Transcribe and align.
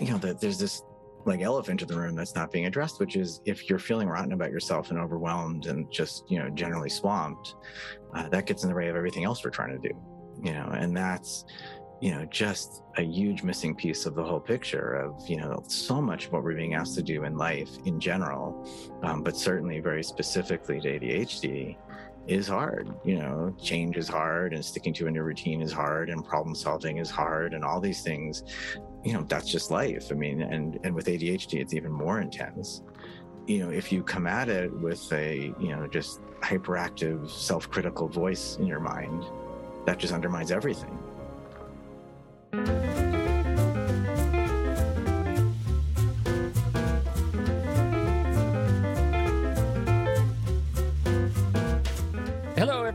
you 0.00 0.10
know, 0.10 0.18
that 0.18 0.40
there's 0.40 0.58
this 0.58 0.82
like 1.24 1.40
elephant 1.40 1.82
in 1.82 1.88
the 1.88 1.96
room 1.96 2.16
that's 2.16 2.34
not 2.34 2.50
being 2.50 2.66
addressed, 2.66 2.98
which 2.98 3.16
is 3.16 3.40
if 3.44 3.68
you're 3.68 3.78
feeling 3.78 4.08
rotten 4.08 4.32
about 4.32 4.50
yourself 4.50 4.90
and 4.90 4.98
overwhelmed 4.98 5.66
and 5.66 5.90
just, 5.90 6.24
you 6.28 6.38
know, 6.38 6.50
generally 6.50 6.90
swamped, 6.90 7.54
uh, 8.14 8.28
that 8.28 8.46
gets 8.46 8.64
in 8.64 8.68
the 8.68 8.74
way 8.74 8.88
of 8.88 8.96
everything 8.96 9.24
else 9.24 9.44
we're 9.44 9.50
trying 9.50 9.80
to 9.80 9.88
do, 9.88 9.94
you 10.42 10.52
know, 10.52 10.68
and 10.74 10.96
that's, 10.96 11.44
you 12.00 12.10
know, 12.10 12.24
just 12.26 12.82
a 12.96 13.02
huge 13.02 13.44
missing 13.44 13.74
piece 13.74 14.06
of 14.06 14.16
the 14.16 14.24
whole 14.24 14.40
picture 14.40 14.94
of, 14.94 15.28
you 15.28 15.36
know, 15.36 15.62
so 15.68 16.02
much 16.02 16.26
of 16.26 16.32
what 16.32 16.42
we're 16.42 16.56
being 16.56 16.74
asked 16.74 16.96
to 16.96 17.02
do 17.02 17.22
in 17.24 17.36
life 17.36 17.70
in 17.84 18.00
general, 18.00 18.68
um, 19.04 19.22
but 19.22 19.36
certainly 19.36 19.78
very 19.78 20.02
specifically 20.02 20.80
to 20.80 20.98
ADHD 20.98 21.76
is 22.26 22.48
hard. 22.48 22.92
You 23.04 23.18
know, 23.18 23.54
change 23.60 23.96
is 23.96 24.08
hard 24.08 24.52
and 24.54 24.64
sticking 24.64 24.94
to 24.94 25.06
a 25.06 25.10
new 25.10 25.22
routine 25.22 25.60
is 25.60 25.72
hard 25.72 26.10
and 26.10 26.24
problem 26.24 26.54
solving 26.54 26.98
is 26.98 27.10
hard 27.10 27.54
and 27.54 27.64
all 27.64 27.80
these 27.80 28.02
things, 28.02 28.44
you 29.04 29.12
know, 29.12 29.24
that's 29.28 29.50
just 29.50 29.70
life. 29.70 30.08
I 30.10 30.14
mean, 30.14 30.42
and 30.42 30.78
and 30.84 30.94
with 30.94 31.06
ADHD 31.06 31.60
it's 31.60 31.74
even 31.74 31.90
more 31.92 32.20
intense. 32.20 32.82
You 33.46 33.60
know, 33.60 33.70
if 33.70 33.90
you 33.90 34.04
come 34.04 34.26
at 34.26 34.48
it 34.48 34.72
with 34.72 35.12
a, 35.12 35.52
you 35.58 35.68
know, 35.68 35.88
just 35.88 36.20
hyperactive, 36.40 37.28
self-critical 37.28 38.08
voice 38.08 38.56
in 38.56 38.66
your 38.66 38.80
mind, 38.80 39.24
that 39.84 39.98
just 39.98 40.12
undermines 40.12 40.52
everything. 40.52 40.96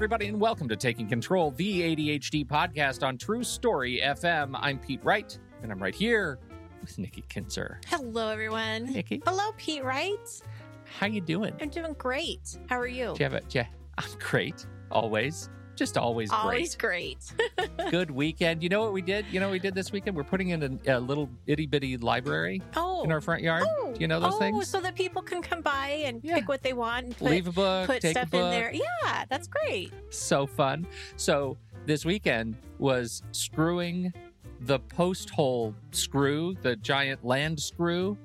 Everybody, 0.07 0.27
and 0.27 0.39
welcome 0.39 0.69
to 0.69 0.77
Taking 0.77 1.05
Control, 1.05 1.51
the 1.51 1.81
ADHD 1.81 2.47
podcast 2.47 3.05
on 3.05 3.17
True 3.17 3.43
Story 3.43 3.99
FM. 4.01 4.51
I'm 4.53 4.79
Pete 4.79 5.03
Wright, 5.03 5.37
and 5.61 5.69
I'm 5.69 5.83
right 5.83 5.93
here 5.93 6.39
with 6.79 6.97
Nikki 6.97 7.25
Kinzer. 7.27 7.81
Hello, 7.87 8.29
everyone. 8.29 8.85
Nikki, 8.85 9.21
Hello, 9.25 9.51
Pete 9.57 9.83
Wright. 9.83 10.41
how 10.85 11.07
you 11.07 11.19
doing? 11.19 11.53
I'm 11.59 11.67
doing 11.67 11.91
great. 11.97 12.57
How 12.69 12.79
are 12.79 12.87
you? 12.87 13.15
Do 13.15 13.19
you 13.19 13.29
have 13.29 13.33
a? 13.33 13.41
Yeah, 13.49 13.65
I'm 13.97 14.09
great. 14.19 14.65
Always, 14.91 15.49
just 15.75 15.97
always, 15.97 16.31
Always 16.31 16.73
great. 16.75 17.17
Always 17.57 17.69
great. 17.75 17.91
Good 17.91 18.09
weekend. 18.09 18.63
You 18.63 18.69
know 18.69 18.83
what 18.83 18.93
we 18.93 19.01
did? 19.01 19.25
You 19.29 19.41
know 19.41 19.47
what 19.47 19.53
we 19.53 19.59
did 19.59 19.75
this 19.75 19.91
weekend? 19.91 20.15
We're 20.15 20.23
putting 20.23 20.49
in 20.49 20.79
a, 20.87 20.97
a 20.97 20.99
little 21.01 21.29
itty 21.47 21.67
bitty 21.67 21.97
library 21.97 22.61
oh. 22.77 22.86
In 23.03 23.11
our 23.11 23.17
oh. 23.17 23.21
front 23.21 23.41
yard. 23.43 23.63
oh. 23.67 23.93
Do 23.93 23.99
you 23.99 24.07
know 24.07 24.19
those 24.19 24.33
oh, 24.35 24.39
things? 24.39 24.67
so 24.67 24.79
that 24.81 24.95
people 24.95 25.21
can 25.21 25.41
come 25.41 25.61
by 25.61 26.01
and 26.05 26.21
Yeah. 26.23 26.35
pick 26.35 26.47
what 26.47 26.63
they 26.63 26.73
want 26.73 27.05
and 27.05 27.17
put, 27.17 27.29
Leave 27.31 27.47
a 27.47 27.51
book, 27.51 27.87
put 27.87 28.03
stuff 28.03 28.29
book. 28.29 28.43
in 28.43 28.49
there. 28.51 28.71
Yeah, 28.73 29.25
that's 29.29 29.47
great. 29.47 29.93
so 30.09 30.45
fun. 30.47 30.87
So 31.15 31.57
this 31.85 32.05
weekend 32.05 32.55
was 32.79 33.21
screwing 33.31 34.13
the 34.61 34.79
post 34.79 35.29
hole 35.29 35.75
screw, 35.91 36.55
the 36.61 36.75
giant 36.77 37.23
land 37.23 37.59
screw, 37.59 38.17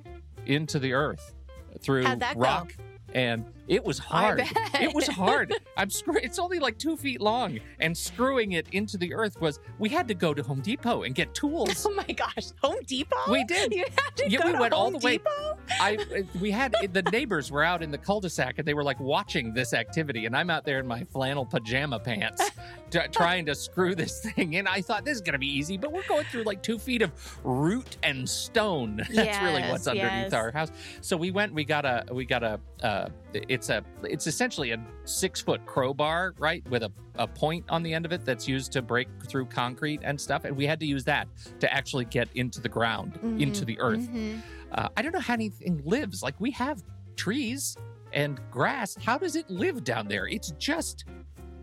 into 0.46 0.78
the 0.78 0.92
earth 0.92 1.34
through 1.80 2.04
How'd 2.04 2.20
go? 2.20 2.32
rock. 2.36 2.74
And 3.14 3.44
it 3.68 3.82
was 3.84 3.98
hard. 3.98 4.42
It 4.80 4.94
was 4.94 5.06
hard. 5.06 5.54
I'm 5.76 5.88
screw- 5.90 6.18
It's 6.22 6.38
only 6.38 6.58
like 6.58 6.78
two 6.78 6.96
feet 6.96 7.20
long, 7.20 7.58
and 7.80 7.96
screwing 7.96 8.52
it 8.52 8.66
into 8.72 8.96
the 8.98 9.14
earth 9.14 9.40
was. 9.40 9.60
We 9.78 9.88
had 9.88 10.06
to 10.08 10.14
go 10.14 10.34
to 10.34 10.42
Home 10.42 10.60
Depot 10.60 11.02
and 11.04 11.14
get 11.14 11.34
tools. 11.34 11.86
Oh 11.92 11.94
my 11.94 12.04
gosh, 12.14 12.50
Home 12.62 12.78
Depot? 12.86 13.16
We 13.30 13.44
did. 13.44 13.72
You 13.72 13.84
had 13.84 14.16
to 14.16 14.30
Yeah, 14.30 14.40
go 14.40 14.46
we 14.46 14.52
to 14.52 14.58
went 14.58 14.72
all 14.74 14.84
Home 14.84 14.92
the 14.94 14.98
way- 15.04 15.18
Depot? 15.18 15.58
I 15.80 16.24
we 16.40 16.50
had 16.50 16.74
the 16.92 17.02
neighbors 17.02 17.50
were 17.50 17.62
out 17.64 17.82
in 17.82 17.90
the 17.90 17.98
cul-de-sac 17.98 18.58
and 18.58 18.66
they 18.66 18.74
were 18.74 18.82
like 18.84 18.98
watching 19.00 19.52
this 19.54 19.72
activity, 19.74 20.26
and 20.26 20.36
I'm 20.36 20.50
out 20.50 20.64
there 20.64 20.78
in 20.80 20.86
my 20.86 21.04
flannel 21.04 21.44
pajama 21.46 21.98
pants 22.00 22.50
t- 22.90 22.98
trying 23.12 23.46
to 23.46 23.54
screw 23.54 23.94
this 23.94 24.20
thing 24.20 24.54
in. 24.54 24.66
I 24.66 24.80
thought 24.80 25.04
this 25.04 25.14
is 25.16 25.20
gonna 25.20 25.38
be 25.38 25.46
easy, 25.46 25.76
but 25.76 25.92
we're 25.92 26.06
going 26.08 26.24
through 26.26 26.44
like 26.44 26.62
two 26.62 26.78
feet 26.78 27.02
of 27.02 27.12
root 27.44 27.96
and 28.02 28.28
stone. 28.28 28.96
That's 29.12 29.42
really 29.42 29.62
what's 29.62 29.86
underneath 29.86 30.10
yes. 30.24 30.32
our 30.32 30.50
house. 30.50 30.70
So 31.00 31.16
we 31.16 31.30
went. 31.30 31.52
We 31.54 31.64
got 31.64 31.84
a. 31.84 32.04
We 32.12 32.24
got 32.24 32.42
a. 32.42 32.60
Uh, 32.82 33.08
it's 33.34 33.68
a. 33.70 33.82
It's 34.04 34.26
essentially 34.26 34.70
a 34.72 34.80
six 35.04 35.40
foot 35.40 35.64
crowbar, 35.66 36.34
right, 36.38 36.66
with 36.70 36.82
a, 36.82 36.92
a 37.16 37.26
point 37.26 37.64
on 37.68 37.82
the 37.82 37.92
end 37.94 38.04
of 38.06 38.12
it 38.12 38.24
that's 38.24 38.46
used 38.48 38.72
to 38.72 38.82
break 38.82 39.08
through 39.26 39.46
concrete 39.46 40.00
and 40.02 40.20
stuff. 40.20 40.44
And 40.44 40.56
we 40.56 40.66
had 40.66 40.78
to 40.80 40.86
use 40.86 41.04
that 41.04 41.28
to 41.60 41.72
actually 41.72 42.04
get 42.06 42.28
into 42.34 42.60
the 42.60 42.68
ground, 42.68 43.18
into 43.38 43.62
Mhm, 43.62 43.66
the 43.66 43.80
earth. 43.80 44.08
mhm. 44.08 44.40
Uh, 44.72 44.88
I 44.96 45.02
don't 45.02 45.12
know 45.12 45.20
how 45.20 45.34
anything 45.34 45.82
lives. 45.84 46.22
Like 46.22 46.34
we 46.40 46.50
have 46.52 46.82
trees 47.16 47.76
and 48.12 48.40
grass. 48.50 48.96
How 49.02 49.18
does 49.18 49.36
it 49.36 49.48
live 49.50 49.84
down 49.84 50.08
there? 50.08 50.26
It's 50.26 50.50
just, 50.58 51.04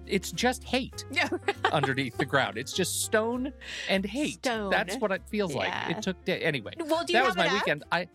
it's 0.06 0.32
just 0.32 0.64
hate 0.64 1.06
Yeah. 1.12 1.28
underneath 1.72 2.18
the 2.18 2.26
ground. 2.26 2.58
It's 2.58 2.74
just 2.74 3.04
stone 3.04 3.52
and 3.90 4.06
hate. 4.06 4.36
Stone. 4.36 4.70
That's 4.72 4.96
what 4.98 5.12
it 5.12 5.22
feels 5.28 5.54
like. 5.56 5.72
It 5.90 6.02
took 6.02 6.24
day. 6.26 6.40
Anyway, 6.42 6.74
Well, 6.80 7.04
do 7.04 7.14
you 7.14 7.20
that 7.20 7.26
was 7.26 7.36
my 7.36 7.48
up? 7.48 7.54
weekend. 7.54 7.84
I 7.92 8.08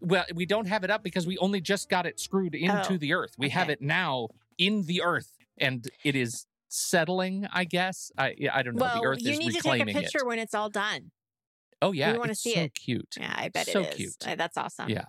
well, 0.00 0.24
we 0.34 0.46
don't 0.46 0.66
have 0.66 0.84
it 0.84 0.90
up 0.90 1.02
because 1.02 1.26
we 1.26 1.38
only 1.38 1.60
just 1.60 1.88
got 1.88 2.06
it 2.06 2.20
screwed 2.20 2.54
into 2.54 2.92
Oh, 2.94 2.96
the 2.96 3.12
earth. 3.14 3.34
We 3.38 3.48
have 3.50 3.68
it 3.70 3.80
now 3.80 4.28
in 4.58 4.82
the 4.82 5.02
earth, 5.02 5.30
and 5.58 5.86
it 6.04 6.16
is 6.16 6.46
settling. 6.68 7.46
I 7.52 7.64
guess. 7.64 8.10
I 8.18 8.34
I 8.52 8.62
don't 8.62 8.76
know. 8.76 8.84
Well, 8.84 9.00
the 9.00 9.06
earth 9.06 9.22
you 9.22 9.32
is 9.32 9.38
need 9.38 9.54
to 9.54 9.60
take 9.60 9.82
a 9.82 9.86
picture 9.86 10.18
it. 10.18 10.26
when 10.26 10.38
it's 10.38 10.54
all 10.54 10.70
done. 10.70 11.10
Oh 11.82 11.92
yeah, 11.92 12.12
we 12.12 12.18
wanna 12.18 12.32
it's 12.32 12.40
see 12.40 12.54
so 12.54 12.60
it. 12.62 12.74
cute. 12.74 13.16
Yeah, 13.18 13.34
I 13.36 13.48
bet 13.48 13.66
So 13.66 13.80
it 13.80 13.88
is. 13.90 13.94
cute. 13.96 14.16
Uh, 14.26 14.34
That's 14.34 14.56
awesome. 14.56 14.88
Yeah. 14.88 15.04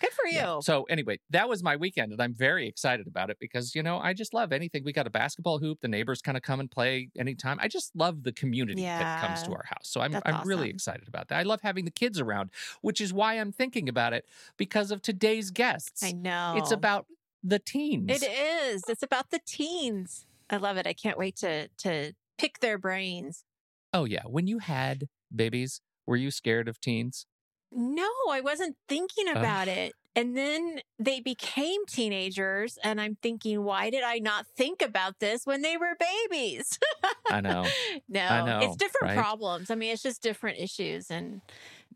Good 0.00 0.12
for 0.12 0.26
you. 0.26 0.36
Yeah. 0.36 0.60
So 0.60 0.84
anyway, 0.84 1.18
that 1.30 1.48
was 1.48 1.62
my 1.62 1.76
weekend, 1.76 2.12
and 2.12 2.22
I'm 2.22 2.34
very 2.34 2.68
excited 2.68 3.06
about 3.06 3.30
it 3.30 3.38
because 3.40 3.74
you 3.74 3.82
know 3.82 3.98
I 3.98 4.12
just 4.14 4.32
love 4.32 4.52
anything. 4.52 4.84
We 4.84 4.92
got 4.92 5.06
a 5.06 5.10
basketball 5.10 5.58
hoop. 5.58 5.80
The 5.80 5.88
neighbors 5.88 6.22
kind 6.22 6.36
of 6.36 6.42
come 6.42 6.60
and 6.60 6.70
play 6.70 7.10
anytime. 7.18 7.58
I 7.60 7.68
just 7.68 7.94
love 7.96 8.22
the 8.22 8.32
community 8.32 8.82
that 8.82 9.26
comes 9.26 9.42
to 9.44 9.52
our 9.52 9.64
house. 9.64 9.88
So 9.88 10.00
I'm 10.00 10.12
That's 10.12 10.22
I'm 10.24 10.46
really 10.46 10.70
excited 10.70 11.08
about 11.08 11.28
that. 11.28 11.38
I 11.38 11.42
love 11.42 11.60
having 11.62 11.84
the 11.84 11.90
kids 11.90 12.20
around, 12.20 12.50
which 12.80 13.00
is 13.00 13.12
why 13.12 13.34
I'm 13.34 13.52
thinking 13.52 13.88
about 13.88 14.12
it 14.12 14.24
because 14.56 14.90
of 14.90 15.02
today's 15.02 15.50
guests. 15.50 16.02
I 16.02 16.12
know. 16.12 16.54
It's 16.56 16.70
about 16.70 17.06
the 17.42 17.58
teens. 17.58 18.10
It 18.10 18.28
is. 18.28 18.82
It's 18.88 19.02
about 19.02 19.30
the 19.30 19.40
teens. 19.46 20.26
I 20.50 20.56
love 20.56 20.76
it. 20.76 20.86
I 20.86 20.92
can't 20.92 21.18
wait 21.18 21.36
to 21.36 21.68
to 21.68 22.12
pick 22.38 22.60
their 22.60 22.78
brains. 22.78 23.44
Oh 23.92 24.04
yeah, 24.04 24.22
when 24.26 24.46
you 24.46 24.58
had 24.58 25.08
babies, 25.34 25.80
were 26.06 26.16
you 26.16 26.30
scared 26.30 26.68
of 26.68 26.80
teens? 26.80 27.26
No, 27.70 28.08
I 28.30 28.40
wasn't 28.40 28.76
thinking 28.88 29.28
about 29.28 29.68
it. 29.68 29.94
And 30.16 30.36
then 30.36 30.80
they 30.98 31.20
became 31.20 31.86
teenagers, 31.86 32.76
and 32.82 33.00
I'm 33.00 33.16
thinking, 33.22 33.62
why 33.62 33.88
did 33.90 34.02
I 34.02 34.18
not 34.18 34.46
think 34.56 34.82
about 34.82 35.20
this 35.20 35.42
when 35.44 35.62
they 35.62 35.76
were 35.76 35.96
babies? 36.28 36.76
I 37.28 37.40
know. 37.40 37.74
no, 38.08 38.42
know, 38.42 38.52
it's 38.58 38.76
different 38.76 39.12
right? 39.12 39.14
problems. 39.14 39.70
I 39.70 39.76
mean, 39.76 39.92
it's 39.92 40.02
just 40.02 40.22
different 40.22 40.58
issues, 40.58 41.10
and 41.10 41.42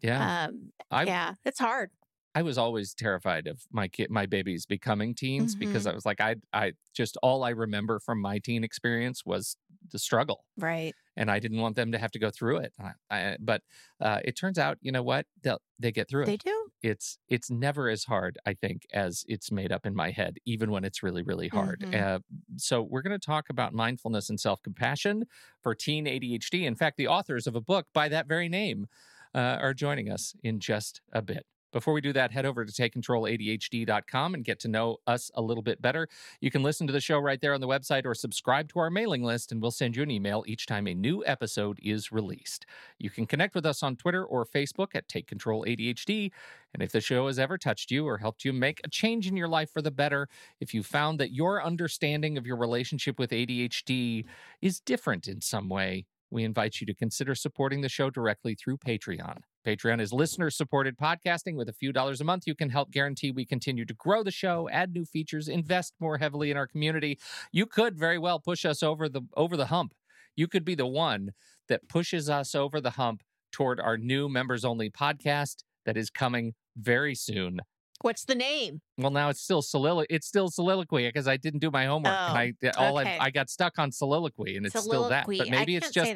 Yeah, 0.03 0.29
um, 0.29 0.73
I 0.91 1.07
yeah, 1.07 1.35
it's 1.45 1.61
hard. 1.61 1.91
I 2.35 2.43
was 2.43 2.57
always 2.57 2.95
terrified 2.95 3.47
of 3.47 3.63
my 3.71 3.89
kid, 3.89 4.11
my 4.11 4.25
babies 4.27 4.65
becoming 4.65 5.15
teens 5.15 5.55
because 5.55 5.85
Mhm. 5.85 5.87
I 5.87 5.93
was 5.95 6.07
like, 6.07 6.21
I, 6.21 6.37
I 6.55 6.73
just 6.95 7.19
all 7.23 7.45
I 7.45 7.51
remember 7.51 8.01
from 8.01 8.21
my 8.23 8.39
teen 8.39 8.65
experience 8.65 9.25
was 9.27 9.57
the 9.91 9.99
struggle, 9.99 10.45
Right. 10.57 10.95
and 11.17 11.31
I 11.31 11.39
didn't 11.39 11.61
want 11.61 11.77
them 11.77 11.93
to 11.93 11.99
have 11.99 12.11
to 12.13 12.19
go 12.19 12.31
through 12.31 12.59
it. 12.59 12.73
I, 12.81 12.93
I, 13.11 13.37
but 13.41 13.63
uh, 14.01 14.21
it 14.25 14.37
turns 14.37 14.59
out, 14.59 14.79
you 14.81 14.93
know 14.93 15.03
what? 15.03 15.27
They 15.43 15.55
they 15.79 15.93
get 15.93 16.09
through 16.09 16.23
it. 16.23 16.27
They 16.27 16.37
do. 16.37 16.69
It's 16.83 17.19
it's 17.29 17.51
never 17.51 17.89
as 17.89 18.05
hard, 18.05 18.39
I 18.47 18.55
think, 18.55 18.83
as 18.93 19.25
it's 19.29 19.51
made 19.53 19.73
up 19.73 19.85
in 19.87 19.95
my 19.95 20.11
head, 20.11 20.39
even 20.45 20.71
when 20.71 20.85
it's 20.85 21.03
really 21.03 21.23
really 21.23 21.49
hard. 21.49 21.81
Mhm. 21.81 22.01
Uh, 22.01 22.19
so 22.57 22.83
we're 22.83 23.03
going 23.03 23.19
to 23.19 23.25
talk 23.27 23.51
about 23.51 23.73
mindfulness 23.73 24.31
and 24.31 24.39
self 24.41 24.63
compassion 24.63 25.25
for 25.63 25.75
teen 25.75 26.07
ADHD. 26.07 26.65
In 26.65 26.75
fact, 26.77 26.97
the 26.97 27.09
authors 27.09 27.47
of 27.47 27.55
a 27.57 27.61
book 27.61 27.87
by 27.93 28.09
that 28.09 28.27
very 28.29 28.49
name 28.49 28.87
uh, 29.35 29.59
are 29.61 29.75
joining 29.75 30.11
us 30.11 30.35
in 30.43 30.61
just 30.61 31.01
a 31.13 31.23
bit. 31.23 31.47
Before 31.73 31.95
we 31.95 32.03
do 32.03 32.13
that, 32.13 32.33
head 32.33 32.45
over 32.45 32.65
to 32.65 32.73
takecontroladhd.com 32.73 34.35
and 34.35 34.45
get 34.45 34.61
to 34.61 34.69
know 34.69 34.99
us 35.07 35.31
a 35.35 35.43
little 35.43 35.63
bit 35.63 35.81
better. 35.81 36.07
You 36.41 36.51
can 36.51 36.63
listen 36.63 36.87
to 36.87 36.93
the 36.93 37.01
show 37.01 37.19
right 37.19 37.41
there 37.41 37.55
on 37.55 37.63
the 37.63 37.67
website 37.67 38.05
or 38.05 38.15
subscribe 38.15 38.69
to 38.71 38.79
our 38.79 38.91
mailing 38.91 39.25
list, 39.25 39.53
and 39.53 39.63
we'll 39.63 39.71
send 39.71 39.97
you 39.97 40.03
an 40.03 40.11
email 40.11 40.45
each 40.47 40.67
time 40.67 40.87
a 40.87 40.95
new 40.95 41.25
episode 41.27 41.79
is 41.83 42.13
released. 42.13 42.67
You 42.99 43.09
can 43.09 43.27
connect 43.27 43.55
with 43.55 43.65
us 43.65 43.83
on 43.83 43.97
Twitter 43.97 44.25
or 44.25 44.45
Facebook 44.45 44.89
at 44.95 45.09
Take 45.09 45.27
Control 45.27 45.65
ADHD. 45.67 46.31
And 46.75 46.83
if 46.83 46.93
the 46.93 47.01
show 47.01 47.27
has 47.27 47.39
ever 47.39 47.57
touched 47.57 47.91
you 47.91 48.07
or 48.07 48.19
helped 48.19 48.45
you 48.45 48.53
make 48.53 48.81
a 48.85 48.89
change 48.89 49.27
in 49.27 49.37
your 49.37 49.49
life 49.49 49.71
for 49.71 49.83
the 49.83 49.91
better, 49.91 50.29
if 50.61 50.75
you 50.75 50.83
found 50.83 51.19
that 51.21 51.33
your 51.33 51.63
understanding 51.63 52.37
of 52.37 52.47
your 52.47 52.57
relationship 52.57 53.19
with 53.19 53.31
ADHD 53.31 54.25
is 54.61 54.81
different 54.81 55.27
in 55.27 55.41
some 55.41 55.69
way, 55.69 56.05
we 56.33 56.45
invite 56.45 56.81
you 56.81 56.87
to 56.87 56.95
consider 56.95 57.35
supporting 57.35 57.83
the 57.83 57.89
show 57.89 58.11
directly 58.11 58.55
through 58.55 58.79
Patreon. 58.79 59.39
Patreon 59.67 60.01
is 60.01 60.13
listener 60.13 60.51
supported 60.51 60.97
podcasting. 60.97 61.57
With 61.57 61.69
a 61.69 61.75
few 61.75 61.93
dollars 61.93 62.21
a 62.21 62.25
month, 62.25 62.47
you 62.47 62.55
can 62.55 62.71
help 62.71 62.91
guarantee 62.91 63.31
we 63.31 63.45
continue 63.45 63.85
to 63.85 63.95
grow 63.95 64.23
the 64.23 64.31
show, 64.31 64.69
add 64.71 64.93
new 64.93 65.05
features, 65.05 65.49
invest 65.49 65.95
more 66.01 66.19
heavily 66.19 66.51
in 66.51 66.57
our 66.57 66.67
community. 66.67 67.19
You 67.53 67.67
could 67.67 67.99
very 67.99 68.19
well 68.19 68.41
push 68.41 68.65
us 68.65 68.83
over 68.83 69.09
the 69.09 69.23
over 69.37 69.57
the 69.57 69.67
hump. 69.67 69.95
You 70.35 70.49
could 70.49 70.65
be 70.65 70.75
the 70.75 70.87
one 70.87 71.33
that 71.69 71.89
pushes 71.89 72.31
us 72.31 72.55
over 72.55 72.81
the 72.81 72.91
hump 72.91 73.23
toward 73.53 73.79
our 73.79 73.99
new 73.99 74.29
members 74.29 74.65
only 74.65 74.91
podcast 74.91 75.63
that 75.85 75.97
is 75.97 76.11
coming 76.11 76.55
very 76.77 77.15
soon. 77.15 77.61
What's 78.03 78.25
the 78.25 78.35
name? 78.35 78.81
Well, 78.99 79.11
now 79.11 79.29
it's 79.29 79.41
still 79.41 79.63
solilo- 79.63 80.07
it's 80.11 80.27
still 80.27 80.51
soliloquy 80.51 81.07
because 81.07 81.29
I 81.29 81.37
didn't 81.37 81.61
do 81.61 81.71
my 81.71 81.87
homework 81.87 82.13
and 82.13 82.39
I 82.39 82.53
all 82.77 82.99
Oh, 82.99 83.01
okay. 83.01 83.19
I, 83.19 83.27
I 83.27 83.31
got 83.31 83.49
stuck 83.51 83.79
on 83.79 83.93
soliloquy 83.93 84.57
and 84.57 84.67
it's 84.67 84.79
still 84.79 85.09
that. 85.09 85.27
But 85.27 85.49
maybe 85.49 85.77
it's 85.77 85.91
just 85.91 86.15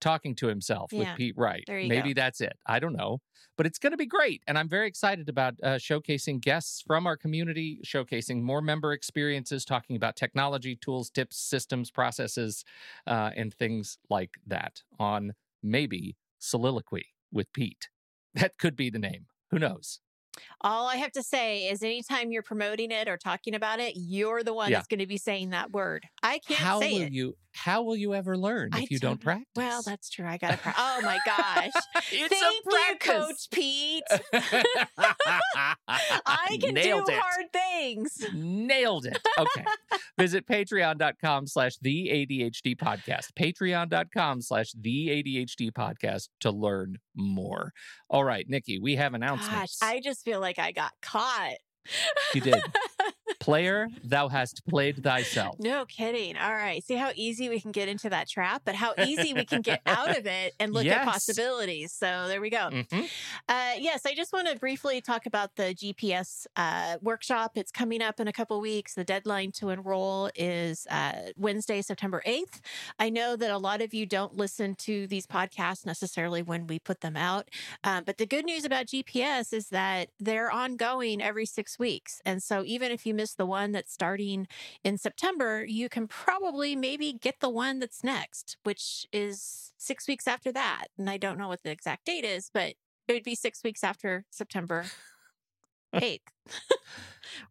talking 0.00 0.34
to 0.34 0.46
himself 0.46 0.92
with 0.92 1.08
Pete 1.16 1.34
Wright. 1.36 1.64
Maybe 1.68 2.14
go. 2.14 2.20
that's 2.20 2.40
it. 2.40 2.54
I 2.66 2.78
don't 2.78 2.94
know. 2.94 3.18
But 3.56 3.66
it's 3.66 3.78
going 3.78 3.90
to 3.90 3.98
be 3.98 4.06
great. 4.06 4.42
And 4.46 4.56
I'm 4.56 4.68
very 4.68 4.88
excited 4.88 5.28
about 5.28 5.54
uh, 5.62 5.74
showcasing 5.74 6.40
guests 6.40 6.82
from 6.86 7.06
our 7.06 7.16
community, 7.16 7.80
showcasing 7.84 8.40
more 8.40 8.62
member 8.62 8.92
experiences, 8.92 9.64
talking 9.64 9.96
about 9.96 10.16
technology, 10.16 10.76
tools, 10.76 11.10
tips, 11.10 11.36
systems, 11.36 11.90
processes, 11.90 12.64
uh, 13.06 13.30
and 13.36 13.52
things 13.52 13.98
like 14.08 14.30
that 14.46 14.82
on 14.98 15.34
maybe 15.62 16.16
Soliloquy 16.38 17.06
with 17.30 17.52
Pete. 17.52 17.88
That 18.34 18.58
could 18.58 18.76
be 18.76 18.90
the 18.90 18.98
name. 18.98 19.26
Who 19.50 19.58
knows? 19.58 20.00
All 20.60 20.86
I 20.86 20.96
have 20.96 21.12
to 21.12 21.22
say 21.22 21.68
is 21.68 21.82
anytime 21.82 22.30
you're 22.32 22.42
promoting 22.42 22.90
it 22.90 23.08
or 23.08 23.16
talking 23.16 23.54
about 23.54 23.80
it, 23.80 23.94
you're 23.96 24.42
the 24.42 24.54
one 24.54 24.70
Yeah. 24.70 24.78
that's 24.78 24.88
going 24.88 25.00
to 25.00 25.06
be 25.06 25.16
saying 25.18 25.50
that 25.50 25.72
word. 25.72 26.06
I 26.22 26.38
can't 26.38 26.60
how 26.60 26.80
say 26.80 26.92
will 26.92 27.02
it. 27.02 27.12
you 27.12 27.36
how 27.52 27.82
will 27.82 27.96
you 27.96 28.14
ever 28.14 28.36
learn 28.36 28.70
if 28.72 28.78
I 28.80 28.86
you 28.90 28.98
don't 28.98 29.20
know. 29.20 29.24
practice? 29.24 29.46
Well, 29.56 29.82
that's 29.82 30.08
true. 30.10 30.26
I 30.26 30.36
got 30.38 30.52
to 30.52 30.56
practice. 30.58 30.82
Oh 30.86 31.00
my 31.02 31.18
gosh. 31.26 31.70
it's 32.12 32.40
Thank 32.40 32.66
a 32.66 32.92
you. 32.92 32.96
Coach 33.00 33.50
Pete. 33.50 34.02
I 35.88 36.58
can 36.60 36.74
Nailed 36.74 37.06
do 37.06 37.12
it. 37.12 37.18
hard 37.18 37.46
things. 37.52 38.24
Nailed 38.34 39.06
it. 39.06 39.18
Okay. 39.38 39.64
Visit 40.18 40.46
patreon.com 40.46 41.46
slash 41.46 41.76
the 41.80 42.08
ADHD 42.12 42.76
podcast. 42.76 43.28
Patreon.com 43.38 44.40
slash 44.42 44.72
the 44.80 45.08
ADHD 45.08 45.70
podcast 45.72 46.28
to 46.40 46.50
learn 46.50 46.96
more. 47.16 47.72
All 48.08 48.24
right, 48.24 48.46
Nikki, 48.48 48.78
we 48.78 48.96
have 48.96 49.12
Gosh, 49.12 49.16
announcements. 49.20 49.78
I 49.82 50.00
just 50.00 50.24
feel 50.24 50.40
like 50.40 50.58
I 50.58 50.72
got 50.72 50.92
caught. 51.02 51.54
You 52.34 52.40
did. 52.42 52.62
Player, 53.40 53.88
thou 54.04 54.28
hast 54.28 54.64
played 54.66 55.02
thyself. 55.02 55.56
No 55.58 55.86
kidding. 55.86 56.36
All 56.36 56.52
right. 56.52 56.84
See 56.84 56.94
how 56.96 57.10
easy 57.16 57.48
we 57.48 57.58
can 57.58 57.72
get 57.72 57.88
into 57.88 58.10
that 58.10 58.28
trap, 58.28 58.62
but 58.66 58.74
how 58.74 58.92
easy 58.98 59.32
we 59.32 59.46
can 59.46 59.62
get 59.62 59.80
out 59.86 60.16
of 60.16 60.26
it 60.26 60.54
and 60.60 60.74
look 60.74 60.84
at 60.84 61.06
possibilities. 61.06 61.90
So 61.90 62.28
there 62.28 62.40
we 62.42 62.50
go. 62.50 62.68
Mhm. 62.70 63.08
Uh, 63.48 63.72
yes, 63.78 64.04
I 64.04 64.14
just 64.14 64.34
want 64.34 64.46
to 64.48 64.56
briefly 64.58 65.00
talk 65.00 65.24
about 65.24 65.56
the 65.56 65.74
GPS 65.74 66.46
uh, 66.56 66.98
workshop. 67.00 67.52
It's 67.54 67.72
coming 67.72 68.02
up 68.02 68.20
in 68.20 68.28
a 68.28 68.32
couple 68.32 68.60
weeks. 68.60 68.92
The 68.94 69.04
deadline 69.04 69.52
to 69.52 69.70
enroll 69.70 70.30
is 70.34 70.86
uh, 70.90 71.30
Wednesday, 71.38 71.80
September 71.80 72.22
8th. 72.26 72.60
I 72.98 73.08
know 73.08 73.36
that 73.36 73.50
a 73.50 73.58
lot 73.58 73.80
of 73.80 73.94
you 73.94 74.04
don't 74.04 74.36
listen 74.36 74.74
to 74.76 75.06
these 75.06 75.26
podcasts 75.26 75.86
necessarily 75.86 76.42
when 76.42 76.66
we 76.66 76.78
put 76.78 77.00
them 77.00 77.16
out. 77.16 77.48
Um, 77.84 78.04
but 78.04 78.18
the 78.18 78.26
good 78.26 78.44
news 78.44 78.66
about 78.66 78.84
GPS 78.86 79.54
is 79.54 79.70
that 79.70 80.10
they're 80.20 80.50
ongoing 80.52 81.22
every 81.22 81.46
six 81.46 81.78
weeks. 81.78 82.20
And 82.26 82.42
so 82.42 82.62
even 82.66 82.92
if 82.92 83.06
you 83.06 83.14
miss 83.14 83.29
the 83.34 83.46
one 83.46 83.72
that's 83.72 83.92
starting 83.92 84.46
in 84.84 84.98
September, 84.98 85.64
you 85.64 85.88
can 85.88 86.06
probably 86.08 86.76
maybe 86.76 87.12
get 87.12 87.40
the 87.40 87.50
one 87.50 87.78
that's 87.78 88.04
next, 88.04 88.56
which 88.62 89.06
is 89.12 89.72
six 89.76 90.06
weeks 90.06 90.26
after 90.26 90.52
that. 90.52 90.86
And 90.98 91.08
I 91.08 91.16
don't 91.16 91.38
know 91.38 91.48
what 91.48 91.62
the 91.62 91.70
exact 91.70 92.06
date 92.06 92.24
is, 92.24 92.50
but 92.52 92.74
it 93.08 93.12
would 93.12 93.24
be 93.24 93.34
six 93.34 93.62
weeks 93.64 93.82
after 93.82 94.24
September 94.30 94.86
8th 95.92 96.32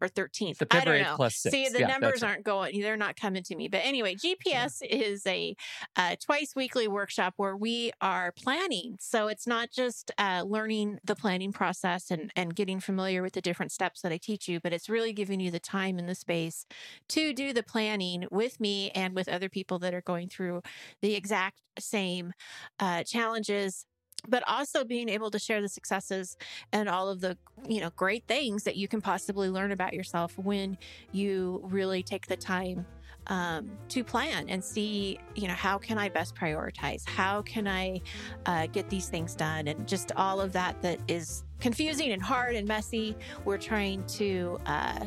or 0.02 0.08
13th. 0.08 0.62
I 0.72 0.86
don't 0.86 0.98
8th 0.98 1.00
know. 1.00 1.18
plus 1.18 1.36
six. 1.38 1.58
See, 1.60 1.70
the 1.70 1.82
Yeah, 1.82 1.86
numbers 1.86 2.22
aren't 2.22 2.44
going, 2.44 2.80
they're 2.82 2.98
not 2.98 3.16
coming 3.16 3.44
to 3.44 3.56
me. 3.56 3.68
But 3.68 3.80
anyway, 3.84 4.16
GPS 4.16 4.82
is 4.82 5.26
a 5.26 5.56
uh, 5.96 6.16
twice 6.24 6.56
weekly 6.56 6.88
workshop 6.88 7.34
where 7.38 7.56
we 7.56 7.92
are 8.02 8.32
planning. 8.32 8.98
So 9.00 9.28
it's 9.28 9.48
not 9.48 9.72
just 9.72 10.12
uh, 10.18 10.44
learning 10.46 11.00
the 11.04 11.16
planning 11.16 11.52
process 11.52 12.12
and, 12.12 12.32
and 12.36 12.56
getting 12.56 12.80
familiar 12.80 13.22
with 13.22 13.34
the 13.34 13.42
different 13.42 13.72
steps 13.72 14.02
that 14.02 14.12
I 14.12 14.18
teach 14.18 14.48
you, 14.48 14.60
but 14.60 14.74
it's 14.74 14.90
really 14.90 15.14
giving 15.14 15.40
you 15.40 15.52
the 15.52 15.60
time 15.60 15.98
and 15.98 16.08
the 16.08 16.16
space 16.16 16.66
to 17.10 17.34
do 17.34 17.54
the 17.54 17.64
planning 17.64 18.26
with 18.32 18.60
me 18.60 18.92
and 18.92 19.16
with 19.16 19.28
other 19.30 19.50
people 19.50 19.80
that 19.80 19.94
are 19.94 20.02
going 20.02 20.30
through 20.30 20.62
the 21.02 21.16
exact 21.16 21.62
same 21.80 22.34
uh, 22.80 23.04
challenges 23.04 23.86
but 24.28 24.44
also 24.48 24.84
being 24.84 25.10
able 25.10 25.32
to 25.32 25.40
share 25.40 25.62
the 25.62 25.70
successes 25.70 26.38
and 26.72 26.90
all 26.90 27.10
of 27.10 27.22
the 27.22 27.38
you 27.68 27.80
know 27.82 27.90
great 27.96 28.26
things 28.28 28.64
that 28.64 28.76
you 28.76 28.88
can 28.88 29.02
possibly 29.02 29.50
learn 29.50 29.72
about 29.72 29.94
yourself 29.94 30.38
when 30.38 30.78
you 31.12 31.62
really 31.64 32.04
take 32.04 32.28
the 32.28 32.38
time 32.38 32.86
um, 33.28 33.70
to 33.90 34.04
plan 34.04 34.50
and 34.50 34.64
see 34.64 35.20
you 35.36 35.48
know 35.48 35.54
how 35.54 35.78
can 35.78 35.98
i 35.98 36.10
best 36.10 36.36
prioritize? 36.36 37.08
How 37.08 37.42
can 37.42 37.68
i 37.68 38.02
uh, 38.46 38.68
get 38.68 38.90
these 38.90 39.10
things 39.10 39.36
done? 39.36 39.68
And 39.68 39.88
just 39.88 40.12
all 40.16 40.42
of 40.42 40.52
that 40.54 40.82
that 40.82 41.00
is 41.08 41.44
confusing 41.60 42.12
and 42.12 42.22
hard 42.22 42.56
and 42.56 42.68
messy 42.68 43.16
we're 43.46 43.58
trying 43.58 44.04
to 44.06 44.60
uh, 44.66 45.06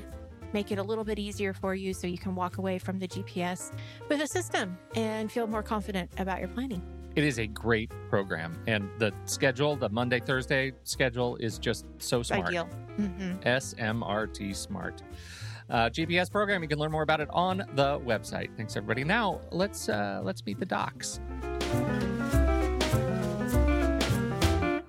make 0.53 0.71
it 0.71 0.79
a 0.79 0.83
little 0.83 1.05
bit 1.05 1.19
easier 1.19 1.53
for 1.55 1.75
you 1.75 1.95
so 1.95 2.07
you 2.07 2.19
can 2.19 2.35
walk 2.35 2.59
away 2.59 2.79
from 2.79 2.99
the 2.99 3.09
gps 3.09 3.73
with 4.09 4.21
a 4.21 4.27
system 4.27 4.77
and 4.95 5.33
feel 5.33 5.47
more 5.47 5.63
confident 5.63 6.11
about 6.19 6.41
your 6.41 6.49
planning 6.49 6.83
It 7.15 7.25
is 7.25 7.39
a 7.39 7.47
great 7.47 7.91
program. 8.09 8.63
And 8.67 8.89
the 8.99 9.13
schedule, 9.25 9.77
the 9.77 9.89
Monday, 9.89 10.21
Thursday 10.21 10.73
schedule 10.85 11.37
is 11.37 11.59
just 11.59 11.87
so 11.99 12.23
smart. 12.23 12.49
ideal 12.49 12.65
hmm 12.97 13.33
SMRT 13.45 14.55
Smart. 14.55 15.03
Uh, 15.71 15.89
GPS 15.89 16.31
program. 16.31 16.63
You 16.63 16.69
can 16.69 16.79
learn 16.79 16.93
more 16.93 17.03
about 17.03 17.21
it 17.21 17.29
on 17.31 17.59
the 17.75 17.99
website. 18.01 18.55
Thanks, 18.57 18.77
everybody. 18.77 19.05
Now 19.05 19.41
let's 19.51 19.89
uh, 19.89 20.21
let's 20.23 20.45
meet 20.45 20.59
the 20.59 20.67
docs. 20.67 21.21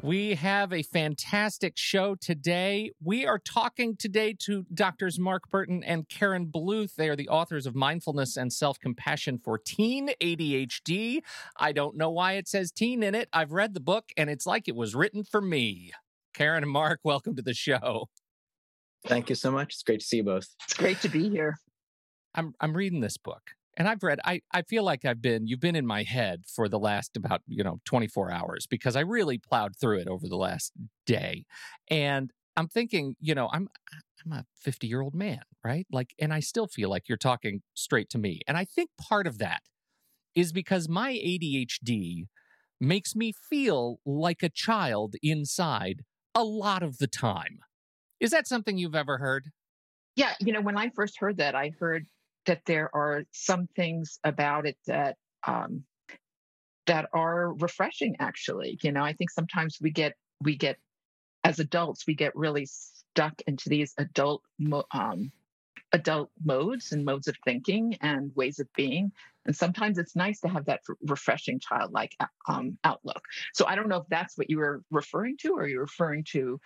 We 0.04 0.36
have 0.36 0.74
a 0.74 0.84
fantastic 0.84 1.78
show 1.78 2.16
today. 2.16 2.92
We 3.02 3.26
are 3.26 3.40
talking 3.40 3.96
today 3.96 4.36
to 4.40 4.66
doctors 4.74 5.18
Mark 5.18 5.50
Bertin 5.50 5.82
and 5.82 6.10
Karen 6.10 6.48
Bluth. 6.48 6.96
They 6.96 7.08
are 7.08 7.16
the 7.16 7.30
authors 7.30 7.66
of 7.66 7.74
Mindfulness 7.74 8.36
and 8.36 8.52
Self 8.52 8.78
Compassion 8.82 9.38
for 9.38 9.58
Teen 9.58 10.10
ADHD. 10.20 11.22
I 11.56 11.72
don't 11.72 11.96
know 11.96 12.10
why 12.10 12.34
it 12.34 12.50
says 12.50 12.70
teen 12.70 13.02
in 13.02 13.16
it. 13.16 13.30
I've 13.32 13.54
read 13.54 13.74
the 13.74 13.80
book 13.80 14.10
and 14.18 14.30
it's 14.30 14.46
like 14.46 14.68
it 14.68 14.76
was 14.76 14.94
written 14.94 15.24
for 15.24 15.40
me. 15.40 15.94
Karen 16.34 16.64
and 16.64 16.72
Mark, 16.74 17.00
welcome 17.06 17.38
to 17.38 17.42
the 17.42 17.54
show. 17.54 18.10
Thank 19.08 19.30
you 19.30 19.36
so 19.36 19.52
much. 19.52 19.76
It's 19.76 19.84
great 19.84 20.02
to 20.02 20.06
see 20.06 20.18
you 20.18 20.26
both. 20.26 20.50
It's 20.66 20.74
great 20.74 21.00
to 21.00 21.08
be 21.08 21.30
here. 21.30 21.60
I'm 22.36 22.54
I'm 22.60 22.76
reading 22.76 23.00
this 23.00 23.16
book 23.16 23.52
and 23.78 23.88
I've 23.88 24.04
read 24.04 24.20
I 24.24 24.42
I 24.54 24.62
feel 24.64 24.84
like 24.84 25.06
I've 25.06 25.22
been 25.22 25.48
you've 25.48 25.60
been 25.60 25.76
in 25.76 25.86
my 25.86 26.04
head 26.04 26.44
for 26.48 26.70
the 26.70 26.80
last 26.80 27.18
about, 27.18 27.42
you 27.48 27.64
know, 27.64 27.80
24 27.86 28.32
hours 28.32 28.68
because 28.68 28.96
I 28.96 29.02
really 29.02 29.38
plowed 29.38 29.76
through 29.80 30.00
it 30.00 30.08
over 30.08 30.28
the 30.28 30.38
last 30.38 30.74
day. 31.06 31.46
And 31.90 32.32
I'm 32.56 32.68
thinking, 32.68 33.16
you 33.20 33.36
know, 33.36 33.50
I'm 33.52 33.70
I'm 34.26 34.32
a 34.32 34.46
50-year-old 34.66 35.14
man, 35.16 35.42
right? 35.64 35.86
Like 35.92 36.14
and 36.20 36.34
I 36.34 36.40
still 36.40 36.68
feel 36.68 36.90
like 36.90 37.10
you're 37.10 37.18
talking 37.18 37.62
straight 37.74 38.10
to 38.12 38.18
me. 38.18 38.42
And 38.48 38.58
I 38.58 38.66
think 38.66 38.90
part 39.00 39.28
of 39.28 39.38
that 39.40 39.62
is 40.36 40.52
because 40.52 40.90
my 40.90 41.14
ADHD 41.14 42.26
makes 42.80 43.16
me 43.16 43.34
feel 43.50 44.00
like 44.06 44.44
a 44.44 44.50
child 44.50 45.16
inside 45.22 46.02
a 46.36 46.44
lot 46.44 46.84
of 46.84 46.98
the 46.98 47.08
time. 47.08 47.60
Is 48.20 48.32
that 48.32 48.48
something 48.48 48.78
you've 48.78 48.96
ever 48.96 49.18
heard? 49.18 49.52
Yeah, 50.16 50.34
you 50.40 50.54
know, 50.54 50.62
when 50.62 50.78
I 50.78 50.90
first 50.90 51.20
heard 51.20 51.38
that, 51.38 51.56
I 51.56 51.72
heard 51.80 52.06
that 52.46 52.62
there 52.66 52.90
are 52.94 53.24
some 53.32 53.68
things 53.76 54.20
about 54.24 54.66
it 54.66 54.78
that 54.88 55.18
um, 55.46 55.84
that 56.86 57.10
are 57.14 57.54
refreshing. 57.54 58.16
Actually, 58.20 58.78
you 58.82 58.92
know, 58.92 59.04
I 59.04 59.14
think 59.14 59.30
sometimes 59.30 59.78
we 59.82 59.92
get 59.92 60.14
we 60.42 60.56
get 60.56 60.78
as 61.44 61.60
adults 61.60 62.08
we 62.08 62.16
get 62.16 62.36
really 62.36 62.66
stuck 62.66 63.42
into 63.48 63.70
these 63.70 63.94
adult 63.98 64.44
um, 64.92 65.32
adult 65.94 66.32
modes 66.44 66.92
and 66.92 67.06
modes 67.06 67.28
of 67.28 67.36
thinking 67.46 67.96
and 68.02 68.32
ways 68.36 68.60
of 68.60 68.68
being. 68.76 69.12
And 69.46 69.56
sometimes 69.56 69.98
it's 69.98 70.16
nice 70.16 70.40
to 70.42 70.48
have 70.48 70.66
that 70.66 70.82
refreshing 71.06 71.60
childlike 71.60 72.16
um, 72.48 72.78
outlook. 72.84 73.22
So 73.54 73.66
I 73.66 73.76
don't 73.76 73.90
know 73.90 73.98
if 73.98 74.08
that's 74.10 74.38
what 74.38 74.50
you 74.50 74.58
were 74.58 74.82
referring 74.90 75.38
to, 75.42 75.54
or 75.54 75.68
you're 75.68 75.82
referring 75.82 76.24
to 76.32 76.60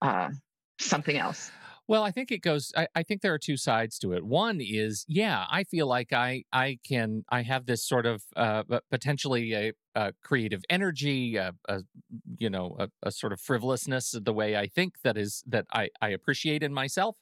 uh, 0.00 0.30
something 0.78 1.16
else. 1.16 1.50
Well, 1.88 2.02
I 2.04 2.10
think 2.12 2.30
it 2.30 2.38
goes. 2.42 2.72
I, 2.76 2.86
I 2.94 3.02
think 3.02 3.20
there 3.20 3.34
are 3.34 3.38
two 3.38 3.56
sides 3.56 3.98
to 4.00 4.12
it. 4.12 4.24
One 4.24 4.60
is, 4.60 5.04
yeah, 5.08 5.46
I 5.50 5.64
feel 5.64 5.86
like 5.86 6.12
I 6.12 6.44
I 6.52 6.78
can 6.86 7.24
I 7.30 7.42
have 7.42 7.66
this 7.66 7.84
sort 7.84 8.06
of 8.06 8.22
uh, 8.36 8.62
potentially 8.90 9.52
a, 9.54 9.72
a 9.96 10.12
creative 10.22 10.62
energy, 10.70 11.36
a, 11.36 11.52
a 11.68 11.82
you 12.38 12.48
know, 12.50 12.76
a, 12.78 12.88
a 13.02 13.10
sort 13.10 13.32
of 13.32 13.40
frivolousness 13.40 14.14
of 14.14 14.24
the 14.24 14.32
way 14.32 14.56
I 14.56 14.68
think 14.68 15.00
that 15.02 15.16
is 15.16 15.42
that 15.48 15.66
I 15.72 15.88
I 16.00 16.10
appreciate 16.10 16.62
in 16.62 16.72
myself. 16.72 17.16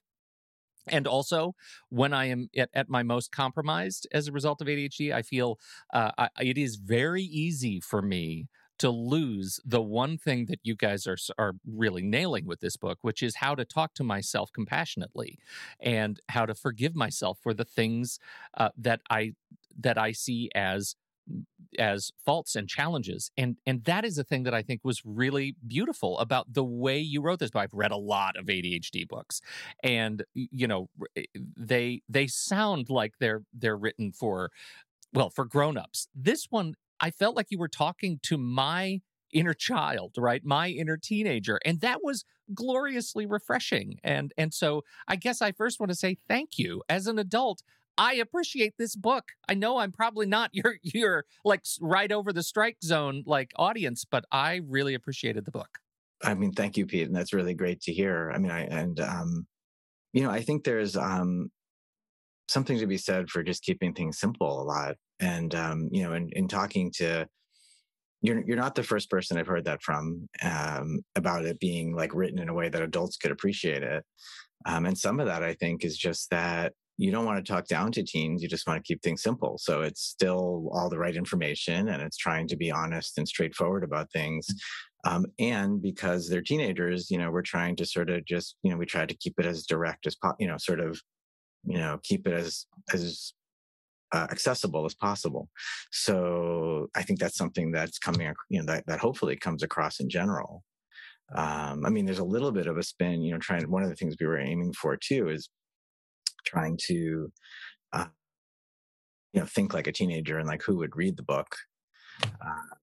And 0.91 1.07
also, 1.07 1.55
when 1.91 2.15
I 2.15 2.27
am 2.27 2.49
at, 2.57 2.71
at 2.73 2.89
my 2.89 3.03
most 3.03 3.31
compromised 3.31 4.07
as 4.13 4.27
a 4.29 4.33
result 4.33 4.63
of 4.63 4.69
ADHD, 4.69 5.13
I 5.13 5.23
feel 5.23 5.59
uh, 5.93 6.13
I, 6.17 6.29
it 6.41 6.57
is 6.57 6.77
very 6.77 7.23
easy 7.23 7.81
for 7.81 8.01
me 8.01 8.49
to 8.79 8.91
lose 8.91 9.61
the 9.65 9.83
one 9.83 10.17
thing 10.19 10.47
that 10.47 10.61
you 10.63 10.75
guys 10.75 11.07
are 11.07 11.17
are 11.39 11.55
really 11.67 12.03
nailing 12.03 12.47
with 12.47 12.61
this 12.61 12.77
book, 12.77 12.99
which 13.03 13.23
is 13.23 13.37
how 13.37 13.55
to 13.55 13.65
talk 13.65 13.95
to 13.95 14.05
myself 14.05 14.51
compassionately 14.53 15.39
and 15.81 16.21
how 16.29 16.47
to 16.47 16.55
forgive 16.55 16.95
myself 16.95 17.39
for 17.43 17.55
the 17.55 17.65
things 17.65 18.19
uh, 18.57 18.71
that 18.77 19.01
I 19.11 19.35
that 19.79 19.99
I 19.99 20.13
see 20.13 20.51
as 20.55 20.97
as 21.79 22.11
faults 22.25 22.57
and 22.57 22.69
challenges. 22.69 23.31
And 23.37 23.57
and 23.67 23.85
that 23.85 24.05
is 24.05 24.19
a 24.19 24.25
thing 24.25 24.45
that 24.45 24.55
i 24.55 24.63
think 24.63 24.81
was 24.83 25.03
really 25.05 25.57
beautiful 25.67 26.19
about 26.19 26.53
the 26.53 26.65
way 26.65 26.99
you 26.99 27.21
wrote 27.21 27.39
this 27.39 27.51
book. 27.51 27.63
I've 27.63 27.75
read 27.75 27.93
a 27.93 27.97
lot 27.97 28.37
of 28.37 28.47
adhd 28.47 29.09
books 29.09 29.41
and 29.83 30.25
you 30.35 30.67
know 30.67 30.89
eh, 31.17 31.25
they 31.57 32.03
they 32.09 32.27
sound 32.27 32.89
like 32.91 33.15
they're 33.21 33.43
they're 33.53 33.77
written 33.77 34.13
for 34.13 34.51
well 35.13 35.31
for 35.31 35.45
grown-ups. 35.45 36.09
This 36.15 36.47
one 36.51 36.75
I 37.01 37.11
felt 37.11 37.37
like 37.37 37.47
you 37.51 37.59
were 37.59 37.69
talking 37.69 38.19
to 38.25 38.39
my 38.39 39.01
inner 39.33 39.55
child, 39.55 40.15
right? 40.17 40.45
My 40.45 40.69
inner 40.69 40.97
teenager. 40.97 41.59
And 41.65 41.81
that 41.81 42.03
was 42.03 42.25
gloriously 42.55 43.27
refreshing. 43.27 43.99
And 44.03 44.33
and 44.37 44.53
so 44.55 44.85
I 45.07 45.17
guess 45.17 45.43
I 45.43 45.53
first 45.53 45.81
want 45.81 45.91
to 45.91 45.97
say 45.97 46.17
thank 46.29 46.59
you. 46.59 46.83
As 46.89 47.07
an 47.07 47.19
adult, 47.19 47.63
I 47.97 48.15
appreciate 48.15 48.75
this 48.79 48.97
book. 48.97 49.33
I 49.49 49.55
know 49.55 49.79
I'm 49.79 49.93
probably 49.93 50.27
not 50.27 50.51
your 50.55 50.77
your 50.83 51.25
like 51.45 51.65
right 51.81 52.11
over 52.11 52.33
the 52.33 52.43
strike 52.43 52.79
zone 52.83 53.23
like 53.27 53.53
audience, 53.57 54.05
but 54.05 54.25
I 54.31 54.61
really 54.67 54.95
appreciated 54.95 55.45
the 55.45 55.51
book. 55.51 55.79
I 56.23 56.35
mean, 56.35 56.53
thank 56.53 56.77
you, 56.77 56.87
Pete, 56.87 57.07
and 57.07 57.15
that's 57.15 57.33
really 57.33 57.55
great 57.55 57.81
to 57.83 57.93
hear. 57.93 58.33
I 58.35 58.39
mean, 58.39 58.51
I 58.51 58.63
and 58.63 58.99
um, 59.01 59.47
you 60.13 60.23
know, 60.23 60.31
I 60.31 60.41
think 60.41 60.65
there's 60.65 60.97
um 60.97 61.51
something 62.49 62.79
to 62.79 62.87
be 62.87 62.99
said 62.99 63.29
for 63.29 63.43
just 63.43 63.63
keeping 63.63 63.93
things 63.93 64.19
simple 64.19 64.61
a 64.61 64.65
lot. 64.65 64.97
And 65.21 65.55
um, 65.55 65.89
you 65.93 66.03
know, 66.03 66.15
in, 66.15 66.31
in 66.33 66.49
talking 66.49 66.93
to 66.97 67.27
you're 68.21 68.43
you're 68.47 68.57
not 68.57 68.75
the 68.75 68.83
first 68.83 69.11
person 69.11 69.39
I've 69.39 69.47
heard 69.47 69.65
that 69.67 69.83
from 69.83 70.29
um, 70.43 71.01
about 71.17 71.45
it 71.45 71.61
being 71.61 71.95
like 71.95 72.15
written 72.15 72.39
in 72.39 72.49
a 72.49 72.55
way 72.55 72.69
that 72.69 72.83
adults 72.83 73.17
could 73.17 73.31
appreciate 73.31 73.83
it. 73.83 74.05
Um, 74.67 74.87
and 74.87 74.99
some 74.99 75.21
of 75.21 75.27
that 75.27 75.43
I 75.45 75.55
think 75.55 75.85
is 75.85 75.97
just 75.97 76.31
that 76.31 76.73
you 76.97 77.13
don't 77.13 77.25
want 77.25 77.45
to 77.45 77.53
talk 77.53 77.69
down 77.69 77.93
to 77.93 78.03
teens. 78.03 78.43
You 78.43 78.49
just 78.49 78.67
want 78.67 78.85
to 78.85 78.87
keep 78.87 79.03
things 79.03 79.23
simple. 79.23 79.57
So 79.59 79.83
it's 79.83 80.03
still 80.03 80.69
all 80.73 80.91
the 80.91 80.99
right 80.99 81.15
information 81.15 81.89
and 81.91 82.03
it's 82.03 82.17
trying 82.17 82.49
to 82.49 82.57
be 82.57 82.73
honest 82.73 83.19
and 83.19 83.29
straightforward 83.29 83.85
about 83.85 84.11
things. 84.11 84.49
Um, 85.05 85.27
and 85.39 85.81
because 85.81 86.29
they're 86.29 86.43
teenagers, 86.43 87.09
you 87.09 87.19
know, 87.19 87.31
we're 87.31 87.43
trying 87.43 87.77
to 87.77 87.87
sort 87.87 88.11
of 88.11 88.25
just, 88.25 88.57
you 88.65 88.73
know, 88.73 88.77
we 88.77 88.85
try 88.85 89.07
to 89.07 89.17
keep 89.17 89.39
it 89.39 89.47
as 89.47 89.65
direct 89.65 90.09
as, 90.09 90.17
po- 90.17 90.35
you 90.41 90.49
know, 90.49 90.57
sort 90.59 90.81
of, 90.81 91.01
you 91.69 91.79
know, 91.79 91.99
keep 92.03 92.27
it 92.27 92.33
as, 92.33 92.67
as 92.93 93.33
uh, 94.13 94.27
accessible 94.31 94.85
as 94.87 94.95
possible. 94.95 95.49
So 95.91 96.89
I 96.95 97.03
think 97.03 97.19
that's 97.19 97.37
something 97.37 97.71
that's 97.71 97.99
coming, 97.99 98.33
you 98.49 98.61
know, 98.61 98.67
that, 98.67 98.87
that 98.87 99.01
hopefully 99.01 99.37
comes 99.37 99.63
across 99.63 100.01
in 100.01 100.09
general. 100.09 100.65
Um, 101.35 101.85
I 101.85 101.91
mean, 101.91 102.07
there's 102.07 102.19
a 102.19 102.25
little 102.25 102.53
bit 102.53 102.67
of 102.67 102.79
a 102.79 102.83
spin, 102.83 103.23
you 103.23 103.33
know, 103.33 103.39
trying, 103.39 103.71
one 103.71 103.83
of 103.83 103.91
the 103.91 103.97
things 103.97 104.17
we 104.19 104.27
were 104.27 104.39
aiming 104.39 104.73
for 104.73 104.97
too 104.97 105.29
is 105.29 105.51
trying 106.47 106.79
to, 106.87 107.31
uh, 107.93 108.07
you 109.35 109.41
know, 109.41 109.47
think 109.47 109.75
like 109.75 109.87
a 109.87 109.93
teenager 109.93 110.39
and 110.39 110.49
like 110.49 110.63
who 110.63 110.79
would 110.79 110.97
read 110.97 111.17
the 111.17 111.23
book. 111.23 111.55
Uh, 112.25 112.77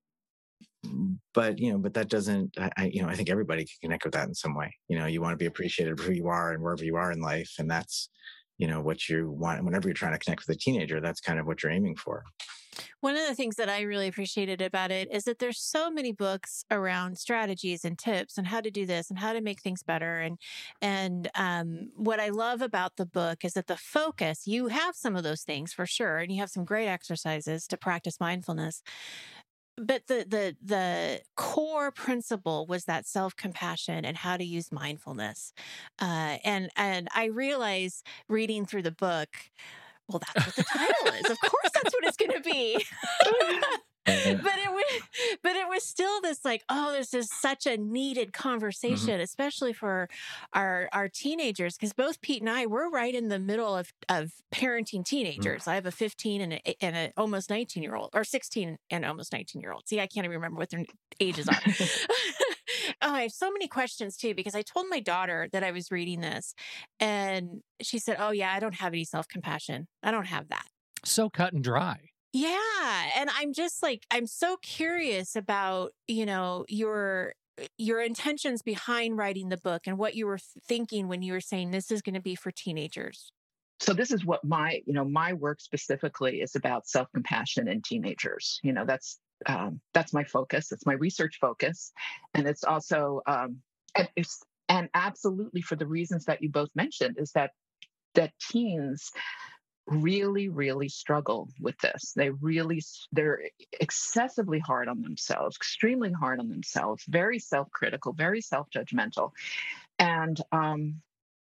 but 1.33 1.57
you 1.57 1.71
know, 1.71 1.79
but 1.79 1.95
that 1.95 2.09
doesn't. 2.09 2.55
I, 2.59 2.91
you 2.93 3.01
know, 3.01 3.09
I 3.09 3.15
think 3.15 3.29
everybody 3.29 3.63
can 3.63 3.75
connect 3.81 4.05
with 4.05 4.13
that 4.13 4.27
in 4.27 4.35
some 4.35 4.55
way. 4.55 4.71
You 4.87 4.99
know, 4.99 5.07
you 5.07 5.19
want 5.19 5.33
to 5.33 5.37
be 5.37 5.47
appreciated 5.47 5.99
for 5.99 6.05
who 6.05 6.13
you 6.13 6.27
are 6.27 6.51
and 6.51 6.61
wherever 6.61 6.85
you 6.85 6.95
are 6.95 7.11
in 7.11 7.19
life, 7.19 7.53
and 7.57 7.69
that's 7.69 8.09
you 8.57 8.67
know 8.67 8.81
what 8.81 9.09
you 9.09 9.29
want 9.31 9.63
whenever 9.63 9.87
you're 9.87 9.95
trying 9.95 10.13
to 10.13 10.19
connect 10.19 10.47
with 10.47 10.55
a 10.55 10.59
teenager 10.59 11.01
that's 11.01 11.21
kind 11.21 11.39
of 11.39 11.45
what 11.45 11.63
you're 11.63 11.71
aiming 11.71 11.95
for. 11.95 12.23
One 12.99 13.15
of 13.15 13.25
the 13.27 13.35
things 13.35 13.55
that 13.55 13.69
i 13.69 13.81
really 13.81 14.07
appreciated 14.07 14.61
about 14.61 14.91
it 14.91 15.07
is 15.11 15.23
that 15.23 15.39
there's 15.39 15.61
so 15.61 15.89
many 15.89 16.11
books 16.11 16.65
around 16.71 17.17
strategies 17.17 17.85
and 17.85 17.97
tips 17.97 18.37
and 18.37 18.47
how 18.47 18.61
to 18.61 18.71
do 18.71 18.85
this 18.85 19.09
and 19.09 19.19
how 19.19 19.33
to 19.33 19.41
make 19.41 19.61
things 19.61 19.83
better 19.83 20.19
and 20.19 20.37
and 20.81 21.29
um, 21.35 21.89
what 21.95 22.19
i 22.19 22.29
love 22.29 22.61
about 22.61 22.95
the 22.97 23.05
book 23.05 23.45
is 23.45 23.53
that 23.53 23.67
the 23.67 23.77
focus 23.77 24.45
you 24.45 24.67
have 24.67 24.95
some 24.95 25.15
of 25.15 25.23
those 25.23 25.43
things 25.43 25.71
for 25.71 25.85
sure 25.85 26.17
and 26.17 26.31
you 26.31 26.39
have 26.39 26.49
some 26.49 26.65
great 26.65 26.87
exercises 26.87 27.67
to 27.67 27.77
practice 27.77 28.19
mindfulness 28.19 28.81
but 29.77 30.07
the 30.07 30.25
the 30.27 30.55
the 30.63 31.21
core 31.35 31.91
principle 31.91 32.65
was 32.67 32.85
that 32.85 33.05
self 33.07 33.35
compassion 33.35 34.05
and 34.05 34.17
how 34.17 34.37
to 34.37 34.43
use 34.43 34.71
mindfulness, 34.71 35.53
uh, 36.01 36.37
and 36.43 36.69
and 36.77 37.07
I 37.15 37.25
realize 37.25 38.03
reading 38.29 38.65
through 38.65 38.83
the 38.83 38.91
book, 38.91 39.29
well, 40.07 40.19
that's 40.19 40.45
what 40.45 40.55
the 40.55 40.63
title 40.63 41.13
is. 41.19 41.29
Of 41.29 41.39
course, 41.39 41.71
that's 41.73 41.93
what 41.93 42.03
it's 42.05 42.17
going 42.17 42.31
to 42.31 42.41
be. 42.41 42.85
but 44.05 44.13
it 44.13 44.71
was 44.71 45.01
but 45.41 45.55
it 45.55 45.67
was 45.67 45.83
still 45.83 46.21
this 46.21 46.45
like 46.45 46.63
oh 46.69 46.93
this 46.93 47.13
is 47.13 47.27
such 47.31 47.65
a 47.65 47.75
needed 47.75 48.31
mm-hmm. 48.31 48.49
conversation 48.49 49.09
mm-hmm. 49.09 49.21
especially 49.21 49.73
for 49.73 50.07
our 50.53 50.87
our 50.93 51.09
teenagers 51.09 51.75
because 51.75 51.91
both 51.91 52.21
pete 52.21 52.41
and 52.41 52.49
i 52.49 52.67
we're 52.67 52.89
right 52.89 53.15
in 53.15 53.29
the 53.29 53.39
middle 53.39 53.75
of 53.75 53.91
of 54.07 54.33
parenting 54.53 54.99
mm. 54.99 55.05
teenagers 55.05 55.61
mm-hmm. 55.61 55.71
i 55.71 55.75
have 55.75 55.87
a 55.87 55.91
15 55.91 56.41
and 56.41 56.53
a, 56.53 56.83
and 56.83 56.95
a 56.95 57.13
almost 57.17 57.49
19 57.49 57.81
year 57.81 57.95
old 57.95 58.11
or 58.13 58.23
16 58.23 58.77
and 58.91 59.05
almost 59.05 59.33
19 59.33 59.59
year 59.59 59.71
old 59.71 59.87
see 59.87 59.99
i 59.99 60.05
can't 60.05 60.25
even 60.25 60.35
remember 60.35 60.59
what 60.59 60.69
their 60.69 60.85
ages 61.19 61.47
are 61.47 61.55
oh, 63.05 63.13
I 63.13 63.21
have 63.21 63.31
so 63.31 63.51
many 63.51 63.67
questions 63.67 64.17
too 64.17 64.33
because 64.33 64.55
I 64.55 64.61
told 64.61 64.87
my 64.89 64.99
daughter 64.99 65.47
that 65.53 65.63
I 65.63 65.71
was 65.71 65.91
reading 65.91 66.21
this 66.21 66.53
and 66.99 67.61
she 67.81 67.99
said, 67.99 68.17
"Oh 68.19 68.31
yeah, 68.31 68.51
I 68.53 68.59
don't 68.59 68.75
have 68.75 68.93
any 68.93 69.05
self-compassion. 69.05 69.87
I 70.03 70.11
don't 70.11 70.27
have 70.27 70.49
that." 70.49 70.65
So 71.03 71.29
cut 71.29 71.53
and 71.53 71.63
dry. 71.63 71.97
Yeah. 72.33 73.03
And 73.15 73.29
I'm 73.37 73.53
just 73.53 73.81
like, 73.81 74.05
I'm 74.11 74.27
so 74.27 74.57
curious 74.57 75.37
about, 75.37 75.93
you 76.05 76.25
know, 76.25 76.65
your 76.67 77.33
eh, 77.57 77.67
your 77.77 78.01
intentions 78.01 78.61
behind 78.61 79.17
writing 79.17 79.47
the 79.47 79.57
book 79.57 79.83
and 79.87 79.97
what 79.97 80.15
you 80.15 80.27
were 80.27 80.39
thinking 80.67 81.07
when 81.07 81.21
you 81.21 81.31
were 81.31 81.39
saying 81.39 81.71
this 81.71 81.91
is 81.91 82.01
going 82.01 82.15
to 82.15 82.21
be 82.21 82.35
for 82.35 82.51
teenagers 82.51 83.31
so 83.79 83.93
this 83.93 84.11
is 84.11 84.25
what 84.25 84.43
my 84.43 84.81
you 84.85 84.93
know 84.93 85.05
my 85.05 85.33
work 85.33 85.59
specifically 85.59 86.41
is 86.41 86.55
about 86.55 86.87
self-compassion 86.87 87.67
in 87.67 87.81
teenagers 87.81 88.59
you 88.63 88.71
know 88.71 88.85
that's 88.85 89.19
um, 89.45 89.79
that's 89.93 90.13
my 90.13 90.23
focus 90.23 90.71
it's 90.71 90.85
my 90.85 90.93
research 90.93 91.37
focus 91.39 91.91
and 92.33 92.47
it's 92.47 92.63
also 92.63 93.21
um, 93.27 93.57
and 93.95 94.09
it's 94.15 94.43
and 94.69 94.89
absolutely 94.93 95.61
for 95.61 95.75
the 95.75 95.85
reasons 95.85 96.25
that 96.25 96.41
you 96.41 96.49
both 96.49 96.69
mentioned 96.75 97.17
is 97.19 97.31
that 97.33 97.51
that 98.15 98.31
teens 98.39 99.11
really 99.87 100.49
really 100.49 100.89
struggle 100.89 101.47
with 101.59 101.77
this. 101.79 102.13
They 102.15 102.31
really 102.31 102.81
they're 103.11 103.41
excessively 103.79 104.59
hard 104.59 104.87
on 104.87 105.01
themselves 105.01 105.57
extremely 105.57 106.11
hard 106.11 106.39
on 106.39 106.49
themselves 106.49 107.03
very 107.07 107.39
self-critical 107.39 108.13
very 108.13 108.41
self-judgmental 108.41 109.31
and 109.99 110.39
um, 110.51 111.01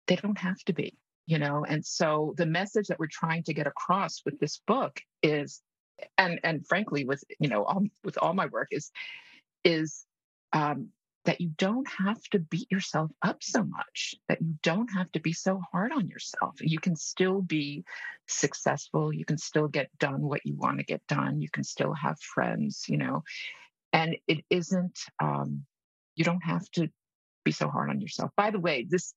they 0.07 0.15
don't 0.15 0.37
have 0.37 0.59
to 0.65 0.73
be 0.73 0.97
you 1.25 1.37
know 1.37 1.65
and 1.67 1.85
so 1.85 2.33
the 2.37 2.45
message 2.45 2.87
that 2.87 2.99
we're 2.99 3.07
trying 3.11 3.43
to 3.43 3.53
get 3.53 3.67
across 3.67 4.21
with 4.25 4.39
this 4.39 4.61
book 4.65 5.01
is 5.21 5.61
and 6.17 6.39
and 6.43 6.67
frankly 6.67 7.05
with 7.05 7.23
you 7.39 7.49
know 7.49 7.63
all, 7.63 7.83
with 8.03 8.17
all 8.21 8.33
my 8.33 8.47
work 8.47 8.69
is 8.71 8.91
is 9.63 10.05
um, 10.53 10.89
that 11.25 11.41
you 11.41 11.51
don't 11.57 11.87
have 11.87 12.21
to 12.31 12.39
beat 12.39 12.71
yourself 12.71 13.11
up 13.21 13.43
so 13.43 13.63
much, 13.63 14.15
that 14.27 14.41
you 14.41 14.55
don't 14.63 14.87
have 14.87 15.11
to 15.11 15.19
be 15.19 15.33
so 15.33 15.61
hard 15.71 15.91
on 15.91 16.07
yourself. 16.07 16.55
You 16.59 16.79
can 16.79 16.95
still 16.95 17.41
be 17.41 17.83
successful. 18.27 19.13
You 19.13 19.25
can 19.25 19.37
still 19.37 19.67
get 19.67 19.89
done 19.99 20.21
what 20.21 20.45
you 20.45 20.55
want 20.55 20.79
to 20.79 20.83
get 20.85 21.05
done. 21.07 21.41
You 21.41 21.49
can 21.49 21.63
still 21.63 21.93
have 21.93 22.19
friends, 22.19 22.85
you 22.87 22.97
know, 22.97 23.23
and 23.93 24.15
it 24.27 24.43
isn't, 24.49 24.97
um, 25.21 25.65
you 26.15 26.23
don't 26.23 26.43
have 26.43 26.69
to 26.71 26.89
be 27.43 27.51
so 27.51 27.69
hard 27.69 27.89
on 27.89 28.01
yourself. 28.01 28.31
By 28.35 28.51
the 28.51 28.59
way, 28.59 28.87
this, 28.89 29.13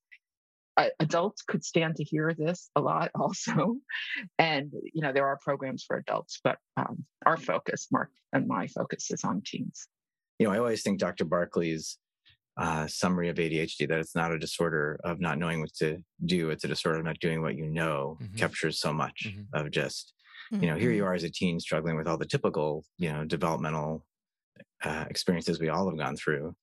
adults 1.00 1.43
could 1.43 1.64
stand 1.64 1.97
to 1.97 2.05
hear 2.05 2.35
this 2.37 2.71
a 2.76 2.81
lot 2.81 3.11
also 3.19 3.76
and 4.38 4.73
you 4.93 5.02
know 5.02 5.12
there 5.12 5.26
are 5.26 5.38
programs 5.43 5.85
for 5.85 5.97
adults 5.97 6.41
but 6.43 6.59
um, 6.76 7.05
our 7.26 7.37
focus 7.37 7.88
mark 7.93 8.11
and 8.33 8.47
my 8.47 8.67
focus 8.67 9.11
is 9.11 9.23
on 9.23 9.43
teens 9.45 9.88
you 10.43 10.49
know, 10.49 10.55
I 10.55 10.59
always 10.59 10.83
think 10.83 10.99
Dr. 10.99 11.25
Barkley's 11.25 11.99
uh, 12.57 12.88
summary 12.88 13.29
of 13.29 13.37
ADHD 13.37 13.88
that 13.88 14.00
it's 14.00 14.17
not 14.17 14.33
a 14.33 14.38
disorder 14.38 14.99
of 15.05 15.21
not 15.21 15.38
knowing 15.38 15.61
what 15.61 15.73
to 15.75 15.99
do; 16.25 16.50
it's 16.50 16.64
a 16.64 16.69
disorder 16.69 16.99
of 16.99 17.05
not 17.05 17.21
doing 17.21 17.43
what 17.43 17.57
you 17.57 17.67
know. 17.67 18.19
Mm-hmm. 18.21 18.37
Captures 18.37 18.81
so 18.81 18.93
much 18.93 19.29
mm-hmm. 19.29 19.43
of 19.55 19.71
just, 19.71 20.14
mm-hmm. 20.52 20.64
you 20.64 20.71
know, 20.71 20.76
here 20.76 20.91
you 20.91 21.02
mm-hmm. 21.02 21.11
are 21.11 21.14
as 21.14 21.23
a 21.23 21.31
teen 21.31 21.61
struggling 21.61 21.97
with 21.97 22.09
all 22.09 22.19
the 22.19 22.26
typical, 22.26 22.85
you 22.99 23.12
know, 23.12 23.25
developmental 23.25 24.05
uh, 24.83 25.05
experiences 25.09 25.61
we 25.61 25.69
all 25.69 25.88
have 25.88 25.99
gone 25.99 26.17
through. 26.17 26.57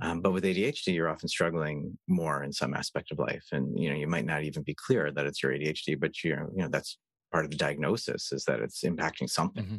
Um, 0.00 0.20
but 0.20 0.32
with 0.32 0.44
ADHD, 0.44 0.94
you're 0.94 1.08
often 1.08 1.28
struggling 1.28 1.98
more 2.06 2.44
in 2.44 2.52
some 2.52 2.74
aspect 2.74 3.10
of 3.10 3.18
life, 3.18 3.44
and 3.52 3.78
you 3.78 3.90
know, 3.90 3.96
you 3.96 4.06
might 4.06 4.26
not 4.26 4.44
even 4.44 4.62
be 4.62 4.74
clear 4.74 5.10
that 5.10 5.26
it's 5.26 5.42
your 5.42 5.52
ADHD, 5.52 5.98
but 5.98 6.22
you 6.22 6.36
know, 6.36 6.48
you 6.54 6.62
know, 6.62 6.68
that's 6.68 6.98
part 7.32 7.44
of 7.44 7.50
the 7.50 7.56
diagnosis 7.56 8.32
is 8.32 8.44
that 8.44 8.60
it's 8.60 8.84
impacting 8.84 9.28
something. 9.28 9.64
Mm-hmm 9.64 9.76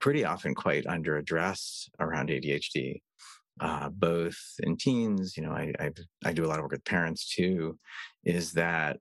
pretty 0.00 0.24
often 0.24 0.54
quite 0.54 0.86
under 0.86 1.16
addressed 1.18 1.90
around 2.00 2.30
ADHD, 2.30 3.00
uh, 3.60 3.90
both 3.90 4.38
in 4.60 4.76
teens. 4.76 5.36
You 5.36 5.44
know, 5.44 5.52
I, 5.52 5.72
I, 5.78 5.90
I 6.24 6.32
do 6.32 6.44
a 6.44 6.48
lot 6.48 6.58
of 6.58 6.64
work 6.64 6.72
with 6.72 6.84
parents 6.84 7.32
too. 7.32 7.78
Is 8.24 8.52
that 8.52 8.98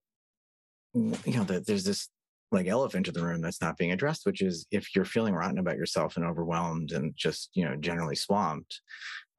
you 0.94 1.38
know 1.38 1.44
that 1.46 1.66
there's 1.66 1.86
this 1.86 2.10
like 2.52 2.68
elephant 2.68 3.08
in 3.08 3.14
the 3.14 3.24
room 3.24 3.42
that's 3.42 3.62
not 3.62 3.78
being 3.78 3.92
addressed, 3.92 4.26
which 4.26 4.42
is 4.42 4.66
if 4.72 4.96
you're 4.96 5.06
feeling 5.06 5.34
rotten 5.34 5.60
about 5.60 5.78
yourself 5.78 6.18
and 6.18 6.26
overwhelmed 6.26 6.92
and 6.92 7.14
just 7.16 7.50
you 7.54 7.66
know 7.66 7.76
generally 7.76 8.16
swamped, 8.16 8.82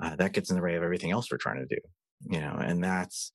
uh, 0.03 0.17
that 0.17 0.33
gets 0.33 0.51
in 0.51 0.57
the 0.57 0.63
way 0.63 0.75
of 0.75 0.83
everything 0.83 1.11
else 1.11 1.31
we're 1.31 1.39
trying 1.39 1.67
to 1.67 1.75
do. 1.75 1.81
You 2.29 2.41
know, 2.41 2.57
and 2.59 2.83
that's 2.83 3.33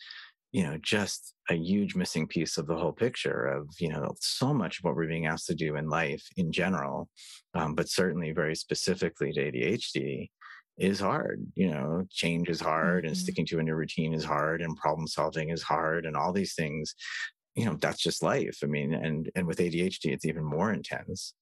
you 0.56 0.64
know, 0.64 0.78
just 0.82 1.34
a 1.50 1.54
huge 1.54 1.96
missing 1.96 2.26
piece 2.26 2.58
of 2.58 2.66
the 2.66 2.78
whole 2.78 2.94
picture 2.94 3.44
of, 3.44 3.68
you 3.78 3.90
know, 3.90 4.16
so 4.22 4.54
much 4.54 4.80
of 4.80 4.86
what 4.86 4.96
we're 4.96 5.06
being 5.06 5.26
asked 5.26 5.48
to 5.48 5.54
do 5.54 5.76
in 5.76 5.90
life 5.90 6.26
in 6.38 6.50
general, 6.50 7.10
um, 7.56 7.76
but 7.76 7.90
certainly 7.90 8.32
very 8.32 8.56
specifically 8.56 9.34
to 9.34 9.52
ADHD 9.52 10.30
is 10.78 11.02
hard. 11.02 11.46
You 11.56 11.72
know, 11.72 12.08
change 12.10 12.48
is 12.48 12.62
hard 12.62 13.04
mm-hmm. 13.04 13.10
and 13.10 13.18
sticking 13.18 13.46
to 13.48 13.60
a 13.60 13.64
new 13.64 13.76
routine 13.76 14.14
is 14.14 14.24
hard 14.24 14.62
and 14.62 14.78
problem 14.78 15.08
solving 15.08 15.50
is 15.50 15.62
hard 15.62 16.06
and 16.06 16.16
all 16.16 16.32
these 16.32 16.56
things, 16.56 16.96
you 17.56 17.66
know, 17.66 17.76
that's 17.82 18.02
just 18.02 18.24
life. 18.24 18.60
I 18.64 18.68
mean, 18.68 18.94
and, 18.94 19.30
and 19.36 19.48
with 19.48 19.58
ADHD, 19.58 20.14
it's 20.14 20.26
even 20.26 20.46
more 20.46 20.72
intense. 20.72 21.34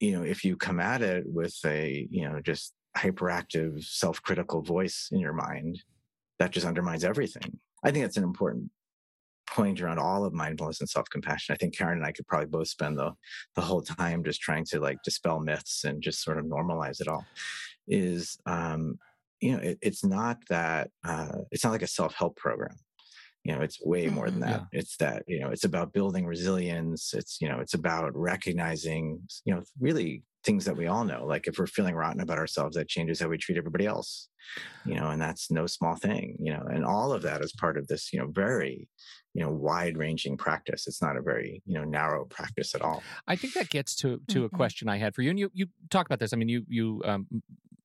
you 0.00 0.12
know, 0.12 0.22
if 0.22 0.44
you 0.44 0.56
come 0.56 0.80
at 0.80 1.02
it 1.02 1.24
with 1.26 1.54
a, 1.66 2.06
you 2.10 2.26
know, 2.26 2.40
just 2.40 2.72
hyperactive, 2.96 3.84
self 3.84 4.22
critical 4.22 4.62
voice 4.62 5.08
in 5.12 5.20
your 5.20 5.32
mind, 5.32 5.82
that 6.38 6.50
just 6.50 6.66
undermines 6.66 7.04
everything. 7.04 7.58
I 7.84 7.90
think 7.90 8.04
that's 8.04 8.16
an 8.16 8.24
important 8.24 8.70
point 9.46 9.80
around 9.80 9.98
all 9.98 10.24
of 10.24 10.32
mindfulness 10.32 10.80
and 10.80 10.88
self 10.88 11.08
compassion. 11.10 11.52
I 11.52 11.56
think 11.56 11.76
Karen 11.76 11.98
and 11.98 12.06
I 12.06 12.12
could 12.12 12.26
probably 12.26 12.48
both 12.48 12.68
spend 12.68 12.98
the, 12.98 13.12
the 13.54 13.62
whole 13.62 13.82
time 13.82 14.24
just 14.24 14.40
trying 14.40 14.64
to 14.66 14.80
like 14.80 14.98
dispel 15.04 15.40
myths 15.40 15.84
and 15.84 16.02
just 16.02 16.22
sort 16.22 16.38
of 16.38 16.46
normalize 16.46 17.00
it 17.00 17.08
all. 17.08 17.24
Is, 17.88 18.38
um, 18.46 18.98
you 19.40 19.52
know, 19.52 19.58
it, 19.58 19.78
it's 19.80 20.04
not 20.04 20.38
that, 20.48 20.90
uh, 21.04 21.38
it's 21.50 21.62
not 21.62 21.70
like 21.70 21.82
a 21.82 21.86
self 21.86 22.14
help 22.14 22.36
program 22.36 22.76
you 23.46 23.54
know 23.54 23.62
it's 23.62 23.80
way 23.80 24.08
more 24.08 24.28
than 24.28 24.40
mm-hmm, 24.40 24.50
that 24.50 24.64
yeah. 24.72 24.80
it's 24.80 24.96
that 24.96 25.22
you 25.28 25.38
know 25.38 25.50
it's 25.50 25.62
about 25.62 25.92
building 25.92 26.26
resilience 26.26 27.14
it's 27.14 27.40
you 27.40 27.48
know 27.48 27.60
it's 27.60 27.74
about 27.74 28.10
recognizing 28.16 29.20
you 29.44 29.54
know 29.54 29.62
really 29.78 30.24
things 30.46 30.64
that 30.64 30.76
we 30.76 30.86
all 30.86 31.04
know 31.04 31.26
like 31.26 31.46
if 31.46 31.58
we're 31.58 31.66
feeling 31.66 31.94
rotten 31.94 32.20
about 32.20 32.38
ourselves 32.38 32.76
that 32.76 32.88
changes 32.88 33.20
how 33.20 33.28
we 33.28 33.36
treat 33.36 33.58
everybody 33.58 33.84
else 33.84 34.28
you 34.84 34.94
know 34.94 35.10
and 35.10 35.20
that's 35.20 35.50
no 35.50 35.66
small 35.66 35.96
thing 35.96 36.36
you 36.40 36.52
know 36.52 36.62
and 36.70 36.84
all 36.84 37.12
of 37.12 37.22
that 37.22 37.42
is 37.42 37.52
part 37.52 37.76
of 37.76 37.86
this 37.88 38.12
you 38.12 38.18
know 38.18 38.28
very 38.28 38.88
you 39.36 39.42
know 39.42 39.50
wide 39.50 39.98
ranging 39.98 40.34
practice. 40.38 40.86
It's 40.86 41.02
not 41.02 41.18
a 41.18 41.20
very 41.20 41.62
you 41.66 41.74
know 41.74 41.84
narrow 41.84 42.24
practice 42.24 42.74
at 42.74 42.80
all. 42.80 43.02
I 43.26 43.36
think 43.36 43.52
that 43.52 43.68
gets 43.68 43.94
to 43.96 44.20
to 44.28 44.38
mm-hmm. 44.38 44.44
a 44.46 44.48
question 44.48 44.88
i 44.88 44.96
had 44.96 45.14
for 45.14 45.20
you 45.20 45.28
and 45.28 45.38
you 45.38 45.50
you 45.52 45.66
talk 45.90 46.06
about 46.06 46.18
this. 46.18 46.32
I 46.32 46.36
mean 46.36 46.48
you 46.48 46.64
you 46.68 47.02
um, 47.04 47.26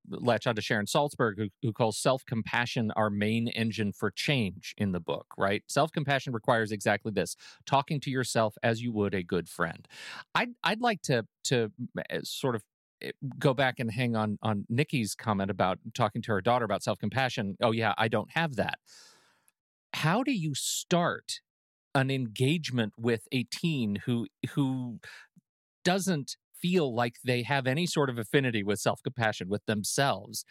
latch 0.10 0.48
on 0.48 0.55
to 0.55 0.62
Sharon 0.62 0.86
Salzberg, 0.86 1.38
who, 1.38 1.50
who 1.62 1.74
calls 1.74 1.98
self 1.98 2.25
compassion 2.25 2.91
our 2.91 3.10
main 3.10 3.48
engine 3.50 3.91
for 3.91 4.12
change 4.12 4.74
in 4.77 4.91
the 4.91 5.00
book, 5.00 5.27
right? 5.38 5.63
Self 5.67 5.91
compassion 5.91 6.34
requires 6.34 6.72
exactly 6.72 7.12
this 7.12 7.36
talking 7.65 8.00
to 8.01 8.10
yourself 8.10 8.55
as 8.63 8.81
you 8.81 8.91
would 8.91 9.13
a 9.13 9.24
good 9.24 9.48
friend. 9.48 9.88
I'd, 10.36 10.50
I'd 10.63 10.81
like 10.81 11.01
to, 11.03 11.25
to 11.46 11.72
eh, 12.10 12.20
sort 12.24 12.55
of 12.55 12.63
eh, 13.01 13.12
go 13.39 13.53
back 13.53 13.79
and 13.79 13.91
hang 13.91 14.15
on 14.15 14.38
on 14.41 14.65
Nikki's 14.70 15.15
comment 15.15 15.51
about 15.51 15.79
talking 15.93 16.22
to 16.24 16.31
her 16.31 16.41
daughter 16.41 16.65
about 16.65 16.84
self 16.84 17.00
compassion. 17.00 17.58
Oh 17.62 17.72
yeah, 17.72 17.93
I 17.98 18.08
don't 18.08 18.31
have 18.31 18.55
that. 18.55 18.79
How 19.93 20.24
do 20.24 20.31
you 20.31 20.55
start 20.55 21.41
an 21.93 22.10
engagement 22.10 22.93
with 22.98 23.27
a 23.31 23.43
teen 23.43 23.98
who 24.05 24.27
who 24.51 25.00
doesn't 25.84 26.38
feel 26.62 26.94
like 26.94 27.15
they 27.24 27.44
have 27.44 27.68
any 27.68 27.86
sort 27.86 28.10
of 28.10 28.18
affinity 28.18 28.63
with 28.63 28.80
self 28.80 29.01
compassion 29.03 29.50
with 29.50 29.65
themselves. 29.65 30.46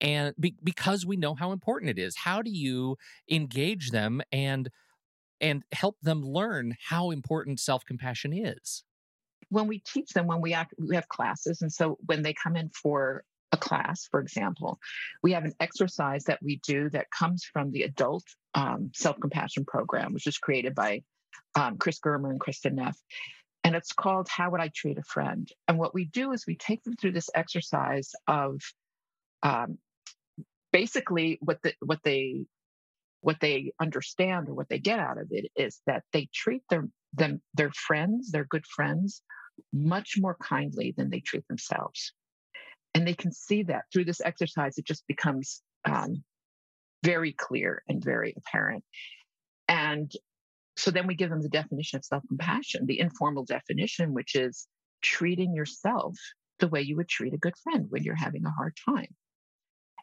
And 0.00 0.34
be, 0.38 0.54
because 0.62 1.06
we 1.06 1.16
know 1.16 1.34
how 1.34 1.52
important 1.52 1.90
it 1.90 1.98
is, 1.98 2.16
how 2.16 2.42
do 2.42 2.50
you 2.50 2.96
engage 3.30 3.90
them 3.90 4.22
and 4.30 4.70
and 5.40 5.64
help 5.72 5.96
them 6.00 6.22
learn 6.22 6.76
how 6.88 7.10
important 7.10 7.60
self 7.60 7.84
compassion 7.84 8.32
is? 8.32 8.84
When 9.48 9.66
we 9.66 9.78
teach 9.80 10.10
them, 10.10 10.26
when 10.26 10.40
we 10.40 10.54
act, 10.54 10.74
we 10.78 10.96
have 10.96 11.08
classes, 11.08 11.62
and 11.62 11.72
so 11.72 11.98
when 12.06 12.22
they 12.22 12.34
come 12.34 12.56
in 12.56 12.70
for 12.70 13.22
a 13.52 13.56
class, 13.56 14.06
for 14.10 14.20
example, 14.20 14.78
we 15.22 15.32
have 15.32 15.44
an 15.44 15.54
exercise 15.60 16.24
that 16.24 16.42
we 16.42 16.60
do 16.64 16.90
that 16.90 17.10
comes 17.10 17.44
from 17.44 17.70
the 17.70 17.82
adult 17.82 18.24
um, 18.54 18.90
self 18.94 19.18
compassion 19.20 19.64
program, 19.64 20.12
which 20.12 20.26
is 20.26 20.38
created 20.38 20.74
by 20.74 21.02
um, 21.54 21.78
Chris 21.78 22.00
Germer 22.00 22.30
and 22.30 22.40
Kristin 22.40 22.74
Neff 22.74 22.96
and 23.66 23.74
it's 23.74 23.92
called 23.92 24.28
How 24.28 24.52
Would 24.52 24.60
I 24.60 24.70
Treat 24.72 24.96
a 24.96 25.02
Friend? 25.02 25.50
And 25.66 25.76
what 25.76 25.92
we 25.92 26.04
do 26.04 26.30
is 26.30 26.46
we 26.46 26.54
take 26.54 26.84
them 26.84 26.94
through 26.94 27.10
this 27.10 27.28
exercise 27.34 28.12
of 28.28 28.60
um, 29.42 29.78
basically 30.72 31.38
what 31.40 31.60
the 31.62 31.74
what 31.80 31.98
they 32.04 32.46
what 33.22 33.40
they 33.40 33.72
understand 33.80 34.48
or 34.48 34.54
what 34.54 34.68
they 34.68 34.78
get 34.78 35.00
out 35.00 35.18
of 35.18 35.26
it 35.32 35.50
is 35.56 35.80
that 35.88 36.04
they 36.12 36.28
treat 36.32 36.62
their 36.70 36.86
them 37.12 37.42
their 37.54 37.72
friends, 37.72 38.30
their 38.30 38.44
good 38.44 38.64
friends, 38.66 39.22
much 39.72 40.14
more 40.16 40.36
kindly 40.40 40.94
than 40.96 41.10
they 41.10 41.18
treat 41.18 41.46
themselves. 41.48 42.12
And 42.94 43.04
they 43.04 43.14
can 43.14 43.32
see 43.32 43.64
that 43.64 43.86
through 43.92 44.04
this 44.04 44.20
exercise, 44.20 44.78
it 44.78 44.86
just 44.86 45.04
becomes 45.08 45.60
um, 45.84 46.22
very 47.02 47.32
clear 47.32 47.82
and 47.88 48.00
very 48.00 48.32
apparent. 48.36 48.84
And 49.66 50.12
so 50.76 50.90
then 50.90 51.06
we 51.06 51.14
give 51.14 51.30
them 51.30 51.42
the 51.42 51.48
definition 51.48 51.98
of 51.98 52.04
self 52.04 52.22
compassion, 52.28 52.86
the 52.86 53.00
informal 53.00 53.44
definition, 53.44 54.12
which 54.12 54.34
is 54.34 54.68
treating 55.02 55.54
yourself 55.54 56.16
the 56.58 56.68
way 56.68 56.82
you 56.82 56.96
would 56.96 57.08
treat 57.08 57.34
a 57.34 57.38
good 57.38 57.54
friend 57.62 57.86
when 57.88 58.02
you're 58.02 58.14
having 58.14 58.44
a 58.44 58.50
hard 58.50 58.76
time. 58.84 59.08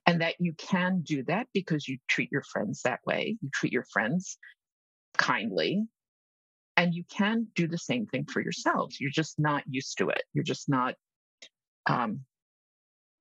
And 0.05 0.21
that 0.21 0.35
you 0.39 0.53
can 0.53 1.01
do 1.01 1.23
that 1.23 1.47
because 1.53 1.87
you 1.87 1.97
treat 2.09 2.31
your 2.31 2.43
friends 2.51 2.81
that 2.83 2.99
way. 3.05 3.37
You 3.41 3.49
treat 3.53 3.71
your 3.71 3.85
friends 3.91 4.37
kindly. 5.17 5.83
And 6.75 6.93
you 6.93 7.03
can 7.09 7.47
do 7.55 7.67
the 7.67 7.77
same 7.77 8.07
thing 8.07 8.25
for 8.25 8.41
yourselves. 8.41 8.99
You're 8.99 9.11
just 9.11 9.39
not 9.39 9.63
used 9.69 9.99
to 9.99 10.09
it. 10.09 10.23
You're 10.33 10.43
just 10.43 10.67
not, 10.67 10.95
um, 11.85 12.21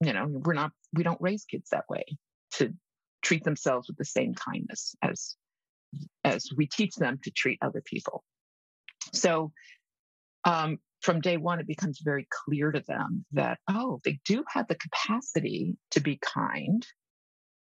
you 0.01 0.15
know, 0.15 0.27
we're 0.27 0.55
not, 0.55 0.73
we 0.95 1.03
don't 1.03 1.21
raise 1.21 1.45
kids 1.45 1.69
that 1.71 1.85
way 1.89 2.05
to 2.55 2.73
treat 3.21 3.45
themselves 3.45 3.89
with 3.89 3.99
the 3.99 4.05
same 4.07 4.35
kindness 4.35 4.97
as 5.03 5.37
as 6.25 6.49
we 6.57 6.67
teach 6.67 6.95
them 6.97 7.19
to 7.25 7.31
treat 7.31 7.59
other 7.63 7.83
people. 7.85 8.25
So 9.13 9.53
um, 10.45 10.79
from 11.03 11.21
day 11.21 11.37
one, 11.37 11.61
it 11.61 11.67
becomes 11.67 12.01
very 12.03 12.27
clear 12.31 12.73
to 12.73 12.83
them 12.87 13.25
that, 13.33 13.59
oh, 13.69 14.01
they 14.05 14.21
do 14.25 14.45
have 14.49 14.69
the 14.69 14.77
capacity 14.77 15.77
to 15.91 16.01
be 16.01 16.19
kind 16.23 16.87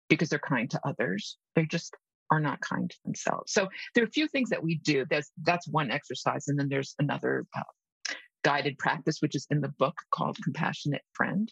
because 0.09 0.29
they're 0.29 0.39
kind 0.39 0.69
to 0.71 0.79
others. 0.85 1.37
They 1.55 1.65
just 1.65 1.95
are 2.31 2.39
not 2.39 2.61
kind 2.61 2.89
to 2.89 2.97
themselves. 3.05 3.51
So 3.51 3.67
there 3.93 4.03
are 4.03 4.07
a 4.07 4.11
few 4.11 4.27
things 4.27 4.49
that 4.49 4.63
we 4.63 4.79
do. 4.79 5.05
That's 5.09 5.31
that's 5.43 5.67
one 5.67 5.91
exercise, 5.91 6.47
and 6.47 6.59
then 6.59 6.69
there's 6.69 6.95
another 6.99 7.45
uh, 7.55 8.13
guided 8.43 8.77
practice, 8.77 9.17
which 9.19 9.35
is 9.35 9.45
in 9.49 9.61
the 9.61 9.73
book 9.79 9.95
called 10.11 10.37
Compassionate 10.43 11.03
Friend. 11.13 11.51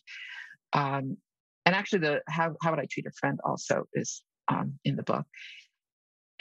Um, 0.73 1.17
and 1.65 1.75
actually, 1.75 1.99
the 1.99 2.21
how 2.27 2.55
how 2.61 2.71
would 2.71 2.79
I 2.79 2.87
treat 2.89 3.05
a 3.05 3.11
friend 3.11 3.39
also 3.43 3.85
is 3.93 4.23
um, 4.47 4.79
in 4.83 4.95
the 4.95 5.03
book. 5.03 5.25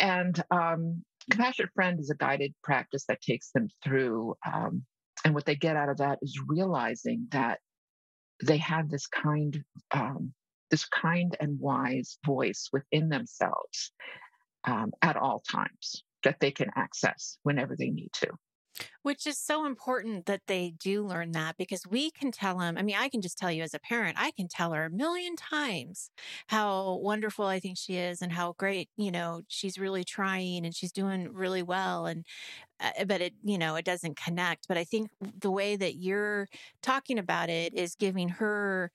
And 0.00 0.42
um, 0.50 1.04
Compassionate 1.30 1.70
Friend 1.74 2.00
is 2.00 2.10
a 2.10 2.16
guided 2.16 2.54
practice 2.62 3.04
that 3.06 3.20
takes 3.20 3.50
them 3.52 3.68
through. 3.84 4.34
Um, 4.50 4.84
and 5.24 5.34
what 5.34 5.44
they 5.44 5.54
get 5.54 5.76
out 5.76 5.90
of 5.90 5.98
that 5.98 6.18
is 6.22 6.40
realizing 6.46 7.28
that 7.30 7.60
they 8.42 8.56
have 8.56 8.88
this 8.88 9.06
kind, 9.06 9.62
um, 9.92 10.32
this 10.70 10.86
kind 10.86 11.36
and 11.38 11.60
wise 11.60 12.18
voice 12.24 12.70
within 12.72 13.10
themselves 13.10 13.92
um, 14.64 14.92
at 15.02 15.16
all 15.16 15.42
times 15.50 16.02
that 16.24 16.40
they 16.40 16.50
can 16.50 16.70
access 16.74 17.38
whenever 17.42 17.76
they 17.76 17.90
need 17.90 18.10
to. 18.14 18.28
Which 19.02 19.26
is 19.26 19.38
so 19.38 19.64
important 19.66 20.26
that 20.26 20.42
they 20.46 20.74
do 20.78 21.04
learn 21.06 21.32
that 21.32 21.56
because 21.56 21.86
we 21.88 22.10
can 22.10 22.30
tell 22.32 22.58
them. 22.58 22.76
I 22.78 22.82
mean, 22.82 22.96
I 22.98 23.08
can 23.08 23.20
just 23.22 23.38
tell 23.38 23.50
you 23.50 23.62
as 23.62 23.74
a 23.74 23.78
parent, 23.78 24.16
I 24.18 24.30
can 24.32 24.48
tell 24.48 24.72
her 24.72 24.84
a 24.84 24.90
million 24.90 25.36
times 25.36 26.10
how 26.48 26.96
wonderful 27.02 27.46
I 27.46 27.60
think 27.60 27.78
she 27.78 27.96
is 27.96 28.22
and 28.22 28.32
how 28.32 28.54
great, 28.58 28.88
you 28.96 29.10
know, 29.10 29.42
she's 29.48 29.78
really 29.78 30.04
trying 30.04 30.64
and 30.64 30.74
she's 30.74 30.92
doing 30.92 31.32
really 31.32 31.62
well. 31.62 32.06
And, 32.06 32.24
uh, 32.80 33.04
but 33.06 33.20
it, 33.20 33.34
you 33.44 33.58
know, 33.58 33.76
it 33.76 33.84
doesn't 33.84 34.16
connect. 34.18 34.68
But 34.68 34.78
I 34.78 34.84
think 34.84 35.10
the 35.40 35.50
way 35.50 35.76
that 35.76 35.96
you're 35.96 36.48
talking 36.82 37.18
about 37.18 37.50
it 37.50 37.74
is 37.74 37.94
giving 37.96 38.28
her 38.30 38.92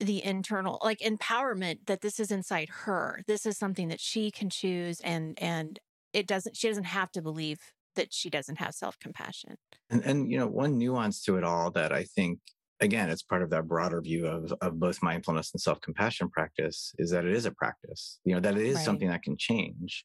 the 0.00 0.24
internal 0.24 0.78
like 0.84 1.00
empowerment 1.00 1.78
that 1.86 2.02
this 2.02 2.20
is 2.20 2.30
inside 2.30 2.68
her 2.68 3.22
this 3.26 3.44
is 3.46 3.58
something 3.58 3.88
that 3.88 4.00
she 4.00 4.30
can 4.30 4.48
choose 4.48 5.00
and 5.00 5.36
and 5.42 5.80
it 6.12 6.26
doesn't 6.26 6.56
she 6.56 6.68
doesn't 6.68 6.84
have 6.84 7.10
to 7.10 7.22
believe 7.22 7.58
that 7.98 8.14
she 8.14 8.30
doesn't 8.30 8.58
have 8.58 8.74
self 8.74 8.98
compassion. 8.98 9.56
And, 9.90 10.02
and, 10.04 10.30
you 10.30 10.38
know, 10.38 10.46
one 10.46 10.78
nuance 10.78 11.22
to 11.24 11.36
it 11.36 11.44
all 11.44 11.70
that 11.72 11.92
I 11.92 12.04
think, 12.04 12.38
again, 12.80 13.10
it's 13.10 13.22
part 13.22 13.42
of 13.42 13.50
that 13.50 13.68
broader 13.68 14.00
view 14.00 14.26
of, 14.26 14.52
of 14.60 14.80
both 14.80 15.02
mindfulness 15.02 15.52
and 15.52 15.60
self 15.60 15.80
compassion 15.80 16.30
practice 16.30 16.94
is 16.98 17.10
that 17.10 17.24
it 17.24 17.34
is 17.34 17.44
a 17.44 17.50
practice, 17.50 18.20
you 18.24 18.34
know, 18.34 18.40
that 18.40 18.56
it 18.56 18.64
is 18.64 18.76
right. 18.76 18.84
something 18.84 19.08
that 19.08 19.22
can 19.22 19.36
change. 19.36 20.04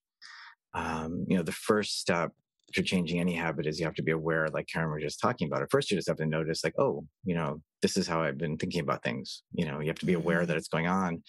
Um, 0.73 1.25
you 1.29 1.37
know, 1.37 1.43
the 1.43 1.51
first 1.51 1.99
step 1.99 2.31
to 2.73 2.81
changing 2.81 3.19
any 3.19 3.35
habit 3.35 3.67
is 3.67 3.79
you 3.79 3.85
have 3.85 3.93
to 3.95 4.03
be 4.03 4.11
aware, 4.11 4.47
like 4.49 4.67
Karen 4.67 4.91
was 4.91 5.03
just 5.03 5.19
talking 5.19 5.47
about. 5.47 5.61
At 5.61 5.69
first, 5.69 5.91
you 5.91 5.97
just 5.97 6.07
have 6.07 6.17
to 6.17 6.25
notice, 6.25 6.63
like, 6.63 6.73
oh, 6.79 7.05
you 7.23 7.35
know, 7.35 7.61
this 7.83 7.95
is 7.97 8.07
how 8.07 8.23
I've 8.23 8.39
been 8.39 8.57
thinking 8.57 8.81
about 8.81 9.03
things. 9.03 9.43
You 9.53 9.65
know, 9.65 9.79
you 9.79 9.87
have 9.87 9.99
to 9.99 10.07
be 10.07 10.13
aware 10.13 10.39
mm-hmm. 10.39 10.47
that 10.47 10.57
it's 10.57 10.67
going 10.67 10.87
on. 10.87 11.21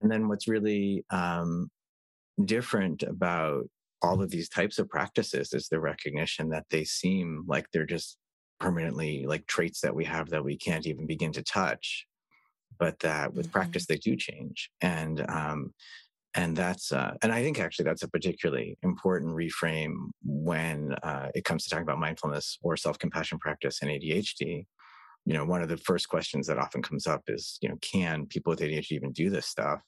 And 0.00 0.10
then 0.10 0.28
what's 0.28 0.48
really 0.48 1.04
um, 1.10 1.70
different 2.44 3.04
about 3.04 3.68
all 4.02 4.22
of 4.22 4.30
these 4.30 4.48
types 4.48 4.78
of 4.78 4.88
practices 4.88 5.52
is 5.52 5.68
the 5.68 5.80
recognition 5.80 6.48
that 6.50 6.66
they 6.70 6.84
seem 6.84 7.44
like 7.46 7.66
they're 7.72 7.86
just 7.86 8.16
permanently 8.60 9.24
like 9.26 9.46
traits 9.46 9.80
that 9.80 9.94
we 9.94 10.04
have 10.04 10.30
that 10.30 10.44
we 10.44 10.56
can't 10.56 10.86
even 10.86 11.06
begin 11.06 11.32
to 11.32 11.42
touch 11.42 12.06
but 12.78 12.98
that 13.00 13.32
with 13.34 13.46
mm-hmm. 13.46 13.52
practice 13.52 13.86
they 13.86 13.96
do 13.96 14.16
change 14.16 14.70
and 14.80 15.24
um 15.28 15.72
and 16.34 16.56
that's 16.56 16.92
uh, 16.92 17.14
and 17.22 17.32
i 17.32 17.42
think 17.42 17.58
actually 17.58 17.84
that's 17.84 18.02
a 18.02 18.08
particularly 18.08 18.76
important 18.82 19.34
reframe 19.34 19.94
when 20.24 20.94
uh, 21.02 21.28
it 21.34 21.44
comes 21.44 21.64
to 21.64 21.70
talking 21.70 21.84
about 21.84 21.98
mindfulness 21.98 22.58
or 22.62 22.76
self-compassion 22.76 23.38
practice 23.38 23.80
and 23.80 23.90
adhd 23.90 24.66
you 25.24 25.34
know 25.34 25.44
one 25.44 25.62
of 25.62 25.68
the 25.68 25.76
first 25.76 26.08
questions 26.08 26.46
that 26.46 26.58
often 26.58 26.82
comes 26.82 27.06
up 27.06 27.22
is 27.28 27.58
you 27.60 27.68
know 27.68 27.76
can 27.80 28.26
people 28.26 28.50
with 28.50 28.60
adhd 28.60 28.90
even 28.90 29.12
do 29.12 29.30
this 29.30 29.46
stuff 29.46 29.80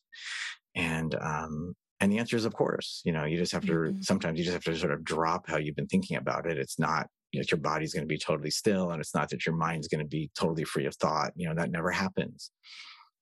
and 0.77 1.15
um 1.17 1.75
and 2.01 2.11
the 2.11 2.19
answer 2.19 2.37
is, 2.37 2.45
of 2.45 2.55
course, 2.55 3.03
you 3.05 3.13
know, 3.13 3.25
you 3.25 3.37
just 3.37 3.53
have 3.53 3.67
to, 3.67 3.73
mm-hmm. 3.73 4.01
sometimes 4.01 4.39
you 4.39 4.45
just 4.45 4.55
have 4.55 4.65
to 4.65 4.77
sort 4.77 4.93
of 4.93 5.05
drop 5.05 5.47
how 5.49 5.59
you've 5.59 5.77
been 5.77 5.87
thinking 5.87 6.17
about 6.17 6.47
it. 6.47 6.59
It's 6.59 6.79
not 6.79 7.09
you 7.33 7.41
know, 7.41 7.45
your 7.51 7.59
body's 7.61 7.95
going 7.95 8.03
to 8.03 8.09
be 8.09 8.19
totally 8.19 8.51
still 8.51 8.91
and 8.91 9.01
it's 9.01 9.15
not 9.15 9.29
that 9.31 9.47
your 9.47 9.55
mind's 9.55 9.89
going 9.89 10.03
to 10.03 10.09
be 10.09 10.31
totally 10.35 10.65
free 10.65 10.87
of 10.87 10.95
thought 10.97 11.33
you 11.37 11.49
know 11.49 11.55
that 11.55 11.71
never 11.71 11.91
happens 11.91 12.51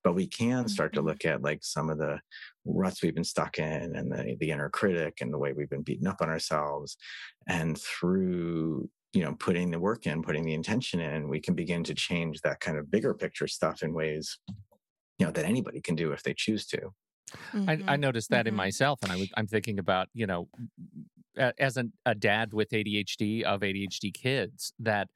but 0.05 0.15
we 0.15 0.27
can 0.27 0.69
start 0.69 0.93
to 0.95 1.03
Mhm. 1.03 1.07
look 1.07 1.25
at 1.25 1.43
like 1.43 1.63
some 1.63 1.91
of 1.91 1.99
the 1.99 2.21
ruts 2.65 3.03
we've 3.03 3.15
been 3.15 3.25
stuck 3.25 3.59
in 3.59 3.97
and 3.97 4.11
the, 4.11 4.37
the 4.41 4.51
inner 4.51 4.71
critic 4.71 5.21
and 5.21 5.33
the 5.33 5.39
way 5.39 5.53
we've 5.53 5.71
been 5.71 5.83
beaten 5.83 6.07
up 6.07 6.23
on 6.23 6.29
ourselves 6.29 6.97
and 7.49 7.79
through 7.79 8.89
you 9.13 9.23
know 9.23 9.35
putting 9.35 9.71
the 9.71 9.81
work 9.81 10.07
in 10.07 10.23
putting 10.23 10.45
the 10.45 10.55
intention 10.55 11.01
in 11.01 11.29
we 11.29 11.41
can 11.41 11.55
begin 11.55 11.85
to 11.85 11.95
change 11.95 12.41
that 12.41 12.61
kind 12.61 12.79
of 12.79 12.91
bigger 12.91 13.15
picture 13.15 13.47
stuff 13.47 13.83
in 13.83 13.93
ways 13.93 14.39
you 15.19 15.27
know 15.27 15.33
that 15.33 15.45
anybody 15.45 15.81
can 15.81 15.95
do 15.95 16.13
if 16.13 16.23
they 16.23 16.35
choose 16.35 16.67
to 16.67 16.93
I, 17.67 17.81
I 17.89 17.97
Mhm. 17.97 17.99
noticed 17.99 18.31
that 18.31 18.47
in 18.47 18.55
Mhm. 18.55 18.57
myself, 18.57 19.01
and 19.03 19.13
I 19.13 19.17
was, 19.17 19.29
I'm 19.37 19.47
thinking 19.47 19.79
about 19.79 20.09
you 20.13 20.27
know, 20.27 20.49
as 21.37 21.77
an, 21.77 21.93
a 22.05 22.15
dad 22.15 22.53
with 22.53 22.73
ADHD 22.73 23.43
of 23.43 23.63
ADHD 23.63 24.11
kids, 24.11 24.73
that 24.79 25.09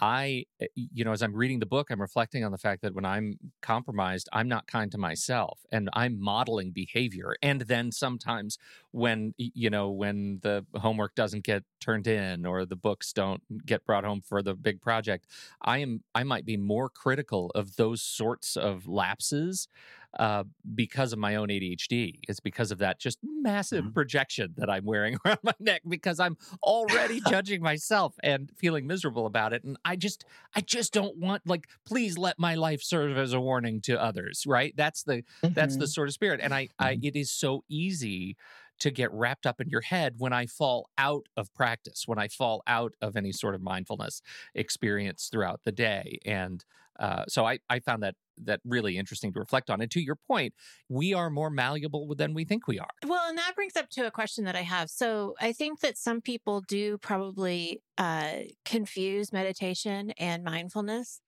I, 0.00 0.46
uh, 0.62 0.66
you 0.74 1.04
know, 1.04 1.12
as 1.12 1.22
I'm 1.22 1.34
reading 1.34 1.60
the 1.60 1.66
book, 1.66 1.90
I'm 1.90 2.00
reflecting 2.00 2.44
on 2.44 2.52
the 2.52 2.58
fact 2.58 2.82
that 2.82 2.94
when 2.94 3.04
I'm 3.04 3.38
compromised, 3.62 4.28
I'm 4.32 4.48
not 4.48 4.66
kind 4.66 4.92
to 4.92 4.98
myself, 4.98 5.60
and 5.72 5.90
I'm 5.94 6.20
modeling 6.20 6.72
behavior. 6.72 7.36
And 7.42 7.62
then 7.62 7.92
sometimes 7.92 8.58
when 8.92 9.34
you 9.38 9.70
know 9.70 9.90
when 9.90 10.40
the 10.42 10.66
homework 10.76 11.14
doesn't 11.14 11.44
get 11.44 11.64
turned 11.80 12.08
in 12.08 12.46
or 12.46 12.66
the 12.66 12.76
books 12.76 13.12
don't 13.12 13.42
get 13.66 13.84
brought 13.86 14.04
home 14.04 14.22
for 14.22 14.42
the 14.42 14.54
big 14.54 14.80
project, 14.82 15.26
I 15.62 15.78
am 15.78 16.04
I 16.14 16.24
might 16.24 16.46
be 16.46 16.56
more 16.56 16.90
critical 16.90 17.50
of 17.54 17.76
those 17.76 18.02
sorts 18.02 18.56
of 18.56 18.88
lapses 18.88 19.68
uh, 20.18 20.44
because 20.74 21.12
of 21.12 21.18
my 21.18 21.36
own 21.36 21.50
ADHD. 21.50 22.20
It's 22.28 22.40
because 22.40 22.70
of 22.70 22.78
that 22.78 23.00
just 23.00 23.18
massive 23.22 23.84
Mhm. 23.84 23.94
projection 23.94 24.54
that 24.58 24.68
I'm 24.70 24.84
wearing 24.84 25.16
around 25.24 25.38
my 25.42 25.54
neck 25.58 25.82
because 25.88 26.20
I'm 26.20 26.36
already 26.62 27.20
judging 27.24 27.62
myself 27.62 28.14
and 28.22 28.50
feeling 28.56 28.86
miserable 28.86 29.26
about 29.26 29.52
it. 29.52 29.64
And 29.64 29.76
I 29.84 29.96
just, 29.96 30.24
I 30.54 30.60
just 30.60 30.92
don't 30.92 31.16
want 31.18 31.42
like, 31.46 31.66
please 31.86 32.18
let 32.18 32.38
my 32.38 32.54
life 32.54 32.82
serve 32.82 33.16
as 33.16 33.32
a 33.32 33.40
warning 33.40 33.80
to 33.82 34.00
others. 34.00 34.44
Right? 34.46 34.74
That's 34.76 35.02
the 35.04 35.24
that's 35.54 35.76
the 35.76 35.86
Mhm. 35.86 35.88
sort 35.88 36.08
of 36.08 36.14
spirit. 36.14 36.40
And 36.42 36.54
I, 36.54 36.68
I, 36.78 36.98
Mhm. 36.98 37.02
it 37.02 37.16
is 37.16 37.30
so 37.32 37.64
easy 37.68 38.36
to 38.80 38.90
get 38.90 39.12
wrapped 39.12 39.46
up 39.46 39.60
in 39.60 39.68
your 39.68 39.80
head 39.82 40.14
when 40.18 40.32
I 40.32 40.46
fall 40.46 40.88
out 40.98 41.26
of 41.36 41.52
practice, 41.54 42.02
when 42.06 42.18
I 42.18 42.28
fall 42.28 42.62
out 42.66 42.94
of 43.00 43.16
any 43.16 43.32
sort 43.32 43.54
of 43.54 43.60
mindfulness 43.62 44.22
experience 44.54 45.28
throughout 45.30 45.60
the 45.64 45.72
day. 45.72 46.18
And 46.24 46.64
uh, 46.98 47.24
so 47.28 47.46
I, 47.46 47.60
I 47.70 47.80
found 47.80 48.02
that 48.02 48.16
that 48.38 48.60
really 48.64 48.96
interesting 48.98 49.32
to 49.32 49.40
reflect 49.40 49.70
on. 49.70 49.80
And 49.80 49.90
to 49.90 50.00
your 50.00 50.16
point, 50.16 50.54
we 50.88 51.14
are 51.14 51.30
more 51.30 51.50
malleable 51.50 52.14
than 52.14 52.34
we 52.34 52.44
think 52.44 52.66
we 52.66 52.78
are. 52.78 52.88
Well, 53.06 53.28
and 53.28 53.38
that 53.38 53.54
brings 53.54 53.76
up 53.76 53.88
to 53.90 54.06
a 54.06 54.10
question 54.10 54.44
that 54.44 54.56
I 54.56 54.62
have. 54.62 54.90
So 54.90 55.34
I 55.40 55.52
think 55.52 55.80
that 55.80 55.98
some 55.98 56.20
people 56.20 56.62
do 56.66 56.98
probably 56.98 57.82
uh, 57.98 58.32
confuse 58.64 59.32
meditation 59.32 60.12
and 60.18 60.44
mindfulness. 60.44 61.20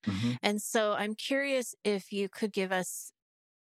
And 0.42 0.60
so 0.60 0.92
I'm 0.92 1.14
curious 1.14 1.74
if 1.84 2.12
you 2.12 2.28
could 2.28 2.52
give 2.52 2.72
us 2.72 3.12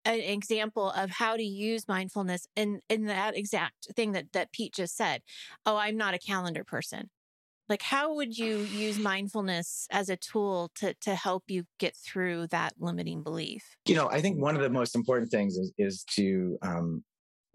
an 0.05 0.19
example 0.19 0.91
of 0.91 1.09
how 1.09 1.35
to 1.35 1.43
use 1.43 1.87
mindfulness 1.87 2.47
in, 2.55 2.79
in 2.89 3.05
that 3.05 3.37
exact 3.37 3.87
thing 3.95 4.13
that, 4.13 4.31
that 4.33 4.51
Pete 4.51 4.73
just 4.73 4.95
said. 4.95 5.21
Oh, 5.65 5.75
I'm 5.77 5.97
not 5.97 6.13
a 6.13 6.19
calendar 6.19 6.63
person. 6.63 7.09
Like, 7.69 7.81
how 7.81 8.15
would 8.15 8.37
you 8.37 8.59
use 8.59 8.97
mindfulness 8.97 9.87
as 9.91 10.09
a 10.09 10.17
tool 10.17 10.71
to, 10.75 10.93
to 11.01 11.15
help 11.15 11.43
you 11.47 11.65
get 11.77 11.95
through 11.95 12.47
that 12.47 12.73
limiting 12.79 13.23
belief? 13.23 13.63
you 13.85 13.95
know 13.95 14.09
i 14.09 14.21
think 14.21 14.39
one 14.39 14.55
of 14.55 14.61
the 14.61 14.69
most 14.69 14.95
important 14.95 15.31
things 15.31 15.57
is 15.57 15.71
is 15.77 16.03
to 16.03 16.57
um 16.61 17.03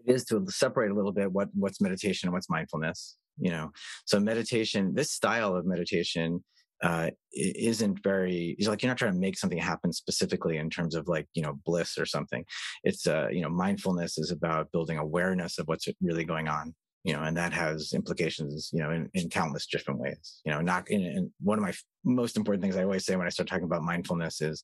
is 0.05 0.25
to 0.25 0.45
separate 0.49 0.91
a 0.91 0.93
little 0.93 1.11
bit 1.11 1.31
what 1.31 1.49
what's 1.53 1.79
meditation 1.79 2.27
and 2.27 2.33
what's 2.33 2.49
mindfulness 2.49 3.17
you 3.37 3.51
know? 3.51 3.71
So 4.05 4.19
meditation 4.19 4.93
this 4.93 5.11
style 5.11 5.55
of 5.55 5.65
meditation 5.65 6.43
uh 6.83 7.09
isn't 7.33 8.03
very 8.03 8.53
it's 8.59 8.67
like 8.67 8.83
you're 8.83 8.89
not 8.89 8.97
trying 8.97 9.13
to 9.13 9.19
make 9.19 9.37
something 9.37 9.57
happen 9.57 9.93
specifically 9.93 10.57
in 10.57 10.69
terms 10.69 10.93
of 10.93 11.07
like 11.07 11.25
you 11.33 11.41
know 11.41 11.53
bliss 11.65 11.97
or 11.97 12.05
something. 12.05 12.43
It's 12.83 13.07
uh 13.07 13.27
you 13.31 13.41
know 13.41 13.49
mindfulness 13.49 14.17
is 14.17 14.31
about 14.31 14.71
building 14.71 14.97
awareness 14.97 15.57
of 15.57 15.67
what's 15.67 15.87
really 16.01 16.25
going 16.25 16.49
on 16.49 16.75
you 17.05 17.13
know 17.13 17.21
and 17.21 17.37
that 17.37 17.53
has 17.53 17.93
implications 17.93 18.69
you 18.73 18.81
know 18.81 18.89
in, 18.89 19.09
in 19.13 19.29
countless 19.29 19.67
different 19.67 19.99
ways 19.99 20.41
you 20.43 20.51
know 20.51 20.59
not 20.59 20.89
in, 20.89 21.01
in 21.01 21.31
one 21.41 21.57
of 21.57 21.63
my 21.63 21.69
f- 21.69 21.83
most 22.03 22.35
important 22.35 22.61
things 22.61 22.75
i 22.75 22.83
always 22.83 23.05
say 23.05 23.15
when 23.15 23.27
i 23.27 23.29
start 23.29 23.47
talking 23.47 23.63
about 23.63 23.83
mindfulness 23.83 24.41
is 24.41 24.63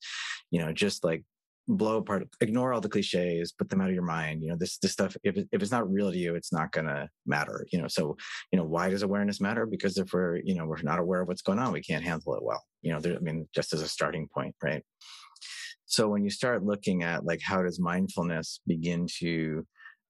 you 0.50 0.60
know 0.60 0.74
just 0.74 1.04
like 1.04 1.24
blow 1.68 1.98
apart 1.98 2.28
ignore 2.42 2.74
all 2.74 2.82
the 2.82 2.90
cliches 2.90 3.52
put 3.52 3.70
them 3.70 3.80
out 3.80 3.90
of 3.90 3.94
your 3.94 4.04
mind 4.04 4.42
you 4.42 4.50
know 4.50 4.58
this 4.58 4.80
this 4.80 4.92
stuff 4.92 5.16
if, 5.24 5.38
if 5.38 5.62
it's 5.62 5.72
not 5.72 5.90
real 5.90 6.12
to 6.12 6.18
you 6.18 6.36
it's 6.36 6.52
not 6.52 6.72
gonna 6.72 7.08
matter 7.28 7.66
you 7.72 7.80
know 7.80 7.88
so 7.88 8.18
you 8.52 8.58
know 8.58 8.66
why 8.66 8.90
does 8.90 9.04
awareness 9.04 9.40
matter? 9.40 9.66
Because 9.66 9.98
if 9.98 10.12
we're 10.12 10.38
you 10.38 10.56
know 10.56 10.66
we're 10.66 10.82
not 10.82 11.00
aware 11.00 11.22
of 11.22 11.28
what's 11.28 11.44
going 11.44 11.60
on 11.60 11.72
we 11.72 11.82
can't 11.82 12.04
handle 12.04 12.36
it 12.36 12.44
well 12.44 12.62
you 12.82 12.92
know 12.92 13.00
there, 13.00 13.16
i 13.16 13.20
mean 13.20 13.48
just 13.54 13.74
as 13.74 13.82
a 13.82 13.88
starting 13.88 14.28
point 14.34 14.56
right? 14.64 14.84
So 15.86 16.08
when 16.08 16.24
you 16.24 16.30
start 16.30 16.66
looking 16.66 17.04
at 17.04 17.26
like 17.26 17.42
how 17.44 17.62
does 17.62 17.80
mindfulness 17.80 18.62
begin 18.66 19.08
to 19.20 19.66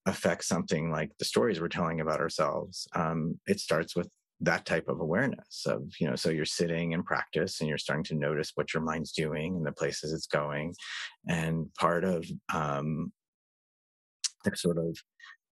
affect 0.06 0.44
something 0.44 0.92
like 0.92 1.12
the 1.20 1.26
stories 1.26 1.62
we're 1.62 1.68
telling 1.68 2.02
about 2.02 2.20
ourselves 2.20 2.88
um, 2.96 3.40
it 3.48 3.60
starts 3.60 3.96
with 3.96 4.10
that 4.44 4.66
type 4.66 4.88
of 4.88 5.00
awareness 5.00 5.66
of 5.68 5.84
you 6.00 6.08
know 6.10 6.16
so 6.16 6.30
you're 6.32 6.46
sitting 6.46 6.94
in 6.94 7.04
practice 7.04 7.60
and 7.62 7.70
you're 7.70 7.78
starting 7.78 8.04
to 8.04 8.16
notice 8.16 8.52
what 8.56 8.74
your 8.74 8.82
mind's 8.82 9.12
doing 9.12 9.56
and 9.56 9.66
the 9.66 9.72
places 9.72 10.12
it's 10.14 10.26
going. 10.26 10.74
And 11.28 11.72
part 11.76 12.04
of 12.04 12.26
um 12.52 13.14
the 14.44 14.56
sort 14.56 14.78
of 14.78 14.98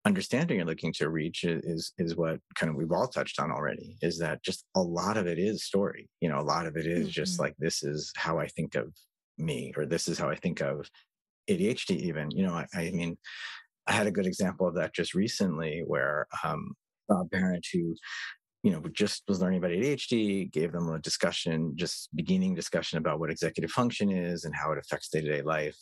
understanding 0.06 0.58
you're 0.58 0.66
looking 0.66 0.94
to 0.94 1.10
reach 1.10 1.44
is 1.44 1.94
is 1.98 2.16
what 2.16 2.40
kind 2.56 2.70
of 2.70 2.76
we've 2.76 2.92
all 2.92 3.08
touched 3.08 3.40
on 3.40 3.52
already 3.52 3.98
is 4.02 4.18
that 4.20 4.42
just 4.44 4.66
a 4.76 4.82
lot 4.82 5.18
of 5.18 5.28
it 5.28 5.38
is 5.38 5.64
story. 5.64 6.10
You 6.22 6.30
know 6.30 6.40
a 6.40 6.42
lot 6.42 6.66
of 6.66 6.78
it 6.78 6.88
is 6.88 7.10
just 7.10 7.38
Mhm. 7.38 7.42
like 7.42 7.56
this 7.60 7.84
is 7.84 8.12
how 8.16 8.40
i 8.40 8.48
think 8.48 8.76
of 8.76 8.94
me 9.38 9.74
or 9.78 9.86
this 9.86 10.08
is 10.08 10.18
how 10.18 10.30
i 10.30 10.36
think 10.36 10.62
of 10.62 10.90
adhd 11.50 11.92
even. 11.92 12.32
You 12.32 12.48
know 12.48 12.54
i, 12.54 12.68
I 12.74 12.92
mean 12.92 13.18
i 13.90 13.92
had 13.92 14.08
a 14.08 14.12
good 14.12 14.26
example 14.28 14.68
of 14.68 14.76
that 14.76 14.94
just 14.94 15.14
recently 15.14 15.84
where 15.86 16.28
um 16.44 16.74
a 17.10 17.26
parent 17.26 17.66
who 17.74 17.96
you 18.64 18.72
know, 18.72 18.84
just 18.92 19.24
was 19.28 19.42
learning 19.42 19.60
about 19.60 19.72
ADHD, 19.72 20.52
gave 20.52 20.72
them 20.74 20.90
a 20.90 21.00
discussion, 21.00 21.74
just 21.76 22.10
beginning 22.16 22.56
discussion 22.56 22.98
about 22.98 23.20
what 23.20 23.32
executive 23.32 23.72
function 23.72 24.12
is 24.12 24.44
and 24.44 24.54
how 24.54 24.72
it 24.72 24.78
affects 24.78 25.10
day 25.10 25.22
to 25.22 25.32
day 25.32 25.42
life. 25.42 25.78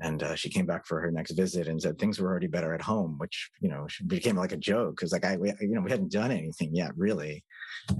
And 0.00 0.22
uh, 0.22 0.34
she 0.34 0.50
came 0.50 0.66
back 0.66 0.86
for 0.86 1.00
her 1.00 1.10
next 1.10 1.32
visit 1.32 1.68
and 1.68 1.80
said 1.80 1.98
things 1.98 2.18
were 2.18 2.28
already 2.28 2.48
better 2.48 2.74
at 2.74 2.80
home, 2.82 3.16
which 3.18 3.50
you 3.60 3.68
know 3.68 3.86
became 4.06 4.36
like 4.36 4.52
a 4.52 4.56
joke 4.56 4.96
because 4.96 5.12
like 5.12 5.24
I, 5.24 5.36
we, 5.36 5.52
you 5.60 5.74
know, 5.74 5.80
we 5.80 5.90
hadn't 5.90 6.10
done 6.12 6.32
anything 6.32 6.74
yet 6.74 6.90
really. 6.96 7.44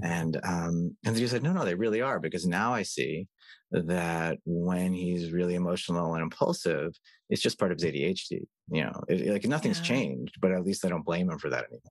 And 0.01 0.39
um, 0.43 0.97
and 1.05 1.15
she 1.17 1.27
said, 1.27 1.43
no, 1.43 1.53
no, 1.53 1.63
they 1.65 1.75
really 1.75 2.01
are 2.01 2.19
because 2.19 2.45
now 2.45 2.73
I 2.73 2.83
see 2.83 3.27
that 3.71 4.37
when 4.45 4.93
he's 4.93 5.31
really 5.31 5.55
emotional 5.55 6.13
and 6.15 6.23
impulsive, 6.23 6.93
it's 7.29 7.41
just 7.41 7.57
part 7.59 7.71
of 7.71 7.79
his 7.79 7.85
ADHD. 7.91 8.41
You 8.71 8.83
know, 8.83 9.03
it, 9.07 9.31
like 9.31 9.45
nothing's 9.45 9.79
Yeah. 9.79 9.95
changed, 9.95 10.37
but 10.41 10.51
at 10.51 10.63
least 10.63 10.85
I 10.85 10.89
don't 10.89 11.05
blame 11.05 11.29
him 11.29 11.39
for 11.39 11.49
that 11.49 11.65
anymore 11.65 11.81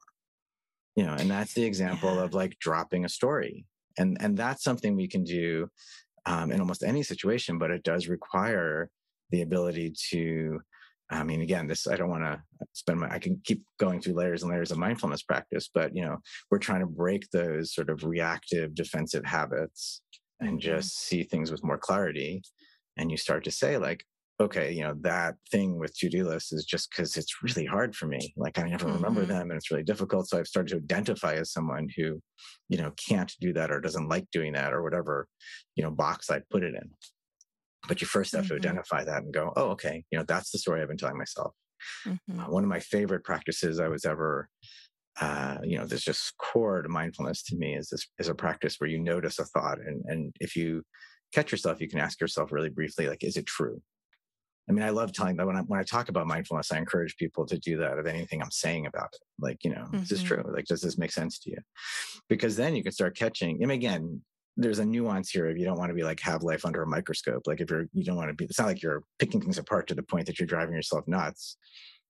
you 0.95 1.05
know 1.05 1.15
and 1.15 1.31
that's 1.31 1.55
the 1.55 1.65
example 1.65 2.17
Yeah. 2.19 2.25
of 2.25 2.35
like 2.35 2.59
dropping 2.59 3.05
a 3.05 3.09
story 3.09 3.65
and 3.99 4.17
and 4.21 4.37
that's 4.37 4.63
something 4.63 4.95
we 4.95 5.09
can 5.09 5.25
do 5.25 5.69
um, 6.27 6.53
in 6.53 6.61
almost 6.61 6.83
any 6.83 7.03
situation 7.03 7.59
but 7.59 7.71
it 7.71 7.83
does 7.83 8.09
require 8.09 8.91
the 9.33 9.43
ability 9.43 9.93
to 10.11 10.61
i 11.11 11.25
mean 11.25 11.41
again 11.41 11.67
this 11.67 11.87
i 11.89 11.97
don't 11.97 12.11
want 12.11 12.23
to 12.23 12.41
spend 12.73 13.01
my 13.01 13.11
i 13.13 13.19
can 13.19 13.41
keep 13.45 13.65
going 13.81 14.01
through 14.01 14.15
layers 14.15 14.43
and 14.43 14.53
layers 14.53 14.71
of 14.71 14.79
mindfulness 14.79 15.23
practice 15.23 15.69
but 15.75 15.95
you 15.97 16.03
know 16.05 16.17
we're 16.51 16.59
trying 16.59 16.81
to 16.81 16.87
break 16.87 17.29
those 17.31 17.75
sort 17.75 17.91
of 17.91 18.05
reactive 18.05 18.75
defensive 18.75 19.25
habits 19.25 20.03
and 20.41 20.59
Mhm. 20.59 20.63
just 20.63 20.99
see 21.01 21.25
things 21.25 21.51
with 21.51 21.65
more 21.65 21.79
clarity 21.79 22.43
and 22.97 23.11
you 23.11 23.17
start 23.17 23.43
to 23.45 23.51
say 23.51 23.77
like 23.79 24.05
okay 24.41 24.73
you 24.73 24.83
know 24.83 24.95
that 25.01 25.35
thing 25.51 25.79
with 25.79 25.95
to-do 25.97 26.27
lists 26.27 26.53
is 26.53 26.65
just 26.65 26.91
because 26.91 27.17
it's 27.17 27.43
really 27.43 27.65
hard 27.67 27.95
for 27.95 28.07
me 28.07 28.33
like 28.37 28.59
i 28.59 28.63
never 28.69 28.89
remember 28.89 29.25
Mhm. 29.25 29.29
them 29.29 29.51
and 29.51 29.57
it's 29.59 29.71
really 29.71 29.85
difficult 29.85 30.29
so 30.29 30.39
i've 30.39 30.47
started 30.49 30.71
to 30.71 30.77
identify 30.77 31.35
as 31.35 31.53
someone 31.53 31.89
who 31.97 32.21
you 32.69 32.79
know 32.79 32.91
can't 32.93 33.33
do 33.41 33.53
that 33.53 33.71
or 33.71 33.81
doesn't 33.81 34.09
like 34.09 34.27
doing 34.33 34.53
that 34.53 34.73
or 34.73 34.83
whatever 34.83 35.29
you 35.77 35.83
know 35.83 35.91
box 35.91 36.31
i 36.31 36.41
put 36.51 36.63
it 36.65 36.75
in 36.75 36.91
but 37.89 38.01
you 38.01 38.07
first 38.07 38.35
have 38.35 38.47
to 38.49 38.55
Mhm. 38.55 38.57
identify 38.57 39.05
that 39.05 39.23
and 39.23 39.33
go 39.35 39.53
oh 39.57 39.71
okay 39.71 40.05
you 40.11 40.19
know 40.19 40.25
that's 40.27 40.51
the 40.51 40.59
story 40.59 40.83
i've 40.83 40.89
been 40.89 40.97
telling 40.97 41.19
myself 41.19 41.55
Mhm. 42.05 42.43
uh, 42.43 42.51
one 42.51 42.65
of 42.65 42.69
my 42.71 42.81
favorite 42.81 43.25
practices 43.25 43.81
I 43.81 43.89
was 43.89 44.05
ever, 44.05 44.49
uh, 45.21 45.59
you 45.65 45.79
know, 45.79 45.87
there's 45.87 46.05
just 46.05 46.37
core 46.39 46.83
to 46.83 46.89
mindfulness 46.89 47.43
to 47.45 47.57
me 47.57 47.77
is 47.77 47.89
this 47.91 48.07
is 48.19 48.29
a 48.29 48.35
practice 48.35 48.77
where 48.79 48.91
you 48.91 48.99
notice 48.99 49.39
a 49.39 49.45
thought 49.45 49.81
and 49.81 50.05
and 50.07 50.35
if 50.41 50.57
you 50.57 50.83
catch 51.35 51.53
yourself, 51.53 51.81
you 51.81 51.89
can 51.89 51.99
ask 52.01 52.21
yourself 52.21 52.53
really 52.53 52.71
briefly, 52.71 53.09
like, 53.09 53.25
is 53.25 53.37
it 53.37 53.47
true? 53.47 53.83
I 54.69 54.73
mean, 54.73 54.85
I 54.85 54.91
love 54.91 55.13
telling 55.13 55.37
that 55.37 55.47
when 55.47 55.57
I 55.57 55.63
when 55.63 55.81
I 55.81 55.83
talk 55.83 56.09
about 56.09 56.27
mindfulness, 56.27 56.71
I 56.73 56.79
encourage 56.79 57.17
people 57.17 57.47
to 57.47 57.59
do 57.59 57.79
that 57.79 57.99
of 57.99 58.07
anything 58.07 58.41
I'm 58.43 58.51
saying 58.53 58.87
about 58.87 59.11
it. 59.15 59.21
Like, 59.41 59.65
you 59.65 59.71
know, 59.75 59.97
is 60.03 60.09
this 60.09 60.23
Mhm. 60.23 60.23
true? 60.23 60.45
Like, 60.55 60.67
does 60.67 60.83
this 60.83 60.99
make 60.99 61.13
sense 61.13 61.39
to 61.41 61.51
you? 61.51 61.59
Because 62.29 62.57
then 62.57 62.75
you 62.77 62.83
can 62.83 62.93
start 62.93 63.17
catching. 63.17 63.63
And 63.63 63.73
again, 63.73 64.23
there's 64.57 64.81
a 64.81 64.85
nuance 64.85 65.31
here 65.31 65.47
if 65.47 65.59
you 65.59 65.65
don't 65.65 65.79
want 65.79 65.91
to 65.91 65.95
be 65.95 66.05
like 66.05 66.21
have 66.21 66.43
life 66.43 66.65
under 66.65 66.83
a 66.83 66.87
microscope. 66.87 67.43
Like 67.47 67.61
if 67.61 67.71
you're 67.71 67.87
you 67.93 68.05
don't 68.05 68.17
want 68.17 68.29
to 68.29 68.35
be. 68.35 68.45
It's 68.45 68.59
not 68.59 68.69
like 68.69 68.83
you're 68.83 69.03
picking 69.19 69.41
things 69.41 69.59
apart 69.59 69.87
to 69.89 69.95
the 69.95 70.03
point 70.03 70.27
that 70.27 70.39
you're 70.39 70.47
driving 70.47 70.75
yourself 70.75 71.07
nuts 71.07 71.57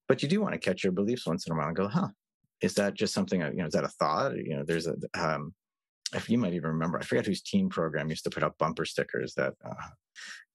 but 0.09 0.23
you 0.23 0.29
do 0.29 0.41
want 0.41 0.53
to 0.53 0.59
catch 0.59 0.85
your 0.85 0.93
beliefs 0.93 1.27
once 1.27 1.47
in 1.47 1.55
a 1.55 1.57
while 1.57 1.69
and 1.69 1.77
go, 1.77 1.89
huh, 1.89 2.09
is 2.61 2.75
that 2.75 2.95
just 2.95 3.15
something, 3.15 3.41
you 3.41 3.53
know, 3.55 3.67
is 3.67 3.73
that 3.73 3.85
a 3.85 3.89
thought? 3.89 4.37
You 4.37 4.57
know, 4.57 4.63
there's 4.63 4.87
a, 4.87 4.95
um, 5.15 5.55
if 6.15 6.29
you 6.29 6.39
might 6.39 6.53
even 6.53 6.69
remember, 6.71 6.99
I 6.99 7.03
forget 7.03 7.25
whose 7.25 7.43
teen 7.43 7.69
program 7.69 8.11
used 8.11 8.25
to 8.25 8.31
put 8.31 8.43
up 8.43 8.59
bumper 8.59 8.85
stickers 8.85 9.33
that, 9.35 9.55
uh, 9.65 9.89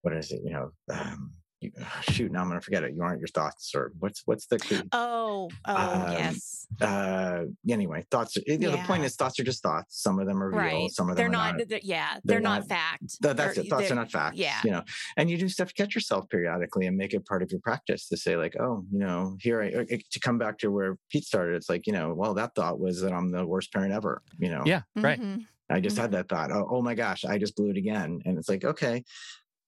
what 0.02 0.14
is 0.14 0.32
it? 0.32 0.42
You 0.44 0.52
know, 0.52 0.72
um, 0.94 1.34
you, 1.60 1.72
shoot, 2.02 2.32
now 2.32 2.42
I'm 2.42 2.48
gonna 2.48 2.62
forget 2.62 2.84
it. 2.84 2.94
You 2.96 3.02
aren't 3.02 3.20
your 3.20 3.28
thoughts, 3.28 3.74
or 3.76 3.92
what's 4.00 4.22
what's 4.26 4.48
the 4.48 4.88
oh 4.92 5.50
oh 5.66 5.76
um, 5.76 6.12
yes. 6.12 6.68
Uh, 6.82 7.44
anyway, 7.70 8.06
thoughts. 8.12 8.36
You 8.36 8.58
know, 8.58 8.70
yeah. 8.70 8.76
The 8.78 8.88
point 8.88 9.04
is, 9.04 9.16
thoughts 9.16 9.40
are 9.40 9.44
just 9.44 9.64
thoughts. 9.64 10.02
Some 10.02 10.20
of 10.20 10.28
them 10.28 10.42
are 10.42 10.50
real. 10.50 10.58
Right. 10.60 10.92
Some 10.92 11.10
of 11.10 11.16
them 11.16 11.24
they're 11.24 11.30
not. 11.30 11.58
not. 11.58 11.84
yeah, 11.84 12.14
they're, 12.14 12.22
they're 12.36 12.40
not, 12.40 12.60
not, 12.60 12.70
fact. 12.70 13.22
Th- 13.22 13.36
that's 13.36 13.56
they're, 13.56 13.66
it. 13.66 13.70
Thoughts 13.70 13.92
are 13.92 13.96
not 13.96 14.12
facts. 14.12 14.38
Yeah, 14.38 14.60
you 14.64 14.72
know, 14.72 14.84
and 15.18 15.30
you 15.30 15.38
do 15.38 15.50
stuff 15.50 15.70
to 15.70 15.74
catch 15.74 15.96
yourself 15.96 16.30
periodically 16.30 16.88
and 16.88 16.98
make 16.98 17.14
it 17.14 17.26
part 17.26 17.42
of 17.42 17.52
your 17.52 17.62
practice 17.62 18.08
to 18.10 18.18
say 18.18 18.36
like, 18.36 18.56
oh, 18.60 18.84
you 18.92 19.00
know, 19.00 19.38
here 19.40 19.62
I 19.62 19.86
to 19.86 20.20
come 20.20 20.38
back 20.38 20.60
to 20.60 20.72
where 20.72 20.98
Pete 21.12 21.26
started. 21.26 21.56
It's 21.56 21.70
like, 21.70 21.88
you 21.88 21.94
know, 21.94 22.14
well, 22.14 22.34
that 22.36 22.56
thought 22.56 22.80
was 22.80 23.02
that 23.02 23.14
I'm 23.14 23.32
the 23.32 23.46
worst 23.46 23.74
parent 23.74 23.94
ever. 23.94 24.22
You 24.40 24.50
know. 24.50 24.64
Yeah. 24.66 24.82
Right. 24.96 25.20
Mm-hmm. 25.20 25.42
I 25.70 25.80
just 25.80 25.96
mm-hmm. 25.96 26.04
had 26.04 26.12
that 26.12 26.30
thought. 26.30 26.52
Oh, 26.52 26.68
oh 26.72 26.82
my 26.82 26.96
gosh, 26.96 27.26
I 27.26 27.38
just 27.38 27.56
blew 27.56 27.70
it 27.70 27.78
again. 27.78 28.22
And 28.26 28.38
it's 28.38 28.48
like, 28.48 28.64
okay, 28.64 29.04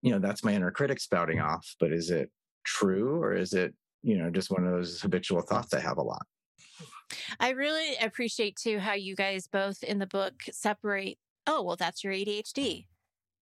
you 0.02 0.12
know, 0.12 0.20
that's 0.20 0.44
my 0.44 0.54
inner 0.54 0.72
critic 0.72 1.00
spouting 1.00 1.38
mm. 1.38 1.46
off. 1.46 1.76
But 1.80 1.92
is 1.92 2.10
it 2.10 2.30
true 2.64 3.22
or 3.22 3.34
is 3.34 3.54
it, 3.54 3.74
you 4.02 4.18
know, 4.18 4.30
just 4.30 4.52
one 4.52 4.66
of 4.66 4.72
those 4.72 5.02
habitual 5.02 5.42
thoughts 5.42 5.74
I 5.74 5.80
have 5.80 5.98
a 5.98 6.04
lot? 6.04 6.26
I 7.40 7.50
really 7.50 7.96
appreciate 8.02 8.56
too 8.56 8.80
how 8.80 8.94
you 8.94 9.16
guys 9.16 9.48
both 9.48 9.84
in 9.84 10.00
the 10.00 10.08
book 10.08 10.34
separate, 10.52 11.18
oh, 11.48 11.64
well, 11.64 11.76
that's 11.76 12.04
your 12.04 12.14
ADHD 12.14 12.86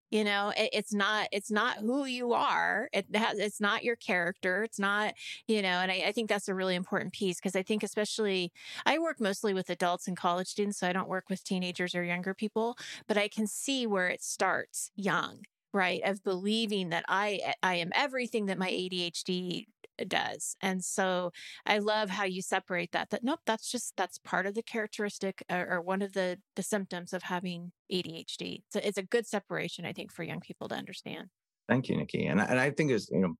you 0.09 0.23
know 0.23 0.53
it, 0.55 0.69
it's 0.73 0.93
not 0.93 1.27
it's 1.31 1.51
not 1.51 1.77
who 1.77 2.05
you 2.05 2.33
are 2.33 2.89
it 2.93 3.05
has 3.15 3.37
it's 3.37 3.59
not 3.59 3.83
your 3.83 3.95
character 3.95 4.63
it's 4.63 4.79
not 4.79 5.13
you 5.47 5.61
know 5.61 5.67
and 5.67 5.91
i, 5.91 6.03
I 6.07 6.11
think 6.11 6.29
that's 6.29 6.47
a 6.47 6.55
really 6.55 6.75
important 6.75 7.13
piece 7.13 7.37
because 7.37 7.55
i 7.55 7.63
think 7.63 7.83
especially 7.83 8.51
i 8.85 8.99
work 8.99 9.19
mostly 9.19 9.53
with 9.53 9.69
adults 9.69 10.07
and 10.07 10.15
college 10.15 10.47
students 10.47 10.79
so 10.79 10.87
i 10.87 10.93
don't 10.93 11.09
work 11.09 11.25
with 11.29 11.43
teenagers 11.43 11.95
or 11.95 12.03
younger 12.03 12.33
people 12.33 12.77
but 13.07 13.17
i 13.17 13.27
can 13.27 13.47
see 13.47 13.85
where 13.85 14.07
it 14.07 14.23
starts 14.23 14.91
young 14.95 15.39
right 15.77 16.01
of 16.03 16.23
believing 16.23 16.89
that 16.89 17.05
i 17.07 17.39
i 17.63 17.75
am 17.75 17.91
everything 17.95 18.47
that 18.47 18.57
my 18.57 18.69
adhd 18.69 19.65
does. 20.05 20.55
And 20.61 20.83
so 20.83 21.31
I 21.65 21.79
love 21.79 22.09
how 22.09 22.25
you 22.25 22.41
separate 22.41 22.91
that, 22.91 23.09
that 23.09 23.23
nope, 23.23 23.39
that's 23.45 23.71
just, 23.71 23.93
that's 23.97 24.17
part 24.17 24.45
of 24.45 24.53
the 24.53 24.63
characteristic 24.63 25.43
or, 25.49 25.67
or 25.69 25.81
one 25.81 26.01
of 26.01 26.13
the, 26.13 26.37
the 26.55 26.63
symptoms 26.63 27.13
of 27.13 27.23
having 27.23 27.71
ADHD. 27.91 28.61
So 28.69 28.79
it's 28.83 28.97
a 28.97 29.03
good 29.03 29.27
separation, 29.27 29.85
I 29.85 29.93
think, 29.93 30.11
for 30.11 30.23
young 30.23 30.39
people 30.39 30.67
to 30.69 30.75
understand. 30.75 31.27
Thank 31.67 31.89
you, 31.89 31.97
Nikki. 31.97 32.27
And, 32.27 32.39
and 32.39 32.59
I 32.59 32.71
think 32.71 32.91
it's, 32.91 33.09
you 33.09 33.19
know, 33.19 33.33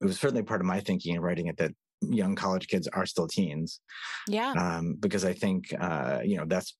it 0.00 0.06
was 0.06 0.18
certainly 0.18 0.42
part 0.42 0.60
of 0.60 0.66
my 0.66 0.80
thinking 0.80 1.14
in 1.14 1.20
writing 1.20 1.46
it 1.46 1.56
that 1.58 1.72
young 2.02 2.34
college 2.34 2.68
kids 2.68 2.88
are 2.88 3.06
still 3.06 3.28
teens. 3.28 3.80
Yeah. 4.26 4.52
Um, 4.52 4.96
because 4.98 5.24
I 5.24 5.32
think, 5.32 5.74
uh, 5.78 6.20
you 6.24 6.36
know, 6.36 6.44
that's 6.46 6.76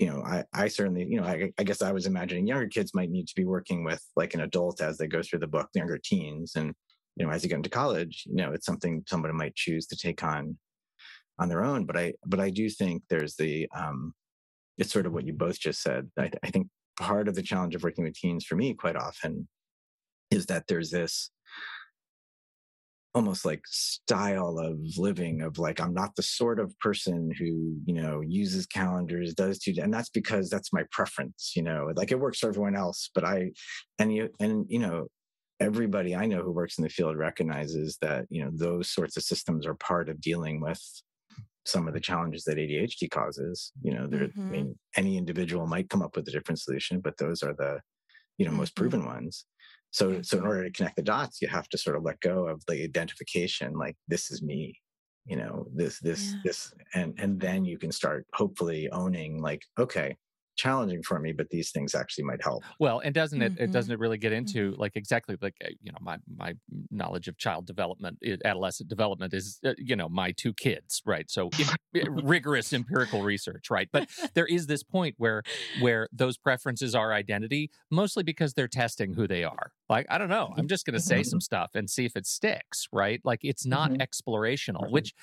you 0.00 0.06
know, 0.06 0.22
I, 0.24 0.44
I 0.52 0.66
certainly, 0.66 1.04
you 1.04 1.20
know, 1.20 1.26
I, 1.26 1.52
I, 1.58 1.62
guess 1.62 1.82
I 1.82 1.92
was 1.92 2.06
imagining 2.06 2.46
younger 2.46 2.66
kids 2.66 2.94
might 2.94 3.10
need 3.10 3.28
to 3.28 3.34
be 3.36 3.44
working 3.44 3.84
with 3.84 4.02
like 4.16 4.34
an 4.34 4.40
adult 4.40 4.80
as 4.80 4.96
they 4.96 5.06
go 5.06 5.20
through 5.22 5.40
the 5.40 5.46
book, 5.46 5.68
younger 5.74 6.00
teens. 6.02 6.52
And 6.56 6.74
you 7.16 7.26
know 7.26 7.32
as 7.32 7.42
you 7.42 7.48
get 7.48 7.56
into 7.56 7.70
college 7.70 8.24
you 8.26 8.36
know 8.36 8.52
it's 8.52 8.66
something 8.66 9.04
somebody 9.06 9.34
might 9.34 9.54
choose 9.54 9.86
to 9.86 9.96
take 9.96 10.22
on 10.22 10.56
on 11.38 11.48
their 11.48 11.62
own 11.62 11.84
but 11.84 11.96
i 11.96 12.12
but 12.26 12.40
i 12.40 12.50
do 12.50 12.68
think 12.68 13.02
there's 13.08 13.36
the 13.36 13.68
um 13.76 14.14
it's 14.78 14.92
sort 14.92 15.06
of 15.06 15.12
what 15.12 15.26
you 15.26 15.32
both 15.32 15.58
just 15.58 15.82
said 15.82 16.10
I, 16.18 16.30
I 16.42 16.50
think 16.50 16.68
part 16.98 17.28
of 17.28 17.34
the 17.34 17.42
challenge 17.42 17.74
of 17.74 17.82
working 17.82 18.04
with 18.04 18.14
teens 18.14 18.44
for 18.44 18.56
me 18.56 18.74
quite 18.74 18.96
often 18.96 19.48
is 20.30 20.46
that 20.46 20.66
there's 20.68 20.90
this 20.90 21.30
almost 23.14 23.44
like 23.44 23.60
style 23.66 24.58
of 24.58 24.78
living 24.96 25.42
of 25.42 25.58
like 25.58 25.80
i'm 25.80 25.92
not 25.92 26.14
the 26.14 26.22
sort 26.22 26.60
of 26.60 26.78
person 26.78 27.30
who 27.38 27.76
you 27.84 27.94
know 27.94 28.20
uses 28.20 28.66
calendars 28.66 29.34
does 29.34 29.58
to 29.58 29.76
and 29.80 29.92
that's 29.92 30.10
because 30.10 30.48
that's 30.48 30.72
my 30.72 30.84
preference 30.92 31.52
you 31.56 31.62
know 31.62 31.90
like 31.96 32.12
it 32.12 32.20
works 32.20 32.38
for 32.38 32.48
everyone 32.48 32.76
else 32.76 33.10
but 33.14 33.24
i 33.24 33.50
and 33.98 34.14
you 34.14 34.28
and 34.38 34.64
you 34.68 34.78
know 34.78 35.06
everybody 35.60 36.16
I 36.16 36.26
know 36.26 36.42
who 36.42 36.52
works 36.52 36.78
in 36.78 36.84
the 36.84 36.90
field 36.90 37.16
recognizes 37.16 37.98
that 38.00 38.26
you 38.30 38.42
know 38.42 38.50
those 38.52 38.90
sorts 38.90 39.16
of 39.16 39.22
systems 39.22 39.66
are 39.66 39.74
part 39.74 40.08
of 40.08 40.20
dealing 40.20 40.60
with 40.60 40.80
some 41.66 41.86
of 41.86 41.94
the 41.94 42.00
challenges 42.00 42.44
that 42.44 42.56
ADHD 42.56 43.10
causes. 43.10 43.70
You 43.82 43.94
know, 43.94 44.06
there, 44.06 44.28
mm-hmm. 44.28 44.48
I 44.48 44.50
mean, 44.50 44.78
any 44.96 45.18
individual 45.18 45.66
might 45.66 45.90
come 45.90 46.02
up 46.02 46.16
with 46.16 46.26
a 46.28 46.30
different 46.30 46.60
solution, 46.60 47.00
but 47.00 47.18
those 47.18 47.42
are 47.42 47.54
the 47.54 47.80
you 48.38 48.46
know 48.46 48.50
mm-hmm. 48.50 48.60
most 48.60 48.74
proven 48.74 49.04
ones. 49.04 49.44
So, 49.90 50.22
so 50.22 50.38
in 50.38 50.46
order 50.46 50.64
to 50.64 50.70
connect 50.70 50.96
the 50.96 51.02
dots, 51.02 51.42
you 51.42 51.48
have 51.48 51.68
to 51.70 51.78
sort 51.78 51.96
of 51.96 52.04
let 52.04 52.20
go 52.20 52.46
of 52.46 52.62
the 52.66 52.82
identification, 52.82 53.74
like 53.74 53.96
this 54.08 54.30
is 54.30 54.42
me, 54.42 54.78
you 55.26 55.36
know, 55.36 55.66
this, 55.74 55.98
this, 55.98 56.32
yeah. 56.32 56.40
this, 56.44 56.72
and 56.94 57.14
and 57.18 57.40
then 57.40 57.64
you 57.64 57.78
can 57.78 57.92
start 57.92 58.26
hopefully 58.34 58.88
owning, 58.90 59.42
like, 59.42 59.62
okay, 59.78 60.16
challenging 60.60 61.02
for 61.02 61.18
me 61.18 61.32
but 61.32 61.48
these 61.50 61.70
things 61.70 61.94
actually 61.94 62.24
might 62.24 62.42
help. 62.42 62.62
Well 62.78 63.00
and 63.00 63.14
doesn't 63.14 63.40
it, 63.40 63.54
mm-hmm. 63.54 63.64
it 63.64 63.72
doesn't 63.72 63.92
it 63.92 63.98
really 63.98 64.18
get 64.18 64.32
into 64.32 64.72
mm-hmm. 64.72 64.80
like 64.80 64.96
exactly 64.96 65.36
like 65.40 65.54
uh, 65.64 65.68
you 65.82 65.92
know 65.92 65.98
my 66.00 66.18
my 66.36 66.54
knowledge 66.90 67.28
of 67.28 67.38
child 67.38 67.66
development 67.66 68.18
adolescent 68.44 68.88
development 68.88 69.32
is 69.34 69.58
uh, 69.64 69.74
you 69.78 69.96
know 69.96 70.08
my 70.08 70.32
two 70.32 70.52
kids 70.52 71.02
right? 71.06 71.30
So 71.30 71.50
rigorous 72.08 72.72
empirical 72.72 73.22
research 73.22 73.70
right? 73.70 73.88
But 73.92 74.08
there 74.34 74.46
is 74.46 74.66
this 74.66 74.82
point 74.82 75.14
where 75.18 75.42
where 75.80 76.08
those 76.12 76.36
preferences 76.36 76.94
are 76.94 77.12
identity 77.12 77.70
mostly 77.90 78.22
because 78.22 78.54
they're 78.54 78.68
testing 78.68 79.14
who 79.14 79.26
they 79.26 79.44
are. 79.44 79.72
Like 79.88 80.06
i 80.08 80.18
don't 80.18 80.28
know 80.28 80.54
i'm 80.56 80.68
just 80.68 80.86
going 80.86 80.94
to 80.94 81.00
say 81.00 81.24
some 81.24 81.40
stuff 81.40 81.70
and 81.74 81.90
see 81.90 82.04
if 82.04 82.14
it 82.16 82.26
sticks 82.26 82.86
right? 82.92 83.20
Like 83.24 83.40
it's 83.42 83.66
not 83.66 83.90
mm-hmm. 83.90 84.02
explorational 84.02 84.90
which 84.90 85.14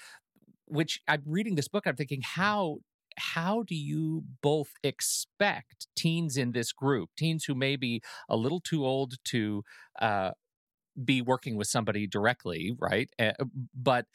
which 0.68 1.02
I'm 1.08 1.24
reading 1.26 1.56
this 1.56 1.68
book, 1.68 1.88
I'm 1.88 1.96
thinking, 1.96 2.22
how 2.22 2.80
how 3.38 3.62
do 3.62 3.76
you 3.76 4.24
both 4.42 4.72
expect 4.84 5.86
teens 5.96 6.38
in 6.38 6.54
this 6.54 6.72
group, 6.72 7.12
teens 7.16 7.46
who 7.46 7.54
may 7.54 7.76
be 7.76 8.02
a 8.28 8.36
little 8.36 8.60
too 8.60 8.84
old 8.84 9.14
to 9.26 9.64
uh, 10.02 10.32
be 11.06 11.22
working 11.22 11.56
with 11.56 11.68
somebody 11.68 12.08
directly, 12.08 12.76
right? 12.80 13.12
Uh, 13.20 13.34
but 13.76 14.06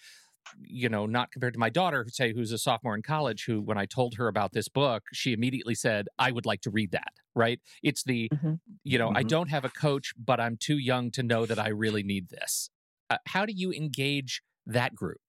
you 0.61 0.89
know, 0.89 1.07
not 1.07 1.31
compared 1.31 1.53
to 1.53 1.61
my 1.61 1.71
daughter, 1.71 2.05
say, 2.09 2.35
who's 2.35 2.51
a 2.51 2.59
sophomore 2.59 2.97
in 2.97 3.03
college, 3.03 3.45
who, 3.47 3.63
when 3.63 3.79
I 3.79 3.87
told 3.87 4.17
her 4.17 4.27
about 4.27 4.51
this 4.53 4.69
book, 4.69 5.05
she 5.13 5.33
immediately 5.33 5.77
said, 5.77 6.09
I 6.19 6.33
would 6.33 6.45
like 6.45 6.63
to 6.63 6.71
read 6.71 6.91
that, 6.91 7.13
right? 7.37 7.61
It's 7.81 8.03
the, 8.03 8.29
mm-hmm. 8.35 8.55
you 8.83 8.99
know, 8.99 9.07
mm-hmm. 9.07 9.19
I 9.19 9.23
don't 9.23 9.51
have 9.51 9.65
a 9.65 9.69
coach, 9.69 10.15
but 10.19 10.41
I'm 10.41 10.57
too 10.57 10.79
young 10.79 11.13
to 11.13 11.23
know 11.23 11.47
that 11.47 11.61
I 11.61 11.69
really 11.69 12.03
need 12.03 12.31
this. 12.31 12.71
Uh, 13.09 13.19
how 13.27 13.47
do 13.47 13.53
you 13.53 13.73
engage 13.73 14.43
that 14.67 14.97
group? 14.97 15.21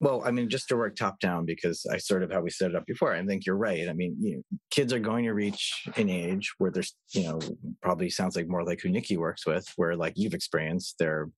Well, 0.00 0.22
I 0.26 0.30
mean, 0.30 0.50
just 0.50 0.68
to 0.68 0.76
work 0.76 0.94
top 0.94 1.20
down, 1.20 1.46
because 1.46 1.86
I 1.90 1.96
sort 1.96 2.22
of 2.22 2.30
how 2.30 2.42
we 2.42 2.50
set 2.50 2.70
it 2.70 2.76
up 2.76 2.84
before. 2.84 3.14
I 3.14 3.24
think 3.24 3.46
you're 3.46 3.56
right. 3.56 3.88
I 3.88 3.94
mean, 3.94 4.14
you 4.20 4.36
know, 4.36 4.42
kids 4.70 4.92
are 4.92 4.98
going 4.98 5.24
to 5.24 5.32
reach 5.32 5.84
an 5.96 6.10
age 6.10 6.52
where 6.58 6.70
there's, 6.70 6.94
you 7.14 7.24
know, 7.24 7.40
probably 7.80 8.10
sounds 8.10 8.36
like 8.36 8.48
more 8.48 8.64
like 8.64 8.80
who 8.82 8.90
Nikki 8.90 9.16
works 9.16 9.46
with, 9.46 9.66
where 9.76 9.96
like 9.96 10.12
you've 10.16 10.34
experienced, 10.34 10.96
they're, 10.98 11.30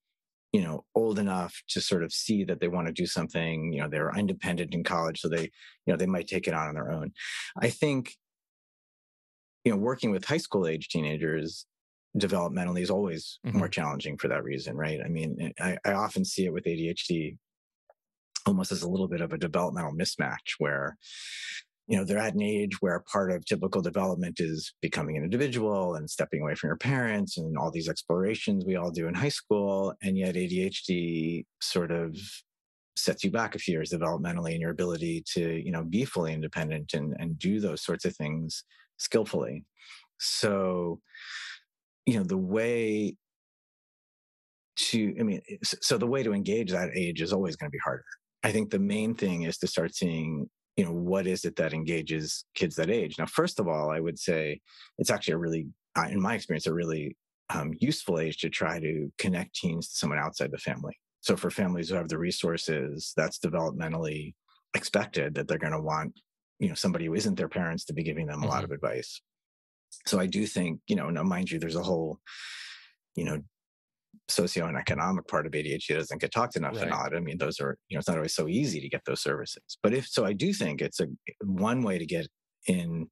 you 0.53 0.61
know, 0.61 0.85
old 0.97 1.21
enough 1.21 1.55
to 1.69 1.81
sort 1.81 2.03
of 2.03 2.13
see 2.13 2.43
that 2.45 2.61
they 2.61 2.67
want 2.67 2.89
to 2.89 2.93
do 2.93 3.07
something. 3.07 3.73
You 3.73 3.83
know, 3.83 3.89
they're 3.89 4.13
independent 4.17 4.75
in 4.75 4.83
college, 4.83 5.21
so 5.21 5.29
they, 5.29 5.43
you 5.43 5.93
know, 5.93 5.97
they 5.97 6.07
might 6.07 6.27
take 6.27 6.49
it 6.49 6.55
on 6.55 6.69
on 6.69 6.75
their 6.75 6.91
own. 6.91 7.13
I 7.61 7.71
think, 7.71 8.15
you 9.65 9.71
know, 9.71 9.79
working 9.79 10.11
with 10.11 10.25
high 10.25 10.39
school 10.39 10.67
age 10.67 10.89
teenagers 10.89 11.65
developmentally 12.17 12.81
is 12.81 12.91
always 12.91 13.39
mm-hmm. 13.47 13.59
more 13.59 13.69
challenging 13.69 14.17
for 14.17 14.27
that 14.29 14.43
reason, 14.43 14.77
right? 14.77 14.99
I 15.05 15.09
mean, 15.09 15.53
I, 15.61 15.77
I 15.85 15.93
often 15.93 16.25
see 16.25 16.45
it 16.45 16.53
with 16.53 16.65
ADHD 16.65 17.37
almost 18.49 18.73
as 18.73 18.83
a 18.83 18.89
little 18.89 19.09
bit 19.09 19.21
of 19.21 19.33
a 19.33 19.39
developmental 19.39 19.93
mismatch 19.93 20.55
where 20.59 20.97
you 21.87 21.97
know 21.97 22.05
they're 22.05 22.19
at 22.19 22.35
an 22.35 22.43
age 22.43 22.81
where 22.81 23.05
part 23.11 23.33
of 23.33 23.45
typical 23.45 23.81
development 23.81 24.41
is 24.41 24.75
becoming 24.83 25.17
an 25.17 25.25
individual 25.25 25.95
and 25.95 26.11
stepping 26.11 26.43
away 26.43 26.55
from 26.55 26.69
your 26.69 26.77
parents 26.77 27.39
and 27.39 27.57
all 27.57 27.71
these 27.71 27.89
explorations 27.89 28.65
we 28.67 28.77
all 28.77 28.91
do 28.91 29.09
in 29.09 29.15
high 29.15 29.29
school 29.29 29.95
and 30.03 30.19
yet 30.19 30.35
adhd 30.35 31.45
sort 31.61 31.91
of 31.91 32.17
sets 32.97 33.23
you 33.23 33.31
back 33.31 33.55
a 33.55 33.59
few 33.59 33.75
years 33.75 33.93
developmentally 33.93 34.55
in 34.55 34.61
your 34.61 34.71
ability 34.71 35.23
to 35.35 35.63
you 35.65 35.71
know 35.71 35.85
be 35.85 36.05
fully 36.05 36.33
independent 36.33 36.93
and 36.95 37.15
and 37.19 37.39
do 37.39 37.61
those 37.61 37.83
sorts 37.83 38.05
of 38.05 38.15
things 38.17 38.65
skillfully. 38.99 39.65
So 40.19 41.01
you 42.07 42.17
know 42.17 42.25
the 42.25 42.39
way 42.39 43.17
to 44.77 45.15
i 45.19 45.23
mean 45.23 45.41
so 45.63 45.99
the 45.99 46.07
way 46.07 46.23
to 46.23 46.33
engage 46.33 46.71
that 46.71 46.91
age 46.95 47.21
is 47.21 47.33
always 47.33 47.57
going 47.57 47.69
to 47.69 47.73
be 47.73 47.81
harder 47.85 48.05
I 48.43 48.53
think 48.53 48.71
the 48.71 48.79
main 48.79 49.15
thing 49.15 49.43
is 49.43 49.59
to 49.59 49.67
start 49.67 49.95
seeing, 49.95 50.49
you 50.77 50.85
know, 50.85 50.93
what 50.93 51.27
is 51.27 51.45
it 51.45 51.57
that 51.57 51.73
engages 51.73 52.45
kids 52.55 52.77
that 52.77 52.91
age. 52.91 53.19
Now, 53.19 53.27
first 53.27 53.59
of 53.59 53.67
all, 53.67 53.91
I 53.91 54.01
would 54.01 54.19
say 54.19 54.61
it's 54.99 55.11
actually 55.11 55.35
a 55.35 55.39
really, 55.39 55.67
in 56.11 56.21
my 56.21 56.35
experience, 56.35 56.67
a 56.67 56.75
really 56.75 57.17
um, 57.51 57.73
useful 57.81 58.21
age 58.21 58.39
to 58.39 58.49
try 58.49 58.79
to 58.79 59.13
connect 59.19 59.57
teens 59.57 59.89
to 59.89 59.97
someone 59.97 60.19
outside 60.19 60.51
the 60.53 60.59
family. 60.59 60.97
So 61.21 61.37
for 61.37 61.51
families 61.51 61.89
who 61.89 61.97
have 61.97 62.09
the 62.09 62.19
resources, 62.19 63.13
that's 63.17 63.39
developmentally 63.39 64.35
expected 64.75 65.35
that 65.35 65.49
they're 65.49 65.59
going 65.59 65.73
to 65.73 65.81
want, 65.81 66.21
you 66.61 66.69
know, 66.69 66.75
somebody 66.75 67.07
who 67.07 67.15
isn't 67.15 67.37
their 67.37 67.49
parents 67.49 67.85
to 67.87 67.93
be 67.93 68.05
giving 68.05 68.27
them 68.27 68.41
a 68.41 68.43
mm-hmm. 68.43 68.51
lot 68.51 68.65
of 68.65 68.71
advice. 68.71 69.21
So 70.07 70.21
I 70.21 70.27
do 70.27 70.47
think, 70.47 70.81
you 70.87 70.97
know, 70.97 71.11
now 71.11 71.23
mind 71.23 71.51
you, 71.51 71.59
there's 71.59 71.77
a 71.77 71.83
whole, 71.83 72.21
you 73.17 73.25
know, 73.25 73.43
socio 74.29 74.67
and 74.67 74.77
economic 74.77 75.27
part 75.27 75.47
of 75.47 75.53
ADHD 75.53 75.95
doesn't 75.95 76.21
get 76.21 76.33
talked 76.33 76.57
enough 76.57 76.77
right. 76.77 76.89
not. 76.89 77.17
I 77.17 77.21
mean, 77.21 77.39
those 77.39 77.61
are, 77.61 77.77
you 77.89 77.97
know, 77.97 78.01
it's 78.01 78.09
not 78.09 78.17
always 78.17 78.35
so 78.35 78.49
easy 78.49 78.81
to 78.81 78.89
get 78.89 79.03
those 79.07 79.23
services. 79.23 79.79
But 79.83 79.95
if 79.95 80.07
so, 80.07 80.25
I 80.25 80.33
do 80.33 80.53
think 80.53 80.81
it's 80.81 81.01
a 81.01 81.07
one 81.43 81.83
way 81.83 81.99
to 81.99 82.07
get 82.07 82.29
in 82.67 83.09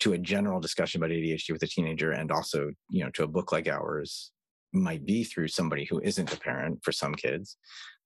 to 0.00 0.12
a 0.12 0.18
general 0.18 0.60
discussion 0.60 1.00
about 1.00 1.10
ADHD 1.10 1.52
with 1.52 1.62
a 1.62 1.66
teenager 1.66 2.12
and 2.12 2.30
also, 2.30 2.70
you 2.90 3.04
know, 3.04 3.10
to 3.14 3.24
a 3.24 3.28
book 3.28 3.52
like 3.52 3.68
ours 3.68 4.32
might 4.72 5.04
be 5.04 5.24
through 5.24 5.48
somebody 5.48 5.84
who 5.84 6.00
isn't 6.00 6.32
a 6.32 6.38
parent 6.38 6.78
for 6.82 6.92
some 6.92 7.14
kids. 7.14 7.56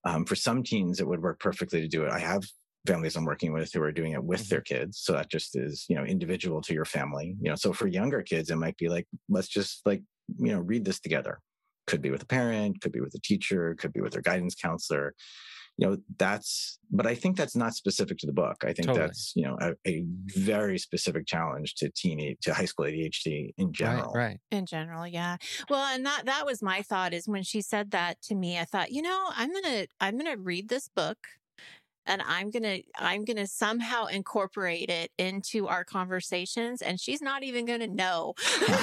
Um, 0.05 0.25
for 0.25 0.35
some 0.35 0.62
teens, 0.62 1.01
it 1.01 1.07
would 1.07 1.23
work 1.23 1.38
perfectly 1.38 1.81
to 1.81 1.88
do 1.88 2.05
it. 2.05 2.11
I 2.11 2.18
have 2.18 2.42
families 2.87 3.14
I'm 3.14 3.25
working 3.25 3.53
with 3.53 3.73
who 3.73 3.83
are 3.83 3.92
doing 3.92 4.12
it 4.12 4.25
with 4.25 4.40
mm-hmm. 4.40 4.49
their 4.49 4.61
kids. 4.61 4.99
So 4.99 5.12
that 5.12 5.31
just 5.31 5.57
is, 5.57 5.85
you 5.88 5.97
know, 5.97 6.05
individual 6.05 6.61
to 6.62 6.75
your 6.75 6.85
family. 6.85 7.37
You 7.40 7.51
know, 7.51 7.57
so 7.57 7.73
for 7.73 7.87
younger 7.87 8.23
kids, 8.23 8.51
it 8.51 8.57
might 8.57 8.77
be 8.77 8.88
like, 8.88 9.07
let's 9.29 9.49
just 9.49 9.83
like, 9.87 10.03
you 10.38 10.53
know, 10.53 10.61
read 10.61 10.85
this 10.85 10.99
together. 10.99 11.40
Could 11.87 12.03
be 12.03 12.11
with 12.11 12.23
a 12.23 12.27
parent, 12.27 12.81
could 12.81 12.92
be 12.92 13.01
with 13.01 13.14
a 13.14 13.21
teacher, 13.21 13.75
could 13.79 13.92
be 13.92 14.01
with 14.01 14.12
their 14.12 14.23
guidance 14.23 14.55
counselor. 14.55 15.14
You 15.79 15.88
know, 15.88 15.97
that's, 16.18 16.79
but 16.90 17.07
I 17.07 17.14
think 17.14 17.37
that's 17.37 17.57
not 17.57 17.75
specific 17.75 18.18
to 18.18 18.27
the 18.27 18.33
book. 18.33 18.62
I 18.62 18.75
think 18.75 18.88
totally. 18.88 19.07
that's, 19.07 19.33
you 19.35 19.45
know, 19.45 19.57
a, 19.59 19.73
a, 19.88 20.05
very 20.27 20.79
specific 20.79 21.27
challenge 21.27 21.77
to 21.77 21.90
teen, 21.97 22.37
to 22.42 22.53
high 22.53 22.66
school 22.66 22.85
ADHD 22.85 23.55
in 23.57 23.73
general. 23.73 24.12
Right, 24.12 24.25
right. 24.25 24.40
In 24.51 24.66
general, 24.66 25.07
yeah. 25.07 25.38
Well, 25.71 25.83
and 25.83 26.05
that, 26.05 26.27
that 26.27 26.45
was 26.45 26.62
my 26.62 26.83
thought 26.83 27.14
is 27.14 27.27
when 27.27 27.42
she 27.42 27.62
said 27.62 27.92
that 27.92 28.21
to 28.25 28.35
me, 28.35 28.59
I 28.59 28.64
thought, 28.64 28.92
you 28.92 29.01
know, 29.01 29.31
I'm 29.35 29.51
going 29.51 29.64
to, 29.64 29.87
I'm 29.99 30.18
going 30.18 30.31
to 30.31 30.40
read 30.40 30.68
this 30.68 30.88
book 30.88 31.16
and 32.07 32.23
I'm 32.27 32.51
going 32.51 32.62
to 32.62 32.83
I'm 32.99 33.25
going 33.25 33.37
to 33.37 33.47
somehow 33.47 34.07
incorporate 34.07 34.91
it 34.91 35.11
into 35.19 35.69
our 35.69 35.85
conversations 35.85 36.83
and 36.83 37.01
she's 37.01 37.23
not 37.23 37.43
even 37.43 37.65
going 37.67 37.81
to 37.81 37.88
know 37.88 38.35